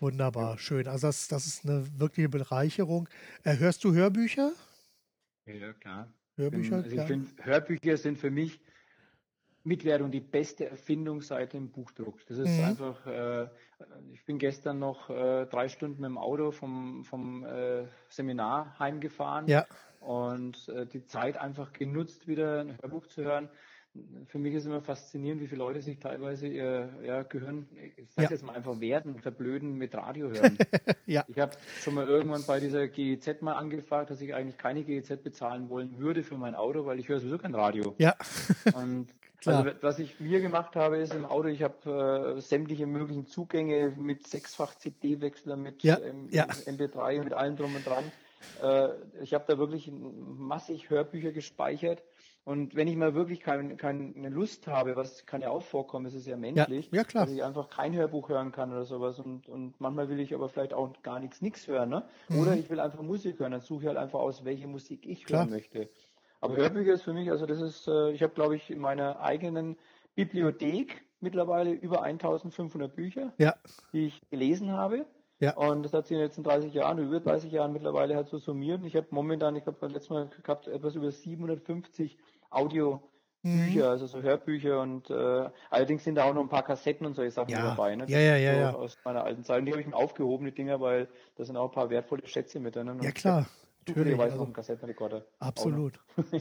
Wunderbar, 0.00 0.58
schön. 0.58 0.88
Also 0.88 1.06
das, 1.06 1.28
das 1.28 1.46
ist 1.46 1.64
eine 1.64 1.86
wirkliche 2.00 2.28
Bereicherung. 2.28 3.08
Äh, 3.44 3.58
hörst 3.58 3.84
du 3.84 3.92
Hörbücher? 3.92 4.50
Ja, 5.46 5.72
klar. 5.74 6.12
Hörbücher, 6.36 6.76
also 6.76 6.90
ich 6.90 7.02
finde, 7.02 7.28
Hörbücher 7.40 7.96
sind 7.96 8.18
für 8.18 8.32
mich 8.32 8.58
Mitwerdung 9.64 10.10
die 10.10 10.20
beste 10.20 10.68
Erfindung 10.70 11.20
seit 11.22 11.52
dem 11.52 11.68
Buchdruck. 11.70 12.24
Das 12.26 12.38
ist 12.38 12.56
Mhm. 12.56 12.64
einfach, 12.64 13.06
äh, 13.06 13.46
ich 14.12 14.24
bin 14.24 14.38
gestern 14.38 14.78
noch 14.78 15.10
äh, 15.10 15.46
drei 15.46 15.68
Stunden 15.68 16.00
mit 16.00 16.08
dem 16.08 16.18
Auto 16.18 16.50
vom, 16.50 17.04
vom 17.04 17.44
äh, 17.44 17.84
Seminar 18.08 18.78
heimgefahren 18.78 19.46
Ja, 19.48 19.66
und 20.00 20.68
äh, 20.70 20.86
die 20.86 21.04
Zeit 21.04 21.36
einfach 21.36 21.72
genutzt, 21.72 22.26
wieder 22.26 22.60
ein 22.60 22.78
Hörbuch 22.80 23.06
zu 23.06 23.22
hören. 23.22 23.48
für 24.28 24.38
mich 24.38 24.54
ist 24.54 24.66
immer 24.66 24.80
faszinierend, 24.80 25.42
wie 25.42 25.48
viele 25.48 25.58
Leute 25.58 25.82
sich 25.82 25.98
teilweise 25.98 26.46
ihr 26.46 26.88
ja, 27.02 27.22
Gehirn, 27.24 27.66
ich 27.96 28.08
sag 28.12 28.24
ja. 28.24 28.30
jetzt 28.30 28.44
mal 28.44 28.54
einfach 28.54 28.80
werden, 28.80 29.18
verblöden 29.18 29.74
mit 29.74 29.94
Radio 29.96 30.30
hören. 30.30 30.56
ja. 31.06 31.24
Ich 31.28 31.38
habe 31.38 31.52
schon 31.80 31.94
mal 31.94 32.06
irgendwann 32.06 32.44
bei 32.46 32.60
dieser 32.60 32.86
GEZ 32.88 33.42
mal 33.42 33.54
angefragt, 33.54 34.10
dass 34.10 34.20
ich 34.20 34.32
eigentlich 34.32 34.58
keine 34.58 34.84
GEZ 34.84 35.22
bezahlen 35.22 35.68
wollen 35.68 35.98
würde 35.98 36.22
für 36.22 36.36
mein 36.36 36.54
Auto, 36.54 36.86
weil 36.86 37.00
ich 37.00 37.08
höre 37.08 37.18
sowieso 37.18 37.38
kein 37.38 37.54
Radio. 37.54 37.94
Ja. 37.98 38.14
Und 38.74 39.08
also 39.46 39.70
was 39.80 39.98
ich 39.98 40.20
mir 40.20 40.40
gemacht 40.40 40.76
habe, 40.76 40.98
ist 40.98 41.14
im 41.14 41.24
Auto, 41.24 41.48
ich 41.48 41.62
habe 41.62 42.36
äh, 42.36 42.40
sämtliche 42.40 42.86
möglichen 42.86 43.26
Zugänge 43.26 43.92
mit 43.96 44.26
sechsfach 44.26 44.74
CD-Wechsler, 44.74 45.56
mit 45.56 45.82
ja, 45.82 45.98
ähm, 45.98 46.28
ja. 46.30 46.44
MP3 46.44 47.22
mit 47.22 47.32
allem 47.32 47.56
drum 47.56 47.74
und 47.74 47.86
dran. 47.86 48.04
Äh, 48.62 49.22
ich 49.22 49.34
habe 49.34 49.44
da 49.46 49.58
wirklich 49.58 49.90
massig 49.92 50.90
Hörbücher 50.90 51.32
gespeichert 51.32 52.02
und 52.44 52.74
wenn 52.74 52.88
ich 52.88 52.96
mal 52.96 53.14
wirklich 53.14 53.40
kein, 53.40 53.76
keine 53.76 54.28
Lust 54.30 54.66
habe, 54.66 54.96
was 54.96 55.26
kann 55.26 55.42
ja 55.42 55.50
auch 55.50 55.62
vorkommen, 55.62 56.06
es 56.06 56.14
ist 56.14 56.26
ja 56.26 56.36
menschlich, 56.36 56.86
ja, 56.90 56.98
ja, 56.98 57.04
klar. 57.04 57.24
dass 57.24 57.34
ich 57.34 57.44
einfach 57.44 57.68
kein 57.68 57.94
Hörbuch 57.94 58.30
hören 58.30 58.50
kann 58.50 58.72
oder 58.72 58.84
sowas 58.84 59.18
und, 59.18 59.48
und 59.48 59.78
manchmal 59.78 60.08
will 60.08 60.20
ich 60.20 60.34
aber 60.34 60.48
vielleicht 60.48 60.72
auch 60.72 60.90
gar 61.02 61.20
nichts 61.20 61.42
nichts 61.42 61.68
hören, 61.68 61.90
ne? 61.90 62.08
Mhm. 62.28 62.38
Oder 62.40 62.56
ich 62.56 62.70
will 62.70 62.80
einfach 62.80 63.02
Musik 63.02 63.38
hören, 63.38 63.52
dann 63.52 63.60
suche 63.60 63.82
ich 63.82 63.88
halt 63.88 63.98
einfach 63.98 64.20
aus, 64.20 64.44
welche 64.44 64.66
Musik 64.66 65.06
ich 65.06 65.24
klar. 65.24 65.42
hören 65.42 65.50
möchte. 65.50 65.90
Aber 66.40 66.56
Hörbücher 66.56 66.94
ist 66.94 67.02
für 67.02 67.12
mich, 67.12 67.30
also 67.30 67.46
das 67.46 67.60
ist, 67.60 67.86
äh, 67.86 68.10
ich 68.12 68.22
habe 68.22 68.34
glaube 68.34 68.56
ich 68.56 68.70
in 68.70 68.78
meiner 68.78 69.20
eigenen 69.20 69.76
Bibliothek 70.14 71.04
mittlerweile 71.20 71.70
über 71.70 72.02
1500 72.02 72.94
Bücher, 72.94 73.32
ja. 73.38 73.54
die 73.92 74.06
ich 74.06 74.20
gelesen 74.30 74.72
habe. 74.72 75.06
Ja. 75.38 75.56
Und 75.56 75.82
das 75.82 75.92
hat 75.94 76.06
sich 76.06 76.12
in 76.12 76.18
den 76.18 76.26
letzten 76.26 76.42
30 76.42 76.74
Jahren, 76.74 76.98
über 76.98 77.20
30 77.20 77.50
Jahren 77.50 77.72
mittlerweile 77.72 78.14
halt 78.14 78.28
so 78.28 78.38
summiert. 78.38 78.84
Ich 78.84 78.94
habe 78.94 79.06
momentan, 79.10 79.56
ich 79.56 79.64
habe 79.66 79.86
letztes 79.86 80.10
Mal 80.10 80.30
gehabt, 80.42 80.68
etwas 80.68 80.94
über 80.94 81.10
750 81.10 82.18
Audiobücher, 82.50 83.00
mhm. 83.42 83.82
also 83.82 84.06
so 84.06 84.20
Hörbücher 84.20 84.82
und 84.82 85.08
äh, 85.08 85.48
allerdings 85.70 86.04
sind 86.04 86.16
da 86.16 86.24
auch 86.24 86.34
noch 86.34 86.42
ein 86.42 86.50
paar 86.50 86.62
Kassetten 86.62 87.06
und 87.06 87.14
solche 87.14 87.30
Sachen 87.30 87.50
ja. 87.50 87.62
dabei, 87.62 87.96
ne? 87.96 88.04
Ja, 88.08 88.18
ja, 88.18 88.36
ja, 88.36 88.54
so 88.54 88.60
ja. 88.60 88.74
Aus 88.74 88.98
meiner 89.02 89.24
alten 89.24 89.42
Zeit. 89.44 89.60
Und 89.60 89.66
die 89.66 89.72
habe 89.72 89.80
ich 89.80 89.88
mir 89.88 89.96
aufgehoben, 89.96 90.44
die 90.44 90.52
Dinger, 90.52 90.78
weil 90.80 91.08
da 91.36 91.44
sind 91.44 91.56
auch 91.56 91.70
ein 91.70 91.74
paar 91.74 91.88
wertvolle 91.88 92.26
Schätze 92.26 92.60
mit 92.60 92.76
drin. 92.76 93.00
Ja, 93.02 93.10
klar. 93.10 93.46
Natürlich. 93.86 94.18
Also, 94.18 94.46
Kassettenrekorder. 94.46 95.24
Absolut. 95.38 95.98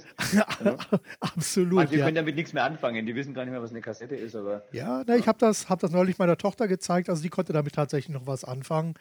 absolut. 1.19 1.73
Manche 1.73 1.97
ja. 1.97 2.05
können 2.05 2.15
damit 2.15 2.35
nichts 2.35 2.53
mehr 2.53 2.63
anfangen. 2.63 3.05
Die 3.05 3.15
wissen 3.15 3.33
gar 3.33 3.45
nicht 3.45 3.51
mehr, 3.51 3.61
was 3.61 3.71
eine 3.71 3.81
Kassette 3.81 4.15
ist. 4.15 4.35
Aber, 4.35 4.63
ja, 4.71 5.03
na, 5.05 5.15
ich 5.15 5.27
habe 5.27 5.37
das, 5.39 5.69
hab 5.69 5.79
das 5.79 5.91
neulich 5.91 6.17
meiner 6.19 6.37
Tochter 6.37 6.67
gezeigt. 6.67 7.09
Also 7.09 7.21
die 7.21 7.29
konnte 7.29 7.53
damit 7.53 7.73
tatsächlich 7.73 8.13
noch 8.13 8.27
was 8.27 8.43
anfangen. 8.43 8.95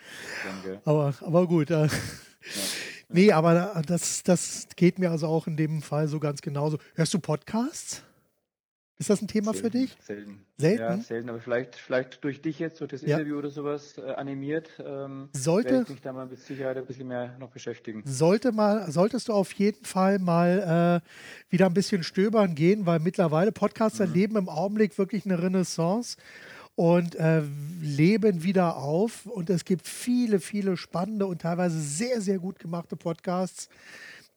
Danke. 0.44 0.80
Aber, 0.84 1.14
aber 1.20 1.46
gut. 1.46 1.70
Äh, 1.70 1.86
ja. 1.86 1.88
Nee, 3.10 3.32
aber 3.32 3.82
das, 3.86 4.22
das 4.22 4.68
geht 4.76 4.98
mir 4.98 5.10
also 5.10 5.28
auch 5.28 5.46
in 5.46 5.56
dem 5.56 5.80
Fall 5.80 6.08
so 6.08 6.20
ganz 6.20 6.42
genauso. 6.42 6.76
Hörst 6.94 7.14
du 7.14 7.18
Podcasts? 7.18 8.02
Ist 9.00 9.10
das 9.10 9.22
ein 9.22 9.28
Thema 9.28 9.52
selten, 9.52 9.60
für 9.60 9.70
dich? 9.70 9.96
Selten. 10.00 10.40
Selten? 10.56 10.82
Ja, 10.82 10.96
selten, 10.98 11.28
aber 11.28 11.38
vielleicht, 11.38 11.76
vielleicht 11.76 12.24
durch 12.24 12.42
dich 12.42 12.58
jetzt, 12.58 12.80
durch 12.80 12.90
das 12.90 13.02
ja. 13.02 13.16
Interview 13.16 13.38
oder 13.38 13.50
sowas 13.50 13.96
äh, 13.96 14.10
animiert, 14.10 14.70
ähm, 14.84 15.28
sollte, 15.32 15.82
ich 15.82 15.88
mich 15.88 16.00
da 16.00 16.12
mal 16.12 16.26
mit 16.26 16.40
Sicherheit 16.40 16.76
ein 16.76 16.84
bisschen 16.84 17.06
mehr 17.06 17.36
noch 17.38 17.50
beschäftigen. 17.50 18.02
Sollte 18.04 18.50
mal, 18.50 18.90
solltest 18.90 19.28
du 19.28 19.34
auf 19.34 19.52
jeden 19.52 19.84
Fall 19.84 20.18
mal 20.18 21.02
äh, 21.04 21.52
wieder 21.52 21.66
ein 21.66 21.74
bisschen 21.74 22.02
stöbern 22.02 22.56
gehen, 22.56 22.86
weil 22.86 22.98
mittlerweile 22.98 23.52
Podcasts 23.52 24.00
mhm. 24.00 24.06
erleben 24.06 24.36
im 24.36 24.48
Augenblick 24.48 24.98
wirklich 24.98 25.24
eine 25.24 25.40
Renaissance 25.40 26.16
und 26.74 27.14
äh, 27.14 27.42
leben 27.80 28.42
wieder 28.42 28.78
auf. 28.78 29.26
Und 29.26 29.48
es 29.48 29.64
gibt 29.64 29.86
viele, 29.86 30.40
viele 30.40 30.76
spannende 30.76 31.26
und 31.26 31.42
teilweise 31.42 31.80
sehr, 31.80 32.20
sehr 32.20 32.40
gut 32.40 32.58
gemachte 32.58 32.96
Podcasts 32.96 33.68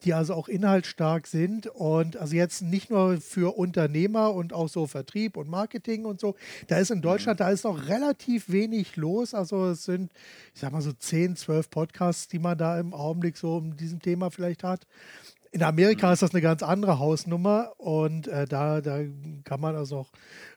die 0.04 0.14
also 0.14 0.34
auch 0.34 0.48
inhaltsstark 0.48 1.28
sind 1.28 1.68
und 1.68 2.18
also 2.18 2.36
jetzt 2.36 2.62
nicht 2.62 2.90
nur 2.90 3.22
für 3.22 3.58
Unternehmer 3.58 4.34
und 4.34 4.54
auch 4.54 4.70
so 4.70 4.88
Vertrieb 4.88 5.38
und 5.38 5.50
Marketing 5.50 6.06
und 6.06 6.20
so. 6.20 6.36
Da 6.68 6.78
ist 6.78 6.92
in 6.92 7.00
mhm. 7.00 7.04
Deutschland, 7.04 7.40
da 7.40 7.50
ist 7.50 7.64
noch 7.64 7.88
relativ 7.88 8.50
wenig 8.50 8.96
los. 8.96 9.34
Also 9.34 9.70
es 9.70 9.86
sind, 9.86 10.12
ich 10.54 10.62
sag 10.62 10.72
mal 10.72 10.82
so 10.82 10.92
10, 10.92 11.36
12 11.36 11.70
Podcasts, 11.70 12.28
die 12.28 12.40
man 12.40 12.58
da 12.58 12.80
im 12.80 12.94
Augenblick 12.94 13.38
so 13.38 13.58
um 13.58 13.78
diesem 13.78 14.02
Thema 14.02 14.32
vielleicht 14.32 14.64
hat. 14.64 14.88
In 15.54 15.64
Amerika 15.64 16.14
ist 16.14 16.22
das 16.22 16.32
eine 16.32 16.40
ganz 16.40 16.64
andere 16.64 16.98
Hausnummer 16.98 17.74
und 17.78 18.30
äh, 18.30 18.46
da, 18.46 18.80
da 18.80 19.00
kann 19.44 19.60
man 19.60 19.76
also 19.76 19.98
auch 19.98 20.10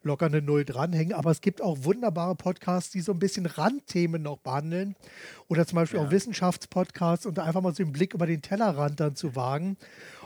locker 0.04 0.26
eine 0.26 0.40
Null 0.40 0.64
dranhängen. 0.64 1.12
Aber 1.12 1.32
es 1.32 1.40
gibt 1.40 1.60
auch 1.60 1.78
wunderbare 1.82 2.36
Podcasts, 2.36 2.92
die 2.92 3.00
so 3.00 3.10
ein 3.10 3.18
bisschen 3.18 3.46
Randthemen 3.46 4.22
noch 4.22 4.38
behandeln 4.38 4.94
oder 5.48 5.66
zum 5.66 5.76
Beispiel 5.76 5.98
ja. 5.98 6.06
auch 6.06 6.12
Wissenschaftspodcasts 6.12 7.26
und 7.26 7.38
da 7.38 7.42
einfach 7.42 7.60
mal 7.60 7.74
so 7.74 7.82
den 7.82 7.92
Blick 7.92 8.14
über 8.14 8.26
den 8.26 8.40
Tellerrand 8.40 9.00
dann 9.00 9.16
zu 9.16 9.34
wagen. 9.34 9.76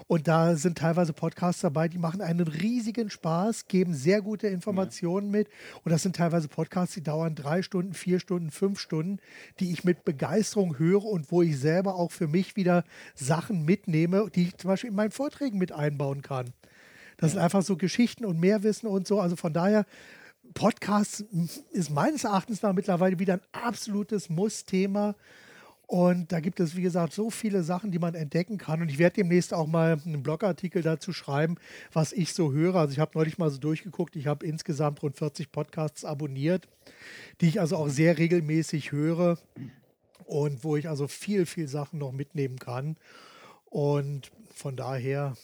Und 0.09 0.27
da 0.27 0.57
sind 0.57 0.79
teilweise 0.79 1.13
Podcasts 1.13 1.61
dabei, 1.61 1.87
die 1.87 1.99
machen 1.99 2.23
einen 2.23 2.49
riesigen 2.49 3.11
Spaß, 3.11 3.69
geben 3.69 3.93
sehr 3.93 4.23
gute 4.23 4.49
Informationen 4.49 5.27
ja. 5.27 5.39
mit. 5.39 5.49
Und 5.85 5.93
das 5.93 6.03
sind 6.03 6.17
teilweise 6.17 6.49
Podcasts, 6.49 6.95
die 6.95 7.03
dauern 7.03 7.35
drei 7.35 7.61
Stunden, 7.61 7.93
vier 7.93 8.19
Stunden, 8.19 8.51
fünf 8.51 8.81
Stunden, 8.81 9.19
die 9.61 9.71
ich 9.71 9.85
mit 9.85 10.07
Begeisterung 10.07 10.79
höre 10.79 11.05
und 11.05 11.31
wo 11.31 11.43
ich 11.43 11.59
selber 11.59 11.95
auch 11.95 12.11
für 12.11 12.27
mich 12.27 12.57
wieder 12.57 12.85
Sachen 13.15 13.67
mitnehme, 13.67 14.31
die 14.35 14.45
ich 14.45 14.57
zum 14.57 14.69
Beispiel 14.69 14.89
in 14.89 14.97
meinen 14.97 15.11
Vorträgen 15.11 15.59
mit 15.59 15.73
einbauen 15.73 16.23
kann. 16.23 16.55
Das 17.19 17.33
ja. 17.33 17.35
sind 17.35 17.43
einfach 17.43 17.63
so 17.63 17.77
Geschichten 17.77 18.25
und 18.25 18.41
Mehrwissen 18.41 18.89
und 18.89 19.07
so. 19.07 19.21
Also 19.21 19.37
von 19.37 19.53
daher 19.53 19.85
Podcast 20.55 21.27
ist 21.71 21.91
meines 21.91 22.25
Erachtens 22.25 22.63
nach 22.63 22.73
mittlerweile 22.73 23.19
wieder 23.19 23.35
ein 23.35 23.43
absolutes 23.53 24.31
Muss-Thema. 24.31 25.17
Und 25.89 26.33
da 26.33 26.41
gibt 26.41 26.61
es, 26.61 26.77
wie 26.77 26.83
gesagt, 26.83 27.15
so 27.15 27.31
viele 27.31 27.63
Sachen, 27.63 27.91
die 27.91 27.99
man 27.99 28.15
entdecken 28.15 28.59
kann. 28.59 28.83
Und 28.83 28.91
ich 28.91 28.99
werde 28.99 29.15
demnächst 29.15 29.55
auch 29.55 29.67
mal 29.67 29.99
einen 30.05 30.23
Blogartikel 30.23 30.83
dazu 30.83 31.15
schreiben, 31.15 31.57
was 31.95 32.13
ich 32.13 32.35
so 32.35 32.53
höre. 32.53 32.77
Also 32.77 32.93
ich 32.93 32.99
habe 32.99 33.13
neulich 33.15 33.39
mal 33.39 33.49
so 33.49 33.57
durchgeguckt. 33.57 34.15
Ich 34.15 34.27
habe 34.27 34.45
insgesamt 34.45 35.03
rund 35.03 35.17
40 35.17 35.51
Podcasts 35.51 36.05
abonniert, 36.05 36.69
die 37.41 37.49
ich 37.49 37.59
also 37.59 37.77
auch 37.77 37.89
sehr 37.89 38.19
regelmäßig 38.19 38.93
höre 38.93 39.39
und 40.27 40.63
wo 40.63 40.77
ich 40.77 40.91
also 40.91 41.09
viel, 41.09 41.47
viel 41.47 41.69
Sachen 41.69 41.99
noch 41.99 42.13
mitnehmen 42.13 42.59
kann. 42.59 42.99
Und 43.65 44.31
von 44.55 44.77
daher 44.77 45.39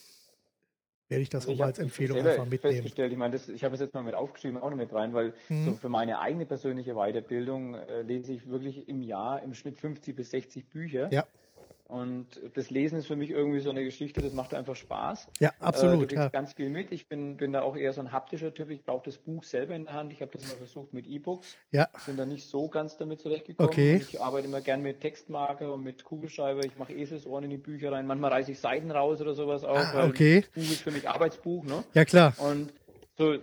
werde 1.08 1.22
ich 1.22 1.28
das 1.28 1.46
also 1.46 1.62
auch 1.62 1.66
als 1.66 1.78
Empfehlung 1.78 2.18
einfach 2.18 2.46
mitnehmen. 2.46 2.76
Festgestellt, 2.76 3.12
ich 3.12 3.18
meine, 3.18 3.32
das, 3.32 3.48
ich 3.48 3.62
habe 3.62 3.74
es 3.74 3.80
jetzt 3.80 3.94
mal 3.94 4.02
mit 4.02 4.14
aufgeschrieben, 4.14 4.58
auch 4.58 4.70
noch 4.70 4.76
mit 4.76 4.92
rein, 4.92 5.12
weil 5.12 5.34
mhm. 5.48 5.64
so 5.64 5.72
für 5.72 5.88
meine 5.88 6.20
eigene 6.20 6.46
persönliche 6.46 6.94
Weiterbildung 6.94 7.74
äh, 7.74 8.02
lese 8.02 8.32
ich 8.32 8.48
wirklich 8.48 8.88
im 8.88 9.02
Jahr 9.02 9.42
im 9.42 9.54
Schnitt 9.54 9.78
50 9.78 10.16
bis 10.16 10.30
60 10.30 10.68
Bücher. 10.70 11.12
Ja. 11.12 11.26
Und 11.94 12.26
das 12.54 12.70
Lesen 12.70 12.98
ist 12.98 13.06
für 13.06 13.14
mich 13.14 13.30
irgendwie 13.30 13.60
so 13.60 13.70
eine 13.70 13.84
Geschichte, 13.84 14.20
das 14.20 14.32
macht 14.32 14.52
einfach 14.52 14.74
Spaß. 14.74 15.28
Ja, 15.38 15.52
absolut. 15.60 16.10
Äh, 16.10 16.16
du 16.16 16.20
ja. 16.22 16.28
ganz 16.28 16.52
viel 16.52 16.68
mit. 16.68 16.90
Ich 16.90 17.08
bin, 17.08 17.36
bin 17.36 17.52
da 17.52 17.62
auch 17.62 17.76
eher 17.76 17.92
so 17.92 18.00
ein 18.00 18.10
haptischer 18.10 18.52
Typ. 18.52 18.70
Ich 18.70 18.84
brauche 18.84 19.04
das 19.04 19.16
Buch 19.16 19.44
selber 19.44 19.76
in 19.76 19.84
der 19.84 19.94
Hand. 19.94 20.12
Ich 20.12 20.20
habe 20.20 20.32
das 20.32 20.42
mal 20.42 20.56
versucht 20.56 20.92
mit 20.92 21.06
E-Books. 21.06 21.56
Ja. 21.70 21.88
Bin 22.04 22.16
da 22.16 22.26
nicht 22.26 22.48
so 22.48 22.66
ganz 22.66 22.96
damit 22.96 23.20
zurechtgekommen. 23.20 23.70
Okay. 23.70 23.94
Ich 23.94 24.20
arbeite 24.20 24.48
immer 24.48 24.60
gern 24.60 24.82
mit 24.82 25.02
Textmarker 25.02 25.72
und 25.72 25.84
mit 25.84 26.02
Kugelschreiber. 26.02 26.64
Ich 26.64 26.76
mache 26.78 26.92
Eselsohren 26.92 27.44
in 27.44 27.50
die 27.50 27.58
Bücher 27.58 27.92
rein. 27.92 28.08
Manchmal 28.08 28.32
reiße 28.32 28.50
ich 28.50 28.58
Seiten 28.58 28.90
raus 28.90 29.20
oder 29.20 29.34
sowas 29.34 29.62
auch. 29.62 29.76
Ah, 29.76 30.08
okay. 30.08 30.40
Das 30.40 30.50
Buch 30.50 30.72
ist 30.72 30.82
für 30.82 30.90
mich 30.90 31.08
Arbeitsbuch, 31.08 31.62
ne? 31.62 31.84
Ja, 31.94 32.04
klar. 32.04 32.34
Und 32.38 32.72
so, 33.16 33.36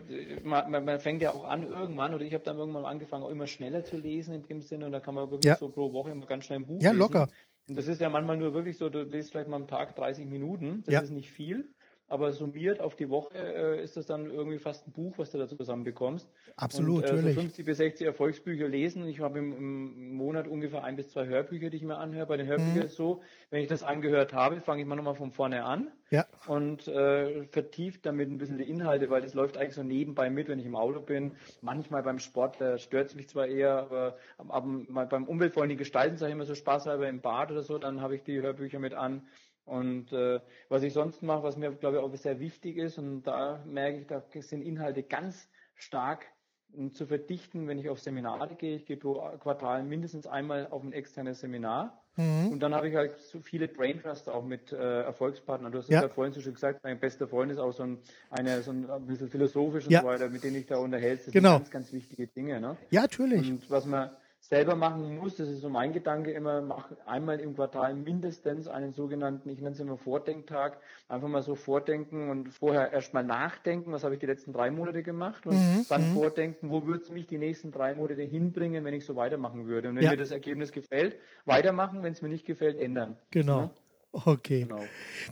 man, 0.43 0.83
man, 0.83 0.99
fängt 0.99 1.21
ja 1.21 1.31
auch 1.31 1.45
an 1.45 1.63
irgendwann, 1.63 2.13
oder 2.13 2.25
ich 2.25 2.33
habe 2.33 2.43
dann 2.43 2.57
irgendwann 2.57 2.83
angefangen, 2.83 3.23
auch 3.23 3.29
immer 3.29 3.47
schneller 3.47 3.85
zu 3.85 3.95
lesen 3.95 4.33
in 4.33 4.43
dem 4.43 4.61
Sinne, 4.61 4.87
und 4.87 4.91
da 4.91 4.99
kann 4.99 5.15
man 5.15 5.31
wirklich 5.31 5.45
ja. 5.45 5.55
so 5.55 5.69
pro 5.69 5.93
Woche 5.93 6.11
immer 6.11 6.25
ganz 6.25 6.43
schnell 6.43 6.59
ein 6.59 6.65
Buch 6.65 6.81
ja, 6.81 6.91
lesen. 6.91 6.99
Ja, 6.99 7.07
locker. 7.07 7.27
Und 7.67 7.77
das 7.77 7.87
ist 7.87 8.01
ja 8.01 8.09
manchmal 8.09 8.37
nur 8.37 8.53
wirklich 8.53 8.77
so, 8.77 8.89
du 8.89 9.03
liest 9.03 9.31
vielleicht 9.31 9.49
mal 9.49 9.57
am 9.57 9.67
Tag 9.67 9.95
30 9.95 10.25
Minuten, 10.25 10.83
das 10.85 10.93
ja. 10.93 11.01
ist 11.01 11.11
nicht 11.11 11.31
viel, 11.31 11.73
aber 12.11 12.31
summiert 12.31 12.81
auf 12.81 12.95
die 12.95 13.09
Woche 13.09 13.37
äh, 13.37 13.83
ist 13.83 13.97
das 13.97 14.05
dann 14.05 14.29
irgendwie 14.29 14.59
fast 14.59 14.87
ein 14.87 14.91
Buch, 14.91 15.13
was 15.17 15.31
du 15.31 15.37
da 15.37 15.47
zusammen 15.47 15.83
bekommst. 15.83 16.29
Absolut, 16.57 17.03
und, 17.03 17.09
äh, 17.09 17.13
natürlich. 17.13 17.35
So 17.35 17.41
50 17.41 17.65
bis 17.65 17.77
60 17.77 18.07
Erfolgsbücher 18.07 18.67
lesen. 18.67 19.07
Ich 19.07 19.19
habe 19.19 19.39
im, 19.39 19.53
im, 19.53 20.13
Monat 20.15 20.47
ungefähr 20.47 20.83
ein 20.83 20.95
bis 20.95 21.09
zwei 21.09 21.25
Hörbücher, 21.25 21.69
die 21.69 21.77
ich 21.77 21.83
mir 21.83 21.97
anhöre. 21.97 22.25
Bei 22.25 22.37
den 22.37 22.47
Hörbüchern 22.47 22.75
mhm. 22.75 22.81
ist 22.81 22.95
so, 22.95 23.21
wenn 23.49 23.61
ich 23.61 23.67
das 23.67 23.83
angehört 23.83 24.33
habe, 24.33 24.59
fange 24.59 24.81
ich 24.81 24.87
mal 24.87 24.95
nochmal 24.95 25.15
von 25.15 25.31
vorne 25.31 25.63
an 25.63 25.87
ja. 26.11 26.25
und 26.47 26.87
äh, 26.87 27.45
vertieft 27.45 28.05
damit 28.05 28.29
ein 28.29 28.37
bisschen 28.37 28.57
die 28.57 28.69
Inhalte, 28.69 29.09
weil 29.09 29.21
das 29.21 29.33
läuft 29.33 29.57
eigentlich 29.57 29.75
so 29.75 29.83
nebenbei 29.83 30.29
mit, 30.29 30.49
wenn 30.49 30.59
ich 30.59 30.65
im 30.65 30.75
Auto 30.75 30.99
bin. 30.99 31.31
Manchmal 31.61 32.03
beim 32.03 32.19
Sport 32.19 32.59
da 32.59 32.77
stört 32.77 33.07
es 33.07 33.15
mich 33.15 33.29
zwar 33.29 33.47
eher, 33.47 33.77
aber, 33.77 34.17
aber 34.37 35.05
beim 35.05 35.23
umweltfreundlichen 35.23 35.79
Gestalten 35.79 36.17
sage 36.17 36.31
ich 36.31 36.35
immer 36.35 36.45
so 36.45 36.55
spaßhalber 36.55 37.07
im 37.07 37.21
Bad 37.21 37.51
oder 37.51 37.63
so, 37.63 37.77
dann 37.77 38.01
habe 38.01 38.15
ich 38.15 38.23
die 38.23 38.41
Hörbücher 38.41 38.79
mit 38.79 38.93
an 38.93 39.23
und 39.65 40.11
äh, 40.11 40.39
was 40.69 40.83
ich 40.83 40.93
sonst 40.93 41.21
mache, 41.23 41.43
was 41.43 41.57
mir, 41.57 41.71
glaube 41.71 41.97
ich, 41.97 42.03
auch 42.03 42.15
sehr 42.15 42.39
wichtig 42.39 42.77
ist, 42.77 42.97
und 42.97 43.23
da 43.23 43.63
merke 43.65 43.99
ich, 43.99 44.07
da 44.07 44.23
sind 44.41 44.61
Inhalte 44.61 45.03
ganz 45.03 45.47
stark 45.75 46.25
um, 46.73 46.93
zu 46.93 47.05
verdichten, 47.05 47.67
wenn 47.67 47.77
ich 47.77 47.89
auf 47.89 47.99
Seminare 47.99 48.55
gehe. 48.55 48.75
Ich 48.75 48.85
gehe 48.85 48.97
pro 48.97 49.15
Quartal 49.39 49.83
mindestens 49.83 50.27
einmal 50.27 50.67
auf 50.67 50.83
ein 50.83 50.93
externes 50.93 51.39
Seminar. 51.41 52.01
Mhm. 52.17 52.49
Und 52.51 52.59
dann 52.59 52.75
habe 52.75 52.89
ich 52.89 52.95
halt 52.95 53.17
so 53.19 53.39
viele 53.39 53.67
Brain 53.67 54.01
Trusts 54.01 54.27
auch 54.27 54.43
mit 54.43 54.73
äh, 54.73 55.03
Erfolgspartnern. 55.03 55.71
Du 55.71 55.77
hast 55.77 55.85
es 55.85 55.91
ja. 55.91 56.01
ja 56.01 56.09
vorhin 56.09 56.33
so 56.33 56.41
schon 56.41 56.53
gesagt, 56.53 56.83
mein 56.83 56.99
bester 56.99 57.27
Freund 57.27 57.51
ist 57.51 57.57
auch 57.57 57.71
so 57.71 57.83
ein, 57.83 57.99
eine, 58.29 58.61
so 58.61 58.71
ein, 58.71 58.89
ein 58.89 59.05
bisschen 59.05 59.29
philosophisch 59.29 59.85
und 59.85 59.91
ja. 59.91 60.01
so 60.01 60.07
weiter, 60.07 60.29
mit 60.29 60.43
denen 60.43 60.57
ich 60.57 60.65
da 60.65 60.77
unterhält. 60.77 61.25
Das 61.25 61.31
genau. 61.31 61.55
sind 61.55 61.71
ganz, 61.71 61.71
ganz 61.71 61.93
wichtige 61.93 62.27
Dinge. 62.27 62.59
Ne? 62.59 62.77
Ja, 62.89 63.01
natürlich. 63.01 63.49
Und 63.49 63.69
was 63.69 63.85
man 63.85 64.09
selber 64.51 64.75
machen 64.75 65.17
muss, 65.17 65.37
das 65.37 65.47
ist 65.47 65.61
so 65.61 65.69
mein 65.69 65.93
Gedanke 65.93 66.31
immer, 66.31 66.61
mach 66.61 66.89
einmal 67.05 67.39
im 67.39 67.55
Quartal 67.55 67.95
mindestens 67.95 68.67
einen 68.67 68.91
sogenannten, 68.91 69.47
ich 69.47 69.61
nenne 69.61 69.71
es 69.71 69.79
immer 69.79 69.97
Vordenktag, 69.97 70.77
einfach 71.07 71.29
mal 71.29 71.41
so 71.41 71.55
vordenken 71.55 72.29
und 72.29 72.49
vorher 72.49 72.91
erstmal 72.91 73.23
nachdenken, 73.23 73.93
was 73.93 74.03
habe 74.03 74.15
ich 74.15 74.19
die 74.19 74.25
letzten 74.25 74.51
drei 74.51 74.69
Monate 74.69 75.03
gemacht 75.03 75.47
und 75.47 75.55
mhm. 75.55 75.85
dann 75.87 76.09
mhm. 76.09 76.15
vordenken, 76.15 76.69
wo 76.69 76.85
würde 76.85 77.01
es 77.01 77.09
mich 77.09 77.27
die 77.27 77.37
nächsten 77.37 77.71
drei 77.71 77.95
Monate 77.95 78.23
hinbringen, 78.23 78.83
wenn 78.83 78.93
ich 78.93 79.05
so 79.05 79.15
weitermachen 79.15 79.67
würde. 79.67 79.87
Und 79.87 79.95
wenn 79.95 80.03
ja. 80.03 80.11
mir 80.11 80.17
das 80.17 80.31
Ergebnis 80.31 80.73
gefällt, 80.73 81.15
weitermachen, 81.45 82.03
wenn 82.03 82.11
es 82.11 82.21
mir 82.21 82.27
nicht 82.27 82.45
gefällt, 82.45 82.77
ändern. 82.77 83.17
Genau. 83.31 83.59
Ja? 83.59 83.71
Okay. 84.11 84.63
Genau. 84.63 84.83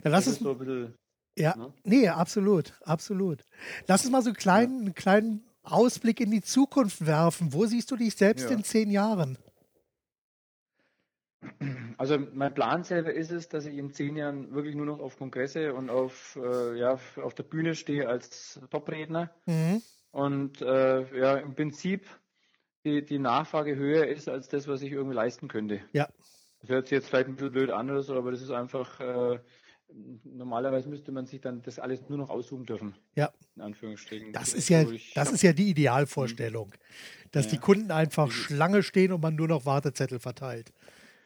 Dann 0.01 0.13
lass 0.13 0.27
uns 0.27 0.39
so 0.39 0.51
ein 0.51 0.57
bisschen 0.57 0.95
ja, 1.37 1.55
ne? 1.55 1.73
nee, 1.83 2.07
absolut, 2.09 2.73
absolut. 2.83 3.45
Lass 3.87 4.03
uns 4.03 4.11
mal 4.11 4.21
so 4.21 4.29
einen 4.29 4.35
kleinen, 4.35 4.87
ja. 4.87 4.93
kleinen 4.93 5.48
Ausblick 5.71 6.19
in 6.19 6.31
die 6.31 6.41
Zukunft 6.41 7.05
werfen. 7.05 7.53
Wo 7.53 7.65
siehst 7.65 7.91
du 7.91 7.95
dich 7.95 8.15
selbst 8.15 8.49
ja. 8.49 8.55
in 8.55 8.63
zehn 8.63 8.91
Jahren? 8.91 9.37
Also 11.97 12.17
mein 12.33 12.53
Plan 12.53 12.83
selber 12.83 13.13
ist 13.13 13.31
es, 13.31 13.47
dass 13.47 13.65
ich 13.65 13.77
in 13.77 13.91
zehn 13.91 14.17
Jahren 14.17 14.53
wirklich 14.53 14.75
nur 14.75 14.85
noch 14.85 14.99
auf 14.99 15.17
Kongresse 15.17 15.73
und 15.73 15.89
auf, 15.89 16.37
äh, 16.41 16.77
ja, 16.77 16.99
auf 17.23 17.33
der 17.33 17.43
Bühne 17.43 17.75
stehe 17.75 18.09
als 18.09 18.59
Topredner. 18.69 19.29
Mhm. 19.45 19.81
Und 20.11 20.61
äh, 20.61 21.17
ja, 21.17 21.37
im 21.37 21.55
Prinzip 21.55 22.05
die, 22.83 23.05
die 23.05 23.19
Nachfrage 23.19 23.75
höher 23.75 24.07
ist 24.07 24.27
als 24.27 24.49
das, 24.49 24.67
was 24.67 24.81
ich 24.81 24.91
irgendwie 24.91 25.15
leisten 25.15 25.47
könnte. 25.47 25.81
Ja. 25.93 26.09
Das 26.61 26.69
hört 26.69 26.87
sich 26.87 26.97
jetzt 26.97 27.07
vielleicht 27.07 27.27
ein 27.27 27.35
bisschen 27.35 27.53
blöd 27.53 27.71
an 27.71 27.89
oder 27.89 28.01
so, 28.01 28.15
aber 28.15 28.31
das 28.31 28.41
ist 28.41 28.51
einfach 28.51 28.99
äh, 28.99 29.39
normalerweise 30.23 30.89
müsste 30.89 31.11
man 31.11 31.25
sich 31.25 31.41
dann 31.41 31.61
das 31.61 31.79
alles 31.79 32.07
nur 32.09 32.17
noch 32.17 32.29
aussuchen 32.29 32.65
dürfen. 32.65 32.95
Ja. 33.15 33.31
In 33.55 33.61
Anführungsstrichen. 33.61 34.33
Das, 34.33 34.53
ist 34.53 34.69
ja, 34.69 34.85
das 35.15 35.31
ist 35.31 35.41
ja 35.41 35.53
die 35.53 35.69
Idealvorstellung, 35.69 36.73
dass 37.31 37.45
ja. 37.45 37.51
die 37.51 37.57
Kunden 37.57 37.91
einfach 37.91 38.31
Schlange 38.31 38.83
stehen 38.83 39.11
und 39.11 39.21
man 39.21 39.35
nur 39.35 39.47
noch 39.47 39.65
Wartezettel 39.65 40.19
verteilt. 40.19 40.71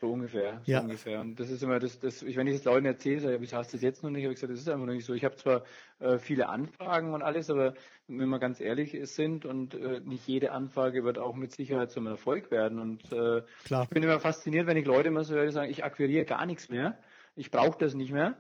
So 0.03 0.11
ungefähr, 0.11 0.59
so 0.65 0.71
ja. 0.71 0.81
ungefähr. 0.81 1.21
Und 1.21 1.39
das 1.39 1.49
ist 1.49 1.63
immer 1.63 1.79
das, 1.79 1.97
das 1.97 2.25
wenn 2.25 2.45
ich 2.47 2.57
das 2.57 2.65
Leuten 2.65 2.85
erzähle, 2.85 3.21
sage 3.21 3.41
ich, 3.41 3.53
hast 3.53 3.73
das 3.73 3.81
jetzt 3.81 4.03
noch 4.03 4.09
nicht, 4.09 4.23
habe 4.23 4.33
ich 4.33 4.35
gesagt, 4.35 4.51
das 4.51 4.59
ist 4.59 4.67
einfach 4.67 4.85
noch 4.85 4.93
nicht 4.93 5.05
so. 5.05 5.13
Ich 5.13 5.23
habe 5.23 5.37
zwar 5.37 5.63
äh, 5.99 6.17
viele 6.17 6.49
Anfragen 6.49 7.13
und 7.13 7.21
alles, 7.21 7.49
aber 7.49 7.73
wenn 8.09 8.27
wir 8.27 8.39
ganz 8.39 8.59
ehrlich 8.59 8.99
sind 9.03 9.45
und 9.45 9.75
äh, 9.75 10.01
nicht 10.01 10.27
jede 10.27 10.51
Anfrage 10.51 11.05
wird 11.05 11.17
auch 11.17 11.35
mit 11.35 11.53
Sicherheit 11.53 11.89
zum 11.89 12.05
Erfolg 12.07 12.51
werden. 12.51 12.79
Und 12.79 13.13
äh, 13.13 13.43
Klar. 13.63 13.83
ich 13.83 13.89
bin 13.91 14.03
immer 14.03 14.19
fasziniert, 14.19 14.67
wenn 14.67 14.75
ich 14.75 14.85
Leute 14.85 15.07
immer 15.07 15.23
so 15.23 15.35
höre, 15.35 15.45
die 15.45 15.53
sagen, 15.53 15.71
ich 15.71 15.85
akquiriere 15.85 16.25
gar 16.25 16.45
nichts 16.45 16.67
mehr, 16.67 16.97
ich 17.37 17.49
brauche 17.49 17.77
das 17.79 17.93
nicht 17.93 18.11
mehr. 18.11 18.35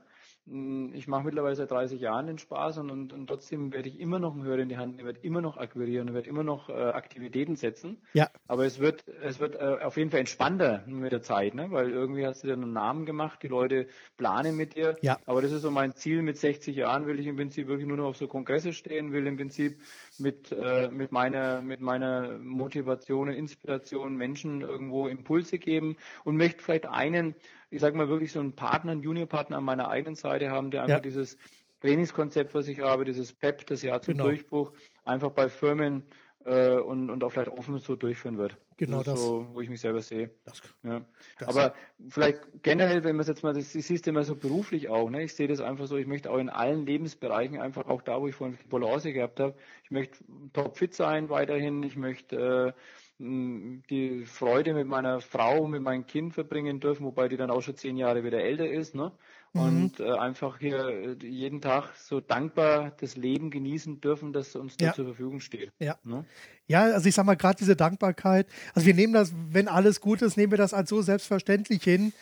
Hm, 0.45 0.91
ich 0.93 1.07
mache 1.07 1.23
mittlerweile 1.23 1.55
seit 1.55 1.71
30 1.71 2.01
Jahren 2.01 2.27
den 2.27 2.37
Spaß 2.37 2.79
und, 2.79 2.91
und, 2.91 3.13
und, 3.13 3.27
trotzdem 3.27 3.71
werde 3.71 3.87
ich 3.87 3.99
immer 3.99 4.19
noch 4.19 4.33
einen 4.33 4.43
Hörer 4.43 4.59
in 4.59 4.67
die 4.67 4.77
Hand, 4.77 4.99
ich 4.99 5.05
werde 5.05 5.19
immer 5.21 5.39
noch 5.39 5.55
akquirieren, 5.55 6.09
ich 6.09 6.13
werde 6.13 6.29
immer 6.29 6.43
noch 6.43 6.69
äh, 6.69 6.73
Aktivitäten 6.73 7.55
setzen. 7.55 8.01
Ja. 8.13 8.29
Aber 8.47 8.65
es 8.65 8.79
wird, 8.79 9.07
es 9.07 9.39
wird 9.39 9.55
äh, 9.55 9.77
auf 9.81 9.95
jeden 9.95 10.11
Fall 10.11 10.19
entspannter 10.19 10.83
mit 10.85 11.13
der 11.13 11.21
Zeit, 11.21 11.55
ne? 11.55 11.71
weil 11.71 11.91
irgendwie 11.91 12.25
hast 12.25 12.43
du 12.43 12.47
dir 12.47 12.53
einen 12.53 12.73
Namen 12.73 13.05
gemacht, 13.05 13.41
die 13.41 13.47
Leute 13.47 13.87
planen 14.17 14.57
mit 14.57 14.75
dir. 14.75 14.97
Ja. 15.01 15.17
Aber 15.25 15.41
das 15.41 15.53
ist 15.53 15.61
so 15.61 15.71
mein 15.71 15.95
Ziel, 15.95 16.21
mit 16.21 16.37
60 16.37 16.75
Jahren 16.75 17.07
will 17.07 17.19
ich 17.19 17.27
im 17.27 17.37
Prinzip 17.37 17.67
wirklich 17.67 17.87
nur 17.87 17.97
noch 17.97 18.07
auf 18.07 18.17
so 18.17 18.27
Kongresse 18.27 18.73
stehen, 18.73 19.13
will 19.13 19.25
im 19.27 19.37
Prinzip 19.37 19.79
mit, 20.19 20.51
äh, 20.51 20.89
mit 20.89 21.11
meiner, 21.11 21.61
mit 21.61 21.81
meiner 21.81 22.37
Motivation 22.39 23.29
und 23.29 23.35
Inspiration 23.35 24.15
Menschen 24.15 24.61
irgendwo 24.61 25.07
Impulse 25.07 25.57
geben 25.57 25.97
und 26.23 26.37
möchte 26.37 26.63
vielleicht 26.63 26.85
einen 26.85 27.35
ich 27.73 27.81
sage 27.81 27.97
mal, 27.97 28.07
wirklich 28.07 28.31
so 28.31 28.39
einen 28.39 28.53
Partner, 28.53 28.91
einen 28.91 29.01
Juniorpartner 29.01 29.57
an 29.57 29.63
meiner 29.63 29.89
eigenen 29.89 30.15
Seite 30.15 30.51
haben, 30.51 30.69
der 30.69 30.83
einfach 30.83 30.97
ja. 30.97 31.01
dieses 31.01 31.37
Trainingskonzept, 31.81 32.53
was 32.53 32.67
ich 32.67 32.81
habe, 32.81 33.03
dieses 33.03 33.33
PEP, 33.33 33.65
das 33.65 33.81
Jahr 33.81 34.01
zum 34.01 34.13
genau. 34.13 34.25
Durchbruch, 34.25 34.71
einfach 35.03 35.31
bei 35.31 35.49
Firmen 35.49 36.03
äh, 36.45 36.77
und, 36.77 37.09
und 37.09 37.23
auch 37.23 37.31
vielleicht 37.31 37.51
offen 37.51 37.77
so 37.79 37.95
durchführen 37.95 38.37
wird. 38.37 38.57
Genau 38.77 39.03
das. 39.03 39.19
Ist 39.19 39.25
So, 39.25 39.47
wo 39.53 39.61
ich 39.61 39.69
mich 39.69 39.81
selber 39.81 40.01
sehe. 40.01 40.31
Das, 40.45 40.61
ja. 40.83 41.01
Das 41.39 41.47
Aber 41.47 41.73
vielleicht 42.09 42.41
generell, 42.63 43.03
wenn 43.03 43.15
man 43.15 43.21
es 43.21 43.27
jetzt 43.27 43.43
mal, 43.43 43.53
das 43.53 43.71
siehst 43.71 44.05
du 44.05 44.09
immer 44.09 44.23
so 44.23 44.35
beruflich 44.35 44.89
auch, 44.89 45.09
ne? 45.09 45.23
ich 45.23 45.35
sehe 45.35 45.47
das 45.47 45.61
einfach 45.61 45.87
so, 45.87 45.97
ich 45.97 46.07
möchte 46.07 46.31
auch 46.31 46.37
in 46.37 46.49
allen 46.49 46.85
Lebensbereichen, 46.85 47.59
einfach 47.59 47.87
auch 47.87 48.01
da, 48.01 48.19
wo 48.19 48.27
ich 48.27 48.35
vorhin 48.35 48.57
Balance 48.69 49.13
gehabt 49.13 49.39
habe, 49.39 49.55
ich 49.83 49.91
möchte 49.91 50.23
topfit 50.53 50.93
sein 50.93 51.29
weiterhin, 51.29 51.83
ich 51.83 51.95
möchte 51.95 52.73
äh, 52.75 52.81
die 53.19 54.25
Freude 54.25 54.73
mit 54.73 54.87
meiner 54.87 55.21
Frau, 55.21 55.67
mit 55.67 55.81
meinem 55.81 56.05
Kind 56.05 56.33
verbringen 56.33 56.79
dürfen, 56.79 57.05
wobei 57.05 57.27
die 57.27 57.37
dann 57.37 57.51
auch 57.51 57.61
schon 57.61 57.77
zehn 57.77 57.95
Jahre 57.95 58.23
wieder 58.23 58.41
älter 58.41 58.69
ist, 58.69 58.95
ne? 58.95 59.11
Mhm. 59.53 59.61
Und 59.61 59.99
äh, 59.99 60.11
einfach 60.13 60.57
hier 60.59 60.87
äh, 60.87 61.15
jeden 61.25 61.61
Tag 61.61 61.95
so 61.95 62.19
dankbar 62.19 62.91
das 62.99 63.15
Leben 63.15 63.51
genießen 63.51 64.01
dürfen, 64.01 64.33
das 64.33 64.55
uns 64.55 64.75
ja. 64.79 64.89
da 64.89 64.95
zur 64.95 65.05
Verfügung 65.05 65.39
steht. 65.39 65.71
Ja. 65.79 65.97
Ne? 66.03 66.25
Ja, 66.67 66.83
also 66.83 67.07
ich 67.07 67.13
sag 67.13 67.25
mal, 67.25 67.35
gerade 67.35 67.57
diese 67.59 67.75
Dankbarkeit, 67.75 68.47
also 68.73 68.87
wir 68.87 68.95
nehmen 68.95 69.13
das, 69.13 69.31
wenn 69.49 69.67
alles 69.67 70.01
gut 70.01 70.21
ist, 70.23 70.37
nehmen 70.37 70.51
wir 70.51 70.57
das 70.57 70.73
als 70.73 70.89
so 70.89 71.01
selbstverständlich 71.01 71.83
hin. 71.83 72.13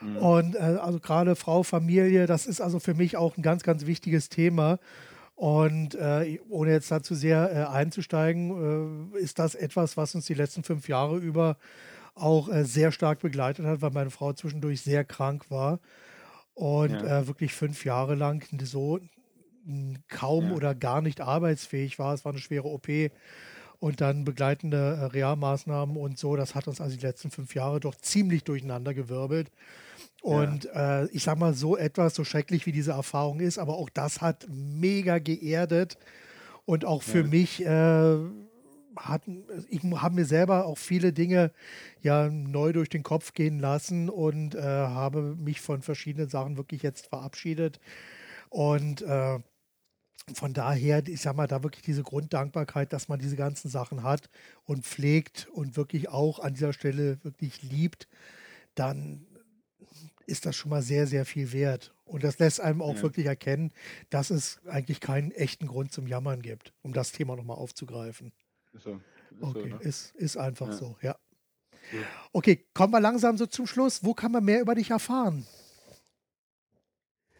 Mhm. 0.00 0.16
Und 0.16 0.54
äh, 0.56 0.58
also 0.58 0.98
gerade 0.98 1.36
Frau, 1.36 1.62
Familie, 1.62 2.26
das 2.26 2.46
ist 2.46 2.60
also 2.60 2.80
für 2.80 2.94
mich 2.94 3.16
auch 3.16 3.36
ein 3.36 3.42
ganz, 3.42 3.62
ganz 3.62 3.86
wichtiges 3.86 4.28
Thema. 4.28 4.80
Und 5.36 5.94
äh, 5.94 6.40
ohne 6.48 6.72
jetzt 6.72 6.90
dazu 6.90 7.14
sehr 7.14 7.52
äh, 7.52 7.72
einzusteigen, 7.72 9.14
äh, 9.14 9.18
ist 9.18 9.38
das 9.38 9.54
etwas, 9.54 9.96
was 9.96 10.14
uns 10.16 10.26
die 10.26 10.34
letzten 10.34 10.64
fünf 10.64 10.88
Jahre 10.88 11.18
über 11.18 11.56
auch 12.16 12.48
sehr 12.62 12.92
stark 12.92 13.18
begleitet 13.18 13.66
hat, 13.66 13.82
weil 13.82 13.90
meine 13.90 14.10
Frau 14.10 14.32
zwischendurch 14.32 14.82
sehr 14.82 15.04
krank 15.04 15.50
war 15.50 15.80
und 16.54 16.92
ja. 16.92 17.20
Äh, 17.20 17.26
wirklich 17.26 17.52
fünf 17.52 17.84
Jahre 17.84 18.14
lang 18.14 18.46
so 18.62 19.00
kaum 20.08 20.48
ja. 20.48 20.52
oder 20.54 20.74
gar 20.74 21.00
nicht 21.00 21.20
arbeitsfähig 21.20 21.98
war. 21.98 22.14
Es 22.14 22.24
war 22.24 22.32
eine 22.32 22.40
schwere 22.40 22.68
OP 22.68 22.88
und 23.80 24.00
dann 24.00 24.24
begleitende 24.24 24.76
äh, 24.76 25.04
Realmaßnahmen 25.06 25.96
und 25.96 26.18
so. 26.18 26.36
Das 26.36 26.54
hat 26.54 26.68
uns 26.68 26.80
also 26.80 26.96
die 26.96 27.04
letzten 27.04 27.30
fünf 27.30 27.54
Jahre 27.54 27.80
doch 27.80 27.94
ziemlich 27.96 28.44
durcheinander 28.44 28.94
gewirbelt. 28.94 29.50
Und 30.22 30.64
ja. 30.64 31.02
äh, 31.02 31.08
ich 31.12 31.22
sag 31.22 31.38
mal, 31.38 31.54
so 31.54 31.76
etwas, 31.76 32.14
so 32.14 32.24
schrecklich 32.24 32.66
wie 32.66 32.72
diese 32.72 32.92
Erfahrung 32.92 33.40
ist, 33.40 33.58
aber 33.58 33.76
auch 33.76 33.90
das 33.90 34.20
hat 34.20 34.46
mega 34.48 35.18
geerdet 35.18 35.98
und 36.64 36.84
auch 36.84 37.02
für 37.02 37.24
mich 37.24 37.62
äh, 38.96 39.00
hat, 39.00 39.22
ich 39.68 39.82
habe 39.82 40.14
mir 40.14 40.24
selber 40.24 40.66
auch 40.66 40.78
viele 40.78 41.12
Dinge 41.12 41.52
ja 42.00 42.28
neu 42.28 42.72
durch 42.72 42.88
den 42.88 43.02
Kopf 43.02 43.32
gehen 43.32 43.58
lassen 43.58 44.08
und 44.08 44.54
äh, 44.54 44.60
habe 44.60 45.34
mich 45.36 45.60
von 45.60 45.82
verschiedenen 45.82 46.28
Sachen 46.28 46.56
wirklich 46.56 46.82
jetzt 46.82 47.06
verabschiedet. 47.06 47.80
Und 48.50 49.02
äh, 49.02 49.38
von 50.32 50.54
daher, 50.54 51.06
ich 51.06 51.20
sag 51.20 51.36
mal, 51.36 51.46
da 51.46 51.62
wirklich 51.62 51.82
diese 51.82 52.02
Grunddankbarkeit, 52.02 52.92
dass 52.92 53.08
man 53.08 53.18
diese 53.18 53.36
ganzen 53.36 53.68
Sachen 53.68 54.02
hat 54.02 54.30
und 54.64 54.84
pflegt 54.84 55.48
und 55.52 55.76
wirklich 55.76 56.08
auch 56.08 56.38
an 56.38 56.54
dieser 56.54 56.72
Stelle 56.72 57.22
wirklich 57.24 57.62
liebt, 57.62 58.08
dann 58.74 59.26
ist 60.26 60.46
das 60.46 60.56
schon 60.56 60.70
mal 60.70 60.82
sehr, 60.82 61.06
sehr 61.06 61.26
viel 61.26 61.52
wert. 61.52 61.94
Und 62.04 62.24
das 62.24 62.38
lässt 62.38 62.60
einem 62.60 62.80
auch 62.80 62.96
ja. 62.96 63.02
wirklich 63.02 63.26
erkennen, 63.26 63.72
dass 64.10 64.30
es 64.30 64.60
eigentlich 64.66 65.00
keinen 65.00 65.30
echten 65.32 65.66
Grund 65.66 65.92
zum 65.92 66.06
Jammern 66.06 66.40
gibt, 66.40 66.72
um 66.82 66.92
das 66.92 67.12
Thema 67.12 67.36
nochmal 67.36 67.56
aufzugreifen. 67.56 68.32
Ist 68.74 68.82
so. 68.82 69.00
Ist 69.30 69.42
okay, 69.42 69.70
so, 69.70 69.76
ne? 69.76 69.78
ist, 69.82 70.14
ist 70.16 70.36
einfach 70.36 70.68
ja. 70.68 70.72
so, 70.72 70.96
ja. 71.00 71.16
Okay, 72.32 72.66
kommen 72.72 72.92
wir 72.92 73.00
langsam 73.00 73.36
so 73.36 73.46
zum 73.46 73.66
Schluss. 73.66 74.04
Wo 74.04 74.14
kann 74.14 74.30
man 74.32 74.44
mehr 74.44 74.60
über 74.60 74.74
dich 74.74 74.90
erfahren? 74.90 75.46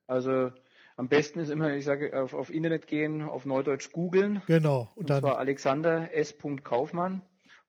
Also 0.06 0.52
am 0.96 1.08
besten 1.08 1.40
ist 1.40 1.50
immer, 1.50 1.74
ich 1.74 1.84
sage, 1.84 2.20
auf, 2.20 2.34
auf 2.34 2.50
Internet 2.50 2.86
gehen, 2.86 3.22
auf 3.22 3.44
Neudeutsch 3.44 3.90
googeln. 3.90 4.42
Genau. 4.46 4.92
Und, 4.94 5.02
und 5.02 5.10
dann 5.10 5.20
zwar 5.20 5.38
Alexander 5.38 6.14
S. 6.14 6.36
Kaufmann 6.62 7.22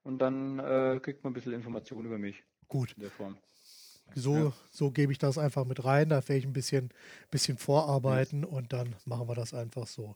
und 0.03 0.19
dann 0.19 0.59
äh, 0.59 0.99
kriegt 1.01 1.23
man 1.23 1.31
ein 1.31 1.33
bisschen 1.33 1.53
Informationen 1.53 2.05
über 2.05 2.19
mich. 2.19 2.43
Gut. 2.67 2.93
In 2.93 3.01
der 3.01 3.11
Form. 3.11 3.37
So, 4.13 4.35
ja. 4.35 4.53
so 4.71 4.91
gebe 4.91 5.11
ich 5.11 5.17
das 5.17 5.37
einfach 5.37 5.65
mit 5.65 5.83
rein. 5.83 6.09
Da 6.09 6.17
werde 6.27 6.37
ich 6.37 6.45
ein 6.45 6.53
bisschen, 6.53 6.89
bisschen 7.31 7.57
vorarbeiten 7.57 8.41
ja. 8.41 8.47
und 8.47 8.71
dann 8.71 8.95
machen 9.05 9.27
wir 9.27 9.35
das 9.35 9.53
einfach 9.53 9.87
so. 9.87 10.15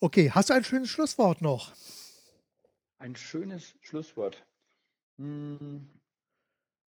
Okay, 0.00 0.30
hast 0.30 0.50
du 0.50 0.54
ein 0.54 0.64
schönes 0.64 0.90
Schlusswort 0.90 1.40
noch? 1.40 1.72
Ein 2.98 3.16
schönes 3.16 3.74
Schlusswort. 3.80 4.44
Hm. 5.18 5.88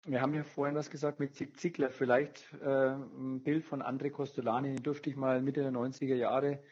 Wir 0.07 0.23
haben 0.23 0.35
ja 0.35 0.45
vorhin 0.45 0.75
was 0.75 0.91
gesagt 0.91 1.21
mit 1.21 1.35
Zig 1.35 1.57
Ziegler. 1.59 1.91
Vielleicht 1.91 2.53
äh, 2.63 2.95
ein 2.95 3.43
Bild 3.43 3.65
von 3.65 3.83
André 3.83 4.11
Costolani, 4.11 4.75
den 4.75 4.83
durfte 4.83 5.11
ich 5.11 5.17
mal 5.17 5.43
Mitte 5.43 5.61
der 5.61 5.73
90er 5.73 6.15
Jahre 6.15 6.63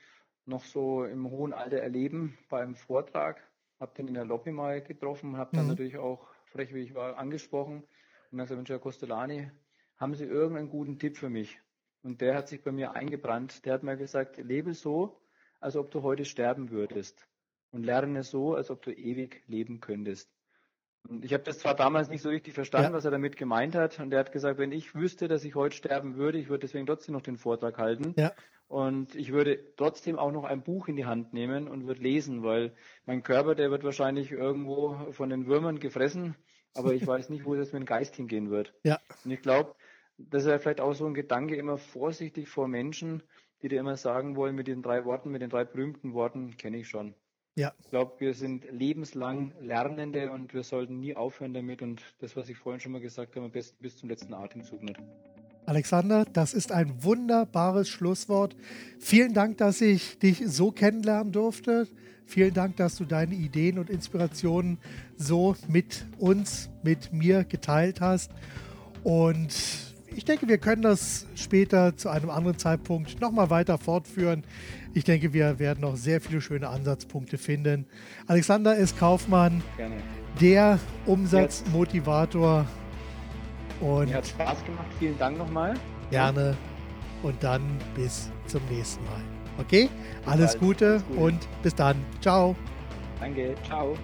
noch 0.47 0.65
so 0.65 1.05
im 1.05 1.31
hohen 1.31 1.53
Alter 1.53 1.79
erleben 1.79 2.37
beim 2.49 2.75
Vortrag. 2.75 3.43
habe 3.81 3.95
den 3.95 4.09
in 4.09 4.15
der 4.15 4.25
Lobby 4.25 4.51
mal 4.51 4.83
getroffen, 4.83 5.37
habe 5.37 5.55
dann 5.55 5.65
mhm. 5.65 5.71
natürlich 5.73 5.99
auch, 5.99 6.27
frech 6.47 6.75
wie 6.75 6.83
ich 6.83 6.95
war, 6.95 7.19
angesprochen 7.19 7.85
und 8.31 8.39
dann 8.39 8.47
gesagt, 8.47 8.59
Mensch, 8.59 8.71
Herr 8.71 8.79
Costolani, 8.79 9.51
haben 9.99 10.15
Sie 10.15 10.25
irgendeinen 10.25 10.71
guten 10.71 10.99
Tipp 10.99 11.17
für 11.17 11.29
mich? 11.29 11.61
Und 12.03 12.21
der 12.21 12.35
hat 12.37 12.49
sich 12.49 12.63
bei 12.63 12.73
mir 12.73 12.93
eingebrannt. 12.93 13.65
Der 13.67 13.75
hat 13.75 13.83
mir 13.83 13.97
gesagt, 13.97 14.39
lebe 14.39 14.75
so, 14.75 15.21
als 15.61 15.77
ob 15.77 15.91
du 15.91 16.03
heute 16.03 16.25
sterben 16.25 16.71
würdest. 16.71 17.29
Und 17.71 17.85
lerne 17.85 18.23
so, 18.23 18.55
als 18.55 18.71
ob 18.71 18.81
du 18.83 18.93
ewig 18.93 19.43
leben 19.47 19.81
könntest. 19.81 20.31
Und 21.07 21.25
ich 21.25 21.33
habe 21.33 21.45
das 21.45 21.59
zwar 21.59 21.75
damals 21.75 22.09
nicht 22.09 22.23
so 22.23 22.29
richtig 22.29 22.55
verstanden, 22.55 22.93
ja. 22.93 22.97
was 22.97 23.05
er 23.05 23.11
damit 23.11 23.37
gemeint 23.37 23.75
hat. 23.75 23.99
Und 23.99 24.13
er 24.13 24.21
hat 24.21 24.33
gesagt, 24.33 24.59
wenn 24.59 24.73
ich 24.73 24.95
wüsste, 24.95 25.29
dass 25.29 25.45
ich 25.45 25.55
heute 25.55 25.77
sterben 25.77 26.17
würde, 26.17 26.39
ich 26.39 26.49
würde 26.49 26.61
deswegen 26.61 26.87
trotzdem 26.87 27.15
noch 27.15 27.23
den 27.23 27.37
Vortrag 27.37 27.79
halten. 27.79 28.15
Ja. 28.17 28.33
Und 28.69 29.15
ich 29.15 29.33
würde 29.33 29.75
trotzdem 29.77 30.19
auch 30.19 30.31
noch 30.31 30.45
ein 30.45 30.63
Buch 30.63 30.89
in 30.89 30.97
die 30.97 31.07
Hand 31.07 31.33
nehmen 31.33 31.69
und 31.69 31.87
würde 31.87 32.03
lesen, 32.03 32.43
weil 32.43 32.75
mein 33.07 33.23
Körper, 33.23 33.55
der 33.55 33.71
wird 33.71 33.83
wahrscheinlich 33.83 34.31
irgendwo 34.31 35.11
von 35.13 35.31
den 35.31 35.47
Würmern 35.47 35.79
gefressen, 35.79 36.37
aber 36.75 36.93
ich 36.93 37.07
weiß 37.07 37.31
nicht, 37.31 37.47
wo 37.47 37.55
das 37.55 37.73
mit 37.73 37.83
dem 37.83 37.87
Geist 37.87 38.17
hingehen 38.17 38.51
wird. 38.51 38.75
Ja. 38.83 39.01
Und 39.25 39.31
ich 39.31 39.41
glaube, 39.41 39.75
das 40.19 40.45
ist 40.45 40.51
ja 40.51 40.59
vielleicht 40.59 40.81
auch 40.81 40.95
so 40.95 41.07
ein 41.07 41.15
Gedanke, 41.15 41.57
immer 41.57 41.79
vorsichtig 41.79 42.49
vor 42.49 42.69
Menschen, 42.69 43.23
die 43.63 43.69
dir 43.69 43.81
immer 43.81 43.97
sagen 43.97 44.37
wollen 44.37 44.55
mit 44.55 44.69
den 44.69 44.83
drei 44.83 45.05
Worten, 45.05 45.31
mit 45.31 45.43
den 45.43 45.51
drei 45.51 45.65
berühmten 45.65 46.13
Worten, 46.13 46.57
kenne 46.57 46.79
ich 46.79 46.89
schon. 46.89 47.15
Ja. 47.57 47.73
Ich 47.83 47.91
glaube, 47.91 48.13
wir 48.19 48.35
sind 48.35 48.71
lebenslang 48.71 49.53
Lernende 49.61 50.31
und 50.31 50.55
wir 50.55 50.63
sollten 50.63 51.01
nie 51.01 51.17
aufhören 51.17 51.55
damit 51.55 51.83
und 51.83 52.03
das, 52.21 52.37
was 52.37 52.49
ich 52.49 52.57
vorhin 52.57 52.81
schon 52.81 52.93
mal 52.93 53.01
gesagt 53.01 53.35
habe, 53.35 53.47
am 53.47 53.51
besten 53.51 53.83
bis 53.83 53.97
zum 53.97 54.09
letzten 54.09 54.33
Atemzug 54.33 54.83
nicht. 54.83 55.01
Alexander, 55.67 56.25
das 56.25 56.55
ist 56.55 56.73
ein 56.73 57.03
wunderbares 57.03 57.89
Schlusswort. 57.89 58.57
Vielen 59.01 59.35
Dank, 59.35 59.59
dass 59.59 59.81
ich 59.81 60.19
dich 60.19 60.43
so 60.47 60.71
kennenlernen 60.71 61.33
durfte. 61.33 61.89
Vielen 62.27 62.55
Dank, 62.55 62.77
dass 62.77 62.97
du 62.97 63.05
deine 63.05 63.35
Ideen 63.35 63.79
und 63.79 63.91
Inspirationen 63.91 64.79
so 65.17 65.57
mit 65.67 66.07
uns, 66.19 66.71
mit 66.83 67.13
mir 67.13 67.45
geteilt 67.45 68.01
hast. 68.01 68.31
Und 69.03 69.98
ich 70.19 70.25
denke, 70.25 70.49
wir 70.49 70.59
können 70.59 70.83
das 70.83 71.27
später 71.37 71.97
zu 71.97 72.09
einem 72.09 72.29
anderen 72.29 72.59
Zeitpunkt 72.59 73.21
nochmal 73.21 73.51
weiter 73.51 73.79
fortführen. 73.79 74.43
Ich 74.93 75.05
denke, 75.05 75.33
wir 75.33 75.61
werden 75.61 75.83
noch 75.83 75.95
sehr 75.95 76.21
viele 76.21 76.41
schöne 76.41 76.69
Ansatzpunkte 76.69 77.39
finden. 77.39 77.87
Alexander 78.27 78.75
ist 78.75 78.99
Kaufmann, 78.99 79.63
Gerne. 79.77 79.95
der 80.41 80.81
Umsatzmotivator. 81.07 82.67
Und 83.81 84.09
Mir 84.09 84.17
hat 84.17 84.27
Spaß 84.27 84.65
gemacht. 84.65 84.89
Vielen 84.99 85.17
Dank 85.19 85.39
nochmal. 85.39 85.75
Gerne. 86.11 86.57
Und 87.23 87.41
dann 87.45 87.63
bis 87.95 88.29
zum 88.49 88.63
nächsten 88.69 89.05
Mal. 89.05 89.23
Okay? 89.59 89.89
Alles 90.27 90.59
Gute, 90.59 90.87
Alles 90.95 91.05
Gute 91.07 91.21
und 91.21 91.63
bis 91.63 91.77
dann. 91.77 91.97
Ciao. 92.21 92.57
Danke. 93.21 93.55
Ciao. 93.65 93.95